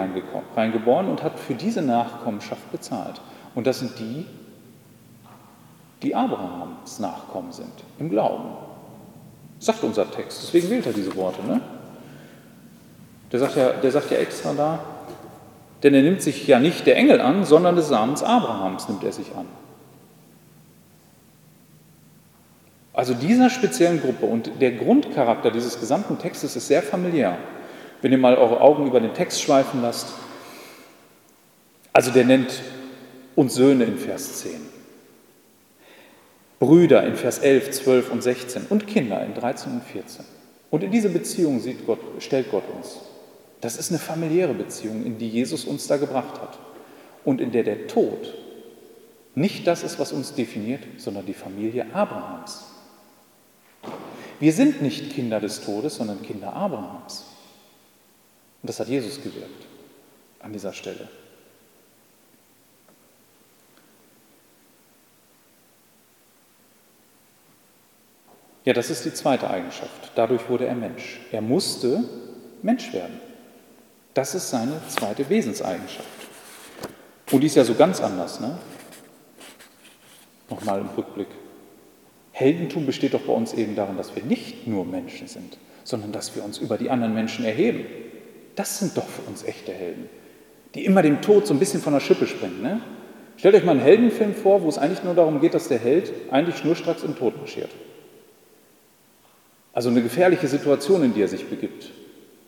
reingeboren 0.55 1.07
und 1.07 1.21
hat 1.21 1.39
für 1.39 1.53
diese 1.53 1.83
Nachkommenschaft 1.83 2.71
bezahlt. 2.71 3.21
Und 3.53 3.67
das 3.67 3.79
sind 3.79 3.99
die, 3.99 4.25
die 6.03 6.15
Abrahams 6.15 6.99
Nachkommen 6.99 7.51
sind, 7.51 7.71
im 7.99 8.09
Glauben. 8.09 8.49
Sagt 9.59 9.83
unser 9.83 10.09
Text, 10.09 10.41
deswegen 10.43 10.69
wählt 10.69 10.85
er 10.85 10.93
diese 10.93 11.15
Worte. 11.15 11.45
Ne? 11.45 11.61
Der, 13.31 13.39
sagt 13.39 13.55
ja, 13.55 13.69
der 13.71 13.91
sagt 13.91 14.11
ja 14.11 14.17
extra 14.17 14.53
da, 14.53 14.79
denn 15.83 15.93
er 15.93 16.01
nimmt 16.01 16.21
sich 16.21 16.47
ja 16.47 16.59
nicht 16.59 16.85
der 16.85 16.97
Engel 16.97 17.21
an, 17.21 17.45
sondern 17.45 17.75
des 17.75 17.87
Samens 17.87 18.23
Abrahams 18.23 18.89
nimmt 18.89 19.03
er 19.03 19.11
sich 19.11 19.33
an. 19.35 19.45
Also 22.93 23.13
dieser 23.13 23.49
speziellen 23.49 24.01
Gruppe 24.01 24.25
und 24.25 24.51
der 24.59 24.71
Grundcharakter 24.71 25.49
dieses 25.49 25.79
gesamten 25.79 26.19
Textes 26.19 26.55
ist 26.55 26.67
sehr 26.67 26.83
familiär. 26.83 27.37
Wenn 28.01 28.11
ihr 28.11 28.17
mal 28.17 28.35
eure 28.35 28.59
Augen 28.59 28.87
über 28.87 28.99
den 28.99 29.13
Text 29.13 29.41
schweifen 29.41 29.81
lasst, 29.81 30.07
Also 31.93 32.11
der 32.11 32.25
nennt 32.25 32.61
uns 33.35 33.55
Söhne 33.55 33.83
in 33.83 33.97
Vers 33.97 34.39
10, 34.39 34.51
Brüder 36.61 37.03
in 37.07 37.15
Vers 37.15 37.39
11, 37.39 37.71
12 37.71 38.11
und 38.11 38.21
16 38.21 38.67
und 38.69 38.85
Kinder 38.85 39.25
in 39.25 39.33
13 39.33 39.71
und 39.71 39.83
14. 39.83 40.23
Und 40.69 40.83
in 40.83 40.91
diese 40.91 41.09
Beziehung 41.09 41.59
Gott, 41.87 41.97
stellt 42.19 42.51
Gott 42.51 42.65
uns. 42.77 42.99
Das 43.61 43.77
ist 43.77 43.89
eine 43.89 43.97
familiäre 43.97 44.53
Beziehung, 44.53 45.03
in 45.03 45.17
die 45.17 45.27
Jesus 45.27 45.65
uns 45.65 45.87
da 45.87 45.97
gebracht 45.97 46.39
hat 46.39 46.59
und 47.25 47.41
in 47.41 47.51
der 47.51 47.63
der 47.63 47.87
Tod 47.87 48.35
nicht 49.33 49.65
das 49.65 49.81
ist, 49.81 49.97
was 49.97 50.11
uns 50.11 50.35
definiert, 50.35 50.83
sondern 50.97 51.25
die 51.25 51.33
Familie 51.33 51.87
Abrahams. 51.95 52.67
Wir 54.39 54.53
sind 54.53 54.83
nicht 54.83 55.09
Kinder 55.13 55.39
des 55.39 55.61
Todes, 55.61 55.95
sondern 55.95 56.21
Kinder 56.21 56.53
Abrahams. 56.53 57.25
Und 58.61 58.69
das 58.69 58.79
hat 58.79 58.87
Jesus 58.87 59.17
gewirkt 59.17 59.65
an 60.41 60.53
dieser 60.53 60.73
Stelle. 60.73 61.09
Ja, 68.63 68.73
das 68.73 68.89
ist 68.89 69.05
die 69.05 69.13
zweite 69.13 69.49
Eigenschaft. 69.49 70.11
Dadurch 70.15 70.47
wurde 70.49 70.67
er 70.67 70.75
Mensch. 70.75 71.19
Er 71.31 71.41
musste 71.41 72.03
Mensch 72.61 72.93
werden. 72.93 73.19
Das 74.13 74.35
ist 74.35 74.49
seine 74.49 74.79
zweite 74.87 75.27
Wesenseigenschaft. 75.29 76.07
Und 77.31 77.41
die 77.41 77.47
ist 77.47 77.55
ja 77.55 77.63
so 77.63 77.73
ganz 77.73 78.01
anders. 78.01 78.39
Ne? 78.39 78.57
Nochmal 80.49 80.81
im 80.81 80.89
Rückblick. 80.95 81.27
Heldentum 82.33 82.85
besteht 82.85 83.13
doch 83.13 83.21
bei 83.21 83.33
uns 83.33 83.53
eben 83.53 83.75
darin, 83.75 83.97
dass 83.97 84.15
wir 84.15 84.23
nicht 84.23 84.67
nur 84.67 84.85
Menschen 84.85 85.27
sind, 85.27 85.57
sondern 85.83 86.11
dass 86.11 86.35
wir 86.35 86.43
uns 86.43 86.57
über 86.57 86.77
die 86.77 86.89
anderen 86.89 87.13
Menschen 87.13 87.45
erheben. 87.45 87.85
Das 88.55 88.79
sind 88.79 88.97
doch 88.97 89.07
für 89.07 89.21
uns 89.23 89.43
echte 89.43 89.71
Helden, 89.71 90.09
die 90.75 90.85
immer 90.85 91.01
dem 91.01 91.21
Tod 91.21 91.47
so 91.47 91.53
ein 91.53 91.59
bisschen 91.59 91.81
von 91.81 91.93
der 91.93 91.99
Schippe 91.99 92.27
springen. 92.27 92.61
Ne? 92.61 92.81
Stellt 93.37 93.55
euch 93.55 93.63
mal 93.63 93.71
einen 93.71 93.81
Heldenfilm 93.81 94.35
vor, 94.35 94.61
wo 94.61 94.69
es 94.69 94.77
eigentlich 94.77 95.03
nur 95.03 95.15
darum 95.15 95.39
geht, 95.39 95.53
dass 95.53 95.67
der 95.67 95.79
Held 95.79 96.11
eigentlich 96.31 96.57
schnurstracks 96.57 97.03
im 97.03 97.15
Tod 97.15 97.37
marschiert. 97.37 97.69
Also 99.73 99.89
eine 99.89 100.01
gefährliche 100.01 100.47
Situation, 100.47 101.03
in 101.03 101.13
die 101.13 101.21
er 101.21 101.27
sich 101.27 101.49
begibt. 101.49 101.91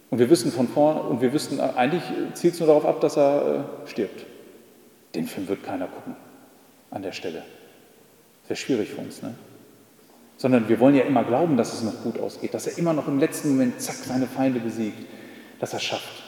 Und 0.10 0.20
wir 0.20 0.30
wissen 0.30 0.52
von 0.52 0.68
vorn, 0.68 0.98
und 0.98 1.22
wir 1.22 1.34
wissen, 1.34 1.60
eigentlich 1.60 2.04
zielt 2.34 2.54
es 2.54 2.60
nur 2.60 2.68
darauf 2.68 2.86
ab, 2.86 3.02
dass 3.02 3.18
er 3.18 3.66
äh, 3.86 3.90
stirbt. 3.90 4.26
Den 5.16 5.28
Film 5.28 5.48
wird 5.48 5.64
keiner 5.64 5.88
gucken 5.88 6.16
an 6.92 7.02
der 7.02 7.14
Stelle. 7.14 7.44
Wäre 8.48 8.56
schwierig 8.56 8.90
für 8.90 9.02
uns, 9.02 9.22
ne? 9.22 9.34
Sondern 10.38 10.68
wir 10.68 10.80
wollen 10.80 10.96
ja 10.96 11.04
immer 11.04 11.24
glauben, 11.24 11.58
dass 11.58 11.74
es 11.74 11.84
noch 11.84 12.04
gut 12.04 12.20
ausgeht, 12.20 12.54
dass 12.54 12.68
er 12.68 12.78
immer 12.78 12.94
noch 12.94 13.08
im 13.08 13.20
letzten 13.20 13.50
Moment, 13.50 13.80
zack, 13.82 13.96
seine 13.96 14.28
Feinde 14.28 14.60
besiegt, 14.60 14.98
dass 15.60 15.74
er 15.74 15.80
schafft. 15.80 16.24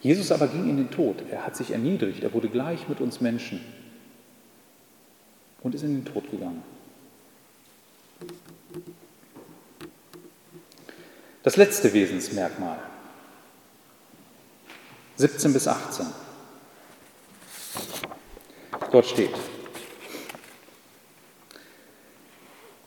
Jesus 0.00 0.30
aber 0.30 0.48
ging 0.48 0.68
in 0.68 0.76
den 0.76 0.90
Tod. 0.90 1.16
Er 1.30 1.46
hat 1.46 1.56
sich 1.56 1.70
erniedrigt. 1.70 2.22
Er 2.22 2.34
wurde 2.34 2.48
gleich 2.48 2.88
mit 2.88 3.00
uns 3.00 3.22
Menschen 3.22 3.60
und 5.62 5.74
ist 5.74 5.82
in 5.82 5.94
den 5.94 6.04
Tod 6.04 6.30
gegangen. 6.30 6.62
Das 11.42 11.56
letzte 11.56 11.92
Wesensmerkmal. 11.92 12.78
17 15.16 15.52
bis 15.52 15.68
18. 15.68 16.06
Dort 18.90 19.06
steht, 19.06 19.30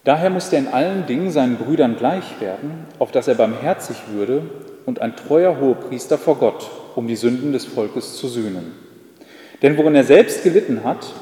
Daher 0.07 0.29
musste 0.29 0.55
er 0.55 0.61
in 0.61 0.67
allen 0.69 1.05
Dingen 1.05 1.31
seinen 1.31 1.57
Brüdern 1.57 1.97
gleich 1.97 2.39
werden, 2.39 2.85
auf 2.97 3.11
dass 3.11 3.27
er 3.27 3.35
barmherzig 3.35 3.97
würde 4.13 4.49
und 4.85 5.01
ein 5.01 5.17
treuer 5.17 5.59
Hohepriester 5.59 6.17
vor 6.17 6.38
Gott, 6.38 6.71
um 6.95 7.07
die 7.07 7.17
Sünden 7.17 7.51
des 7.51 7.65
Volkes 7.65 8.15
zu 8.15 8.29
sühnen. 8.29 8.71
Denn 9.61 9.77
worin 9.77 9.95
er 9.95 10.05
selbst 10.05 10.43
gelitten 10.43 10.85
hat, 10.85 11.13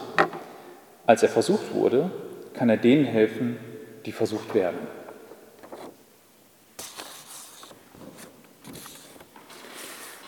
als 1.08 1.24
er 1.24 1.30
versucht 1.30 1.74
wurde, 1.74 2.12
kann 2.54 2.70
er 2.70 2.78
denen 2.78 3.06
helfen, 3.06 3.58
die 4.06 4.12
versucht 4.12 4.54
werden. 4.54 4.80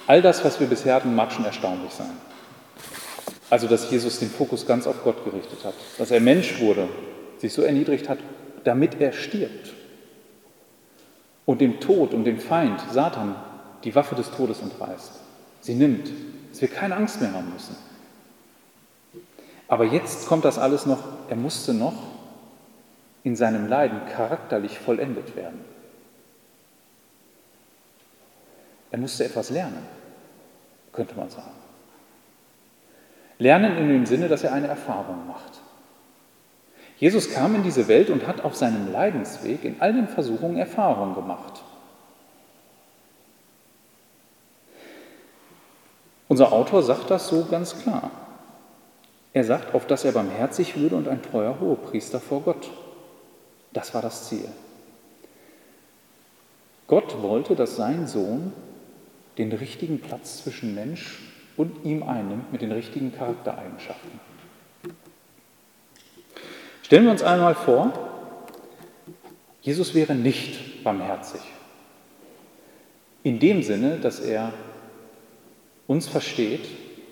All 0.07 0.21
das, 0.21 0.43
was 0.43 0.59
wir 0.59 0.67
bisher 0.67 0.95
hatten, 0.95 1.13
mag 1.15 1.31
schon 1.31 1.45
erstaunlich 1.45 1.91
sein. 1.91 2.17
Also, 3.49 3.67
dass 3.67 3.91
Jesus 3.91 4.19
den 4.19 4.29
Fokus 4.29 4.65
ganz 4.65 4.87
auf 4.87 5.03
Gott 5.03 5.23
gerichtet 5.23 5.63
hat, 5.63 5.73
dass 5.97 6.11
er 6.11 6.19
Mensch 6.19 6.59
wurde, 6.59 6.87
sich 7.37 7.53
so 7.53 7.61
erniedrigt 7.61 8.09
hat, 8.09 8.19
damit 8.63 8.99
er 8.99 9.13
stirbt 9.13 9.73
und 11.45 11.61
dem 11.61 11.79
Tod 11.79 12.13
und 12.13 12.25
dem 12.25 12.39
Feind, 12.39 12.81
Satan, 12.91 13.35
die 13.83 13.95
Waffe 13.95 14.15
des 14.15 14.31
Todes 14.31 14.61
entreißt. 14.61 15.11
Sie 15.61 15.75
nimmt, 15.75 16.09
dass 16.51 16.61
wir 16.61 16.67
keine 16.67 16.95
Angst 16.95 17.21
mehr 17.21 17.33
haben 17.33 17.51
müssen. 17.53 17.75
Aber 19.67 19.85
jetzt 19.85 20.27
kommt 20.27 20.45
das 20.45 20.57
alles 20.57 20.85
noch, 20.85 20.99
er 21.29 21.35
musste 21.35 21.73
noch 21.73 22.16
in 23.27 23.35
seinem 23.35 23.67
Leiden 23.67 23.99
charakterlich 24.05 24.79
vollendet 24.79 25.35
werden. 25.35 25.59
Er 28.89 28.99
musste 28.99 29.25
etwas 29.25 29.49
lernen, 29.49 29.85
könnte 30.93 31.13
man 31.15 31.29
sagen. 31.29 31.51
Lernen 33.37 33.75
in 33.75 33.89
dem 33.89 34.05
Sinne, 34.05 34.29
dass 34.29 34.45
er 34.45 34.53
eine 34.53 34.67
Erfahrung 34.67 35.27
macht. 35.27 35.59
Jesus 36.99 37.29
kam 37.29 37.53
in 37.53 37.63
diese 37.63 37.89
Welt 37.89 38.09
und 38.09 38.25
hat 38.25 38.45
auf 38.45 38.55
seinem 38.55 38.93
Leidensweg 38.93 39.65
in 39.65 39.75
all 39.81 39.91
den 39.91 40.07
Versuchungen 40.07 40.57
Erfahrungen 40.57 41.13
gemacht. 41.13 41.61
Unser 46.29 46.53
Autor 46.53 46.81
sagt 46.81 47.11
das 47.11 47.27
so 47.27 47.45
ganz 47.51 47.77
klar. 47.77 48.09
Er 49.33 49.43
sagt, 49.43 49.75
auf 49.75 49.85
dass 49.85 50.05
er 50.05 50.13
barmherzig 50.13 50.77
würde 50.77 50.95
und 50.95 51.09
ein 51.09 51.21
treuer 51.21 51.59
Hohepriester 51.59 52.21
vor 52.21 52.41
Gott. 52.41 52.69
Das 53.77 53.93
war 53.93 54.01
das 54.01 54.27
Ziel. 54.27 54.49
Gott 56.87 57.21
wollte, 57.21 57.55
dass 57.55 57.75
sein 57.75 58.07
Sohn 58.07 58.51
den 59.37 59.51
richtigen 59.51 60.01
Platz 60.01 60.41
zwischen 60.41 60.73
Mensch 60.73 61.19
und 61.57 61.85
ihm 61.85 62.01
einnimmt 62.01 62.51
mit 62.51 62.63
den 62.63 62.71
richtigen 62.71 63.13
Charaktereigenschaften. 63.15 64.19
Stellen 66.81 67.03
wir 67.03 67.11
uns 67.11 67.21
einmal 67.21 67.53
vor, 67.53 67.93
Jesus 69.61 69.93
wäre 69.93 70.15
nicht 70.15 70.83
barmherzig. 70.83 71.41
In 73.21 73.37
dem 73.37 73.61
Sinne, 73.61 73.99
dass 73.99 74.19
er 74.19 74.53
uns 75.85 76.07
versteht, 76.07 76.67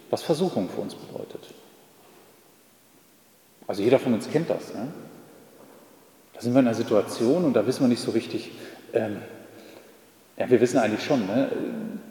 was 0.09 0.23
Versuchung 0.23 0.67
für 0.69 0.81
uns 0.81 0.95
bedeutet. 0.95 1.43
Also 3.67 3.83
jeder 3.83 3.99
von 3.99 4.15
uns 4.15 4.27
kennt 4.31 4.49
das. 4.49 4.73
Ne? 4.73 4.91
Da 6.35 6.41
sind 6.41 6.53
wir 6.53 6.59
in 6.59 6.67
einer 6.67 6.75
Situation 6.75 7.45
und 7.45 7.53
da 7.53 7.65
wissen 7.65 7.81
wir 7.81 7.87
nicht 7.87 8.01
so 8.01 8.11
richtig, 8.11 8.51
ähm, 8.93 9.17
ja, 10.37 10.49
wir 10.49 10.61
wissen 10.61 10.77
eigentlich 10.77 11.03
schon, 11.03 11.25
ne? 11.25 11.49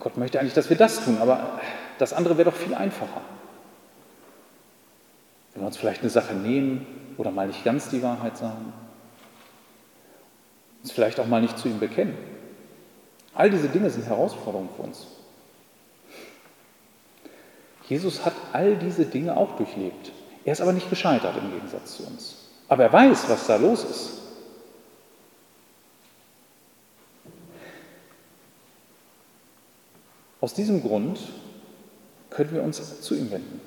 Gott 0.00 0.16
möchte 0.16 0.40
eigentlich, 0.40 0.54
dass 0.54 0.70
wir 0.70 0.76
das 0.76 1.04
tun, 1.04 1.18
aber 1.20 1.60
das 1.98 2.12
andere 2.12 2.36
wäre 2.36 2.50
doch 2.50 2.56
viel 2.56 2.74
einfacher. 2.74 3.20
Wenn 5.52 5.62
wir 5.62 5.66
uns 5.66 5.76
vielleicht 5.76 6.00
eine 6.00 6.10
Sache 6.10 6.34
nehmen, 6.34 6.86
oder 7.16 7.30
mal 7.30 7.46
nicht 7.46 7.64
ganz 7.64 7.88
die 7.88 8.02
Wahrheit 8.02 8.36
sagen, 8.36 8.72
uns 10.82 10.92
vielleicht 10.92 11.20
auch 11.20 11.26
mal 11.26 11.40
nicht 11.40 11.58
zu 11.58 11.68
ihm 11.68 11.78
bekennen. 11.78 12.16
All 13.34 13.50
diese 13.50 13.68
Dinge 13.68 13.90
sind 13.90 14.06
Herausforderungen 14.06 14.68
für 14.76 14.82
uns. 14.82 15.06
Jesus 17.88 18.24
hat 18.24 18.34
all 18.52 18.76
diese 18.76 19.04
Dinge 19.04 19.36
auch 19.36 19.56
durchlebt. 19.56 20.12
Er 20.44 20.52
ist 20.52 20.60
aber 20.60 20.72
nicht 20.72 20.90
gescheitert 20.90 21.36
im 21.36 21.50
Gegensatz 21.50 21.96
zu 21.96 22.06
uns. 22.06 22.43
Aber 22.68 22.84
er 22.84 22.92
weiß, 22.92 23.28
was 23.28 23.46
da 23.46 23.56
los 23.56 23.84
ist. 23.84 24.10
Aus 30.40 30.54
diesem 30.54 30.82
Grund 30.82 31.18
können 32.30 32.52
wir 32.52 32.62
uns 32.62 33.00
zu 33.00 33.14
ihm 33.14 33.30
wenden. 33.30 33.60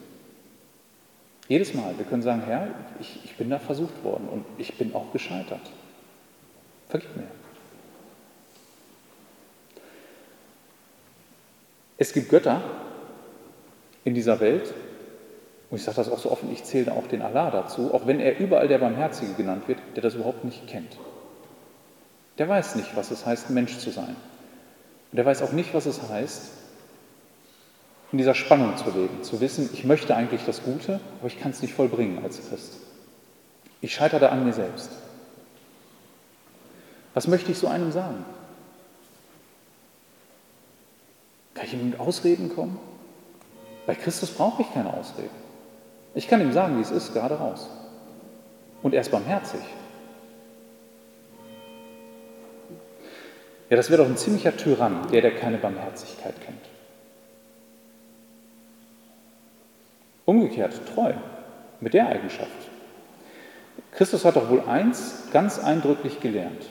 Jedes 1.47 1.73
Mal. 1.73 1.97
Wir 1.97 2.05
können 2.05 2.21
sagen, 2.21 2.43
Herr, 2.45 2.67
ich, 2.99 3.19
ich 3.23 3.35
bin 3.35 3.49
da 3.49 3.57
versucht 3.57 4.03
worden 4.03 4.27
und 4.29 4.45
ich 4.57 4.77
bin 4.77 4.93
auch 4.93 5.11
gescheitert. 5.13 5.61
Vergib 6.89 7.15
mir. 7.15 7.27
Es 11.97 12.13
gibt 12.13 12.29
Götter 12.29 12.61
in 14.03 14.13
dieser 14.13 14.39
Welt, 14.39 14.73
und 15.69 15.77
ich 15.77 15.83
sage 15.83 15.97
das 15.97 16.09
auch 16.09 16.19
so 16.19 16.31
offen, 16.31 16.51
ich 16.51 16.63
zähle 16.63 16.93
auch 16.93 17.07
den 17.07 17.21
Allah 17.21 17.51
dazu, 17.51 17.93
auch 17.93 18.07
wenn 18.07 18.19
er 18.19 18.39
überall 18.39 18.67
der 18.67 18.77
Barmherzige 18.77 19.33
genannt 19.33 19.67
wird, 19.67 19.79
der 19.95 20.03
das 20.03 20.15
überhaupt 20.15 20.45
nicht 20.45 20.65
kennt. 20.67 20.97
Der 22.37 22.47
weiß 22.47 22.75
nicht, 22.75 22.95
was 22.95 23.11
es 23.11 23.25
heißt, 23.25 23.49
Mensch 23.49 23.77
zu 23.77 23.89
sein. 23.89 24.15
Und 25.11 25.17
der 25.17 25.25
weiß 25.25 25.41
auch 25.41 25.51
nicht, 25.51 25.73
was 25.73 25.85
es 25.85 26.07
heißt, 26.07 26.51
in 28.13 28.17
dieser 28.17 28.35
Spannung 28.35 28.77
zu 28.77 28.89
leben, 28.91 29.23
zu 29.23 29.41
wissen, 29.41 29.69
ich 29.73 29.83
möchte 29.83 30.15
eigentlich 30.15 30.45
das 30.45 30.63
Gute, 30.63 31.01
aber 31.19 31.27
ich 31.27 31.39
kann 31.39 31.51
es 31.51 31.61
nicht 31.61 31.73
vollbringen 31.73 32.23
als 32.23 32.47
Christ. 32.47 32.77
Ich 33.81 33.93
scheitere 33.93 34.21
da 34.21 34.29
an 34.29 34.45
mir 34.45 34.53
selbst. 34.53 34.91
Was 37.13 37.27
möchte 37.27 37.51
ich 37.51 37.57
so 37.57 37.67
einem 37.67 37.91
sagen? 37.91 38.23
Kann 41.55 41.65
ich 41.65 41.73
ihm 41.73 41.89
mit 41.89 41.99
Ausreden 41.99 42.53
kommen? 42.55 42.79
Bei 43.85 43.95
Christus 43.95 44.31
brauche 44.31 44.61
ich 44.61 44.73
keine 44.73 44.93
Ausreden. 44.93 45.46
Ich 46.17 46.27
kann 46.27 46.41
ihm 46.41 46.51
sagen, 46.51 46.77
wie 46.77 46.81
es 46.81 46.89
ist, 46.89 47.13
gerade 47.13 47.35
raus. 47.35 47.69
Und 48.81 48.95
er 48.95 49.01
ist 49.01 49.11
barmherzig. 49.11 49.59
Ja, 53.69 53.77
das 53.77 53.91
wäre 53.91 54.01
doch 54.01 54.09
ein 54.09 54.17
ziemlicher 54.17 54.57
Tyrann, 54.57 55.09
der, 55.11 55.21
der 55.21 55.35
keine 55.35 55.59
Barmherzigkeit 55.59 56.33
kennt. 56.43 56.65
Umgekehrt, 60.25 60.81
treu, 60.95 61.13
mit 61.81 61.93
der 61.93 62.07
Eigenschaft. 62.07 62.49
Christus 63.91 64.25
hat 64.25 64.37
doch 64.37 64.49
wohl 64.49 64.61
eins 64.61 65.27
ganz 65.31 65.59
eindrücklich 65.59 66.19
gelernt. 66.19 66.65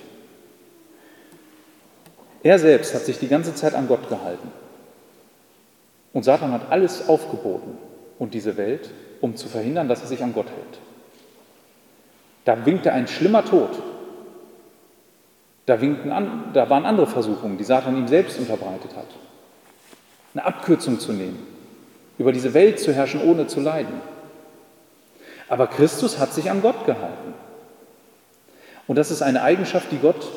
Er 2.42 2.58
selbst 2.58 2.96
hat 2.96 3.02
sich 3.02 3.20
die 3.20 3.28
ganze 3.28 3.54
Zeit 3.54 3.74
an 3.74 3.86
Gott 3.86 4.08
gehalten. 4.08 4.50
Und 6.12 6.24
Satan 6.24 6.50
hat 6.50 6.72
alles 6.72 7.08
aufgeboten 7.08 7.78
und 8.18 8.34
diese 8.34 8.56
Welt, 8.56 8.90
um 9.26 9.36
zu 9.36 9.48
verhindern, 9.48 9.88
dass 9.88 10.02
er 10.02 10.06
sich 10.06 10.22
an 10.22 10.32
Gott 10.32 10.46
hält. 10.46 10.78
Da 12.44 12.64
winkte 12.64 12.92
ein 12.92 13.08
schlimmer 13.08 13.44
Tod. 13.44 13.70
Da, 15.66 15.80
winkten 15.80 16.12
an, 16.12 16.50
da 16.54 16.70
waren 16.70 16.86
andere 16.86 17.08
Versuchungen, 17.08 17.58
die 17.58 17.64
Satan 17.64 17.96
ihm 17.96 18.06
selbst 18.06 18.38
unterbreitet 18.38 18.94
hat. 18.94 19.08
Eine 20.32 20.44
Abkürzung 20.44 21.00
zu 21.00 21.12
nehmen, 21.12 21.44
über 22.18 22.30
diese 22.30 22.54
Welt 22.54 22.78
zu 22.78 22.92
herrschen, 22.94 23.20
ohne 23.20 23.48
zu 23.48 23.58
leiden. 23.58 24.00
Aber 25.48 25.66
Christus 25.66 26.20
hat 26.20 26.32
sich 26.32 26.48
an 26.50 26.62
Gott 26.62 26.86
gehalten. 26.86 27.34
Und 28.86 28.96
das 28.96 29.10
ist 29.10 29.22
eine 29.22 29.42
Eigenschaft, 29.42 29.90
die 29.90 29.98
Gott, 29.98 30.30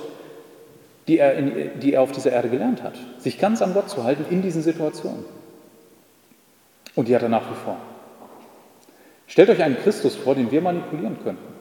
die 1.07 1.19
er, 1.19 1.35
in, 1.35 1.79
die 1.79 1.93
er 1.93 2.01
auf 2.01 2.11
dieser 2.11 2.31
Erde 2.31 2.49
gelernt 2.49 2.81
hat, 2.81 2.95
sich 3.19 3.37
ganz 3.37 3.61
an 3.61 3.75
Gott 3.75 3.91
zu 3.91 4.03
halten 4.03 4.25
in 4.31 4.41
diesen 4.41 4.63
Situationen. 4.63 5.25
Und 6.95 7.07
die 7.07 7.15
hat 7.15 7.21
er 7.21 7.29
nach 7.29 7.47
wie 7.51 7.55
vor. 7.63 7.77
Stellt 9.29 9.49
euch 9.51 9.61
einen 9.61 9.77
Christus 9.77 10.15
vor, 10.15 10.33
den 10.35 10.51
wir 10.51 10.59
manipulieren 10.59 11.17
könnten, 11.23 11.53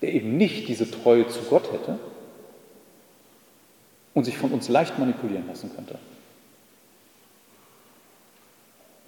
der 0.00 0.14
eben 0.14 0.36
nicht 0.36 0.68
diese 0.68 0.88
Treue 0.88 1.26
zu 1.26 1.40
Gott 1.42 1.70
hätte 1.72 1.98
und 4.14 4.24
sich 4.24 4.38
von 4.38 4.52
uns 4.52 4.68
leicht 4.68 4.98
manipulieren 5.00 5.48
lassen 5.48 5.72
könnte. 5.74 5.98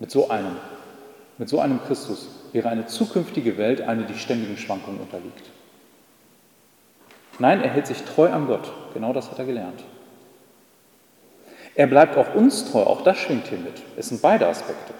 Mit 0.00 0.10
so 0.10 0.28
einem, 0.28 0.56
mit 1.38 1.48
so 1.48 1.60
einem 1.60 1.80
Christus 1.84 2.28
wäre 2.52 2.68
eine 2.68 2.86
zukünftige 2.86 3.56
Welt 3.56 3.80
eine, 3.80 4.04
die 4.04 4.18
ständigen 4.18 4.56
Schwankungen 4.56 5.00
unterliegt. 5.00 5.50
Nein, 7.38 7.62
er 7.62 7.70
hält 7.70 7.86
sich 7.86 8.02
treu 8.02 8.28
an 8.30 8.48
Gott. 8.48 8.72
Genau 8.92 9.12
das 9.12 9.30
hat 9.30 9.38
er 9.38 9.44
gelernt. 9.44 9.84
Er 11.76 11.86
bleibt 11.86 12.16
auch 12.16 12.34
uns 12.34 12.68
treu, 12.68 12.82
auch 12.82 13.02
das 13.02 13.18
schwingt 13.18 13.46
hier 13.46 13.58
mit. 13.58 13.82
Es 13.96 14.08
sind 14.08 14.20
beide 14.20 14.48
Aspekte. 14.48 14.94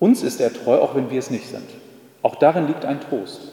Uns 0.00 0.24
ist 0.24 0.40
er 0.40 0.52
treu, 0.52 0.78
auch 0.78 0.96
wenn 0.96 1.10
wir 1.10 1.18
es 1.20 1.30
nicht 1.30 1.48
sind. 1.48 1.68
Auch 2.22 2.34
darin 2.34 2.66
liegt 2.66 2.84
ein 2.84 3.00
Trost. 3.00 3.52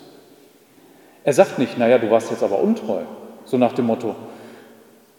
Er 1.24 1.34
sagt 1.34 1.60
nicht, 1.60 1.78
naja, 1.78 2.00
du 2.00 2.10
warst 2.10 2.32
jetzt 2.32 2.42
aber 2.42 2.60
untreu, 2.60 3.02
so 3.46 3.58
nach 3.58 3.74
dem 3.74 3.86
Motto, 3.86 4.16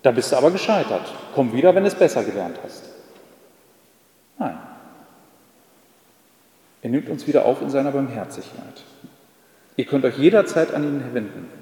da 0.03 0.11
bist 0.11 0.33
du 0.33 0.37
aber 0.37 0.51
gescheitert, 0.51 1.13
komm 1.35 1.53
wieder, 1.53 1.75
wenn 1.75 1.83
du 1.83 1.89
es 1.89 1.95
besser 1.95 2.25
gelernt 2.25 2.59
hast. 2.65 2.85
Nein. 4.39 4.57
Er 6.81 6.91
nimmt 6.91 7.09
uns 7.11 7.27
wieder 7.27 7.45
auf 7.45 7.61
in 7.61 7.71
seiner 7.71 7.91
Barmherzigkeit. 7.91 8.85
Ihr 9.77 9.85
könnt 9.85 10.05
euch 10.05 10.19
jederzeit 10.19 10.73
an 10.73 10.85
ihn 10.85 11.15
wenden. 11.15 11.58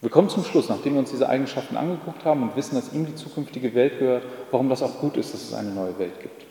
Wir 0.00 0.08
kommen 0.08 0.30
zum 0.30 0.44
Schluss, 0.44 0.68
nachdem 0.70 0.94
wir 0.94 1.00
uns 1.00 1.10
diese 1.10 1.28
Eigenschaften 1.28 1.76
angeguckt 1.76 2.24
haben 2.24 2.42
und 2.42 2.56
wissen, 2.56 2.74
dass 2.74 2.92
ihm 2.92 3.04
die 3.04 3.14
zukünftige 3.14 3.74
Welt 3.74 3.98
gehört, 3.98 4.24
warum 4.50 4.70
das 4.70 4.82
auch 4.82 4.98
gut 4.98 5.16
ist, 5.16 5.34
dass 5.34 5.42
es 5.42 5.54
eine 5.54 5.70
neue 5.70 5.98
Welt 5.98 6.20
gibt. 6.20 6.46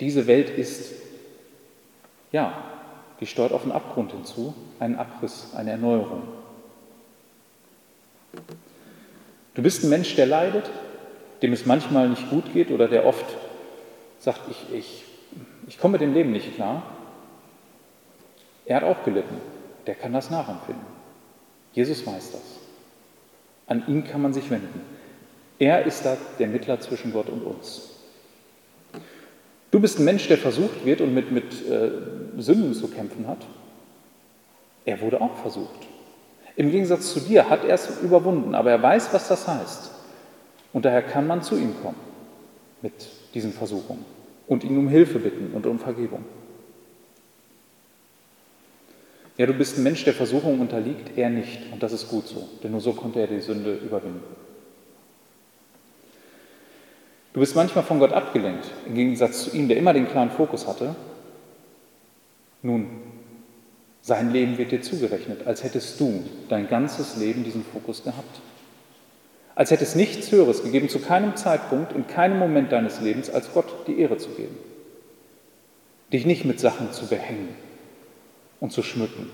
Diese 0.00 0.26
Welt 0.26 0.50
ist, 0.50 0.92
ja, 2.32 2.52
die 3.20 3.26
steuert 3.26 3.52
auf 3.52 3.62
einen 3.62 3.72
Abgrund 3.72 4.12
hinzu, 4.12 4.54
einen 4.80 4.96
Abriss, 4.96 5.52
eine 5.56 5.70
Erneuerung. 5.70 6.22
Du 9.54 9.62
bist 9.62 9.84
ein 9.84 9.90
Mensch, 9.90 10.14
der 10.16 10.26
leidet, 10.26 10.70
dem 11.42 11.52
es 11.52 11.64
manchmal 11.64 12.08
nicht 12.08 12.28
gut 12.28 12.52
geht 12.52 12.70
oder 12.70 12.88
der 12.88 13.06
oft 13.06 13.24
sagt, 14.18 14.42
ich, 14.50 14.74
ich, 14.74 15.04
ich 15.68 15.78
komme 15.78 15.92
mit 15.92 16.00
dem 16.00 16.14
Leben 16.14 16.32
nicht 16.32 16.56
klar. 16.56 16.82
Er 18.66 18.76
hat 18.76 18.84
auch 18.84 19.04
gelitten. 19.04 19.36
Der 19.86 19.94
kann 19.94 20.12
das 20.12 20.30
nachempfinden. 20.30 20.97
Jesus 21.72 22.06
weiß 22.06 22.32
das. 22.32 22.42
An 23.66 23.84
ihn 23.86 24.04
kann 24.04 24.22
man 24.22 24.32
sich 24.32 24.50
wenden. 24.50 24.80
Er 25.58 25.84
ist 25.84 26.04
da 26.04 26.16
der 26.38 26.48
Mittler 26.48 26.80
zwischen 26.80 27.12
Gott 27.12 27.28
und 27.28 27.42
uns. 27.42 27.90
Du 29.70 29.80
bist 29.80 29.98
ein 29.98 30.04
Mensch, 30.04 30.26
der 30.28 30.38
versucht 30.38 30.84
wird 30.86 31.00
und 31.00 31.12
mit, 31.12 31.30
mit 31.30 31.68
äh, 31.68 31.90
Sünden 32.38 32.72
zu 32.72 32.88
kämpfen 32.88 33.26
hat. 33.26 33.44
Er 34.86 35.00
wurde 35.02 35.20
auch 35.20 35.36
versucht. 35.36 35.86
Im 36.56 36.70
Gegensatz 36.70 37.12
zu 37.12 37.20
dir 37.20 37.50
hat 37.50 37.64
er 37.64 37.74
es 37.74 38.00
überwunden, 38.00 38.54
aber 38.54 38.70
er 38.70 38.82
weiß, 38.82 39.12
was 39.12 39.28
das 39.28 39.46
heißt. 39.46 39.90
Und 40.72 40.84
daher 40.84 41.02
kann 41.02 41.26
man 41.26 41.42
zu 41.42 41.56
ihm 41.56 41.74
kommen 41.82 41.98
mit 42.80 42.92
diesen 43.34 43.52
Versuchungen 43.52 44.04
und 44.46 44.64
ihn 44.64 44.78
um 44.78 44.88
Hilfe 44.88 45.18
bitten 45.18 45.52
und 45.54 45.66
um 45.66 45.78
Vergebung. 45.78 46.24
Ja, 49.38 49.46
du 49.46 49.54
bist 49.54 49.78
ein 49.78 49.84
Mensch, 49.84 50.04
der 50.04 50.14
Versuchung 50.14 50.60
unterliegt, 50.60 51.16
er 51.16 51.30
nicht. 51.30 51.72
Und 51.72 51.82
das 51.82 51.92
ist 51.92 52.08
gut 52.08 52.26
so, 52.26 52.48
denn 52.62 52.72
nur 52.72 52.80
so 52.80 52.92
konnte 52.92 53.20
er 53.20 53.28
die 53.28 53.40
Sünde 53.40 53.74
überwinden. 53.74 54.20
Du 57.32 57.40
bist 57.40 57.54
manchmal 57.54 57.84
von 57.84 58.00
Gott 58.00 58.12
abgelenkt, 58.12 58.66
im 58.86 58.94
Gegensatz 58.94 59.44
zu 59.44 59.56
ihm, 59.56 59.68
der 59.68 59.76
immer 59.76 59.92
den 59.92 60.08
klaren 60.08 60.30
Fokus 60.30 60.66
hatte. 60.66 60.96
Nun, 62.62 62.88
sein 64.02 64.32
Leben 64.32 64.58
wird 64.58 64.72
dir 64.72 64.82
zugerechnet, 64.82 65.46
als 65.46 65.62
hättest 65.62 66.00
du 66.00 66.24
dein 66.48 66.68
ganzes 66.68 67.16
Leben 67.16 67.44
diesen 67.44 67.64
Fokus 67.64 68.02
gehabt. 68.02 68.40
Als 69.54 69.70
hätte 69.70 69.84
es 69.84 69.94
nichts 69.94 70.32
Höheres 70.32 70.64
gegeben, 70.64 70.88
zu 70.88 70.98
keinem 70.98 71.36
Zeitpunkt, 71.36 71.92
in 71.92 72.08
keinem 72.08 72.40
Moment 72.40 72.72
deines 72.72 73.00
Lebens, 73.00 73.30
als 73.30 73.52
Gott 73.52 73.86
die 73.86 74.00
Ehre 74.00 74.16
zu 74.16 74.30
geben. 74.30 74.56
Dich 76.12 76.26
nicht 76.26 76.44
mit 76.44 76.58
Sachen 76.58 76.90
zu 76.92 77.06
behängen, 77.06 77.50
und 78.60 78.72
zu 78.72 78.82
schmücken, 78.82 79.30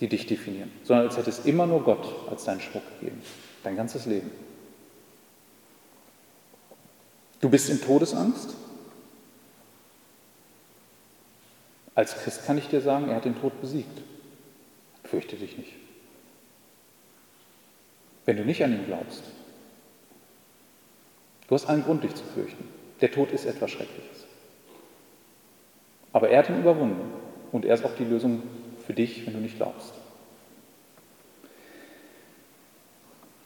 die 0.00 0.08
dich 0.08 0.26
definieren, 0.26 0.72
sondern 0.82 1.06
als 1.08 1.16
hätte 1.16 1.30
es 1.30 1.44
immer 1.44 1.66
nur 1.66 1.82
Gott 1.82 2.28
als 2.30 2.44
deinen 2.44 2.60
Schmuck 2.60 2.82
gegeben, 2.98 3.22
dein 3.62 3.76
ganzes 3.76 4.06
Leben. 4.06 4.30
Du 7.40 7.48
bist 7.50 7.68
in 7.68 7.80
Todesangst? 7.80 8.54
Als 11.94 12.16
Christ 12.16 12.44
kann 12.46 12.58
ich 12.58 12.68
dir 12.68 12.80
sagen, 12.80 13.08
er 13.08 13.16
hat 13.16 13.24
den 13.24 13.40
Tod 13.40 13.60
besiegt. 13.60 14.00
Fürchte 15.04 15.36
dich 15.36 15.56
nicht. 15.56 15.72
Wenn 18.24 18.36
du 18.36 18.44
nicht 18.44 18.64
an 18.64 18.72
ihn 18.72 18.86
glaubst, 18.86 19.22
du 21.46 21.54
hast 21.54 21.66
allen 21.66 21.84
Grund, 21.84 22.02
dich 22.02 22.14
zu 22.14 22.24
fürchten. 22.24 22.66
Der 23.00 23.12
Tod 23.12 23.30
ist 23.30 23.44
etwas 23.44 23.70
Schreckliches. 23.70 24.24
Aber 26.12 26.30
er 26.30 26.38
hat 26.38 26.48
ihn 26.48 26.60
überwunden. 26.60 27.23
Und 27.54 27.64
er 27.64 27.74
ist 27.74 27.84
auch 27.84 27.94
die 27.96 28.04
Lösung 28.04 28.42
für 28.84 28.94
dich, 28.94 29.24
wenn 29.24 29.34
du 29.34 29.38
nicht 29.38 29.58
glaubst. 29.58 29.92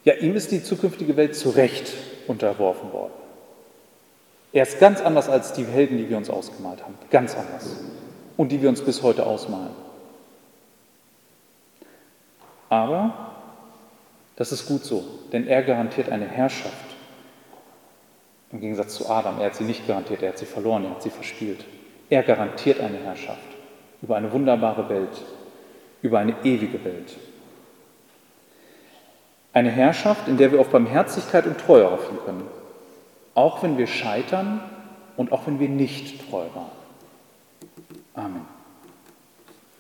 Ja, 0.03 0.15
ihm 0.15 0.35
ist 0.35 0.51
die 0.51 0.63
zukünftige 0.63 1.15
Welt 1.19 1.37
zu 1.37 1.51
Recht 1.51 1.93
unterworfen 2.27 2.91
worden. 2.91 3.13
Er 4.55 4.63
ist 4.63 4.81
ganz 4.81 5.03
anders 5.03 5.29
als 5.29 5.53
die 5.53 5.67
Helden, 5.67 5.99
die 5.99 6.09
wir 6.09 6.17
uns 6.17 6.31
ausgemalt 6.31 6.83
haben. 6.83 6.95
Ganz 7.11 7.37
anders. 7.37 7.81
Und 8.39 8.51
die 8.51 8.63
wir 8.63 8.71
uns 8.71 8.81
bis 8.81 9.03
heute 9.03 9.27
ausmalen. 9.27 9.75
Aber 12.71 13.35
das 14.37 14.53
ist 14.53 14.65
gut 14.65 14.87
so, 14.87 15.05
denn 15.35 15.47
er 15.47 15.63
garantiert 15.63 16.09
eine 16.09 16.27
Herrschaft. 16.27 16.97
Im 18.53 18.63
Gegensatz 18.63 18.95
zu 18.95 19.11
Adam. 19.11 19.39
Er 19.39 19.49
hat 19.49 19.57
sie 19.57 19.65
nicht 19.65 19.87
garantiert, 19.87 20.23
er 20.23 20.31
hat 20.31 20.39
sie 20.39 20.47
verloren, 20.47 20.85
er 20.85 20.93
hat 20.93 21.03
sie 21.03 21.11
verspielt. 21.11 21.63
Er 22.09 22.23
garantiert 22.23 22.81
eine 22.81 22.97
Herrschaft 22.97 23.58
über 24.03 24.17
eine 24.17 24.33
wunderbare 24.33 24.89
Welt, 24.89 25.23
über 26.03 26.19
eine 26.19 26.35
ewige 26.45 26.85
Welt. 26.85 27.17
Eine 29.53 29.71
Herrschaft, 29.71 30.29
in 30.29 30.37
der 30.37 30.53
wir 30.53 30.61
auf 30.61 30.69
Barmherzigkeit 30.69 31.47
und 31.47 31.59
Treue 31.59 31.91
hoffen 31.91 32.19
können, 32.25 32.47
auch 33.35 33.63
wenn 33.63 33.79
wir 33.79 33.87
scheitern 33.87 34.61
und 35.17 35.33
auch 35.33 35.47
wenn 35.47 35.59
wir 35.59 35.69
nicht 35.69 36.31
treu 36.31 36.45
waren. 36.55 36.71
Amen. 38.15 38.58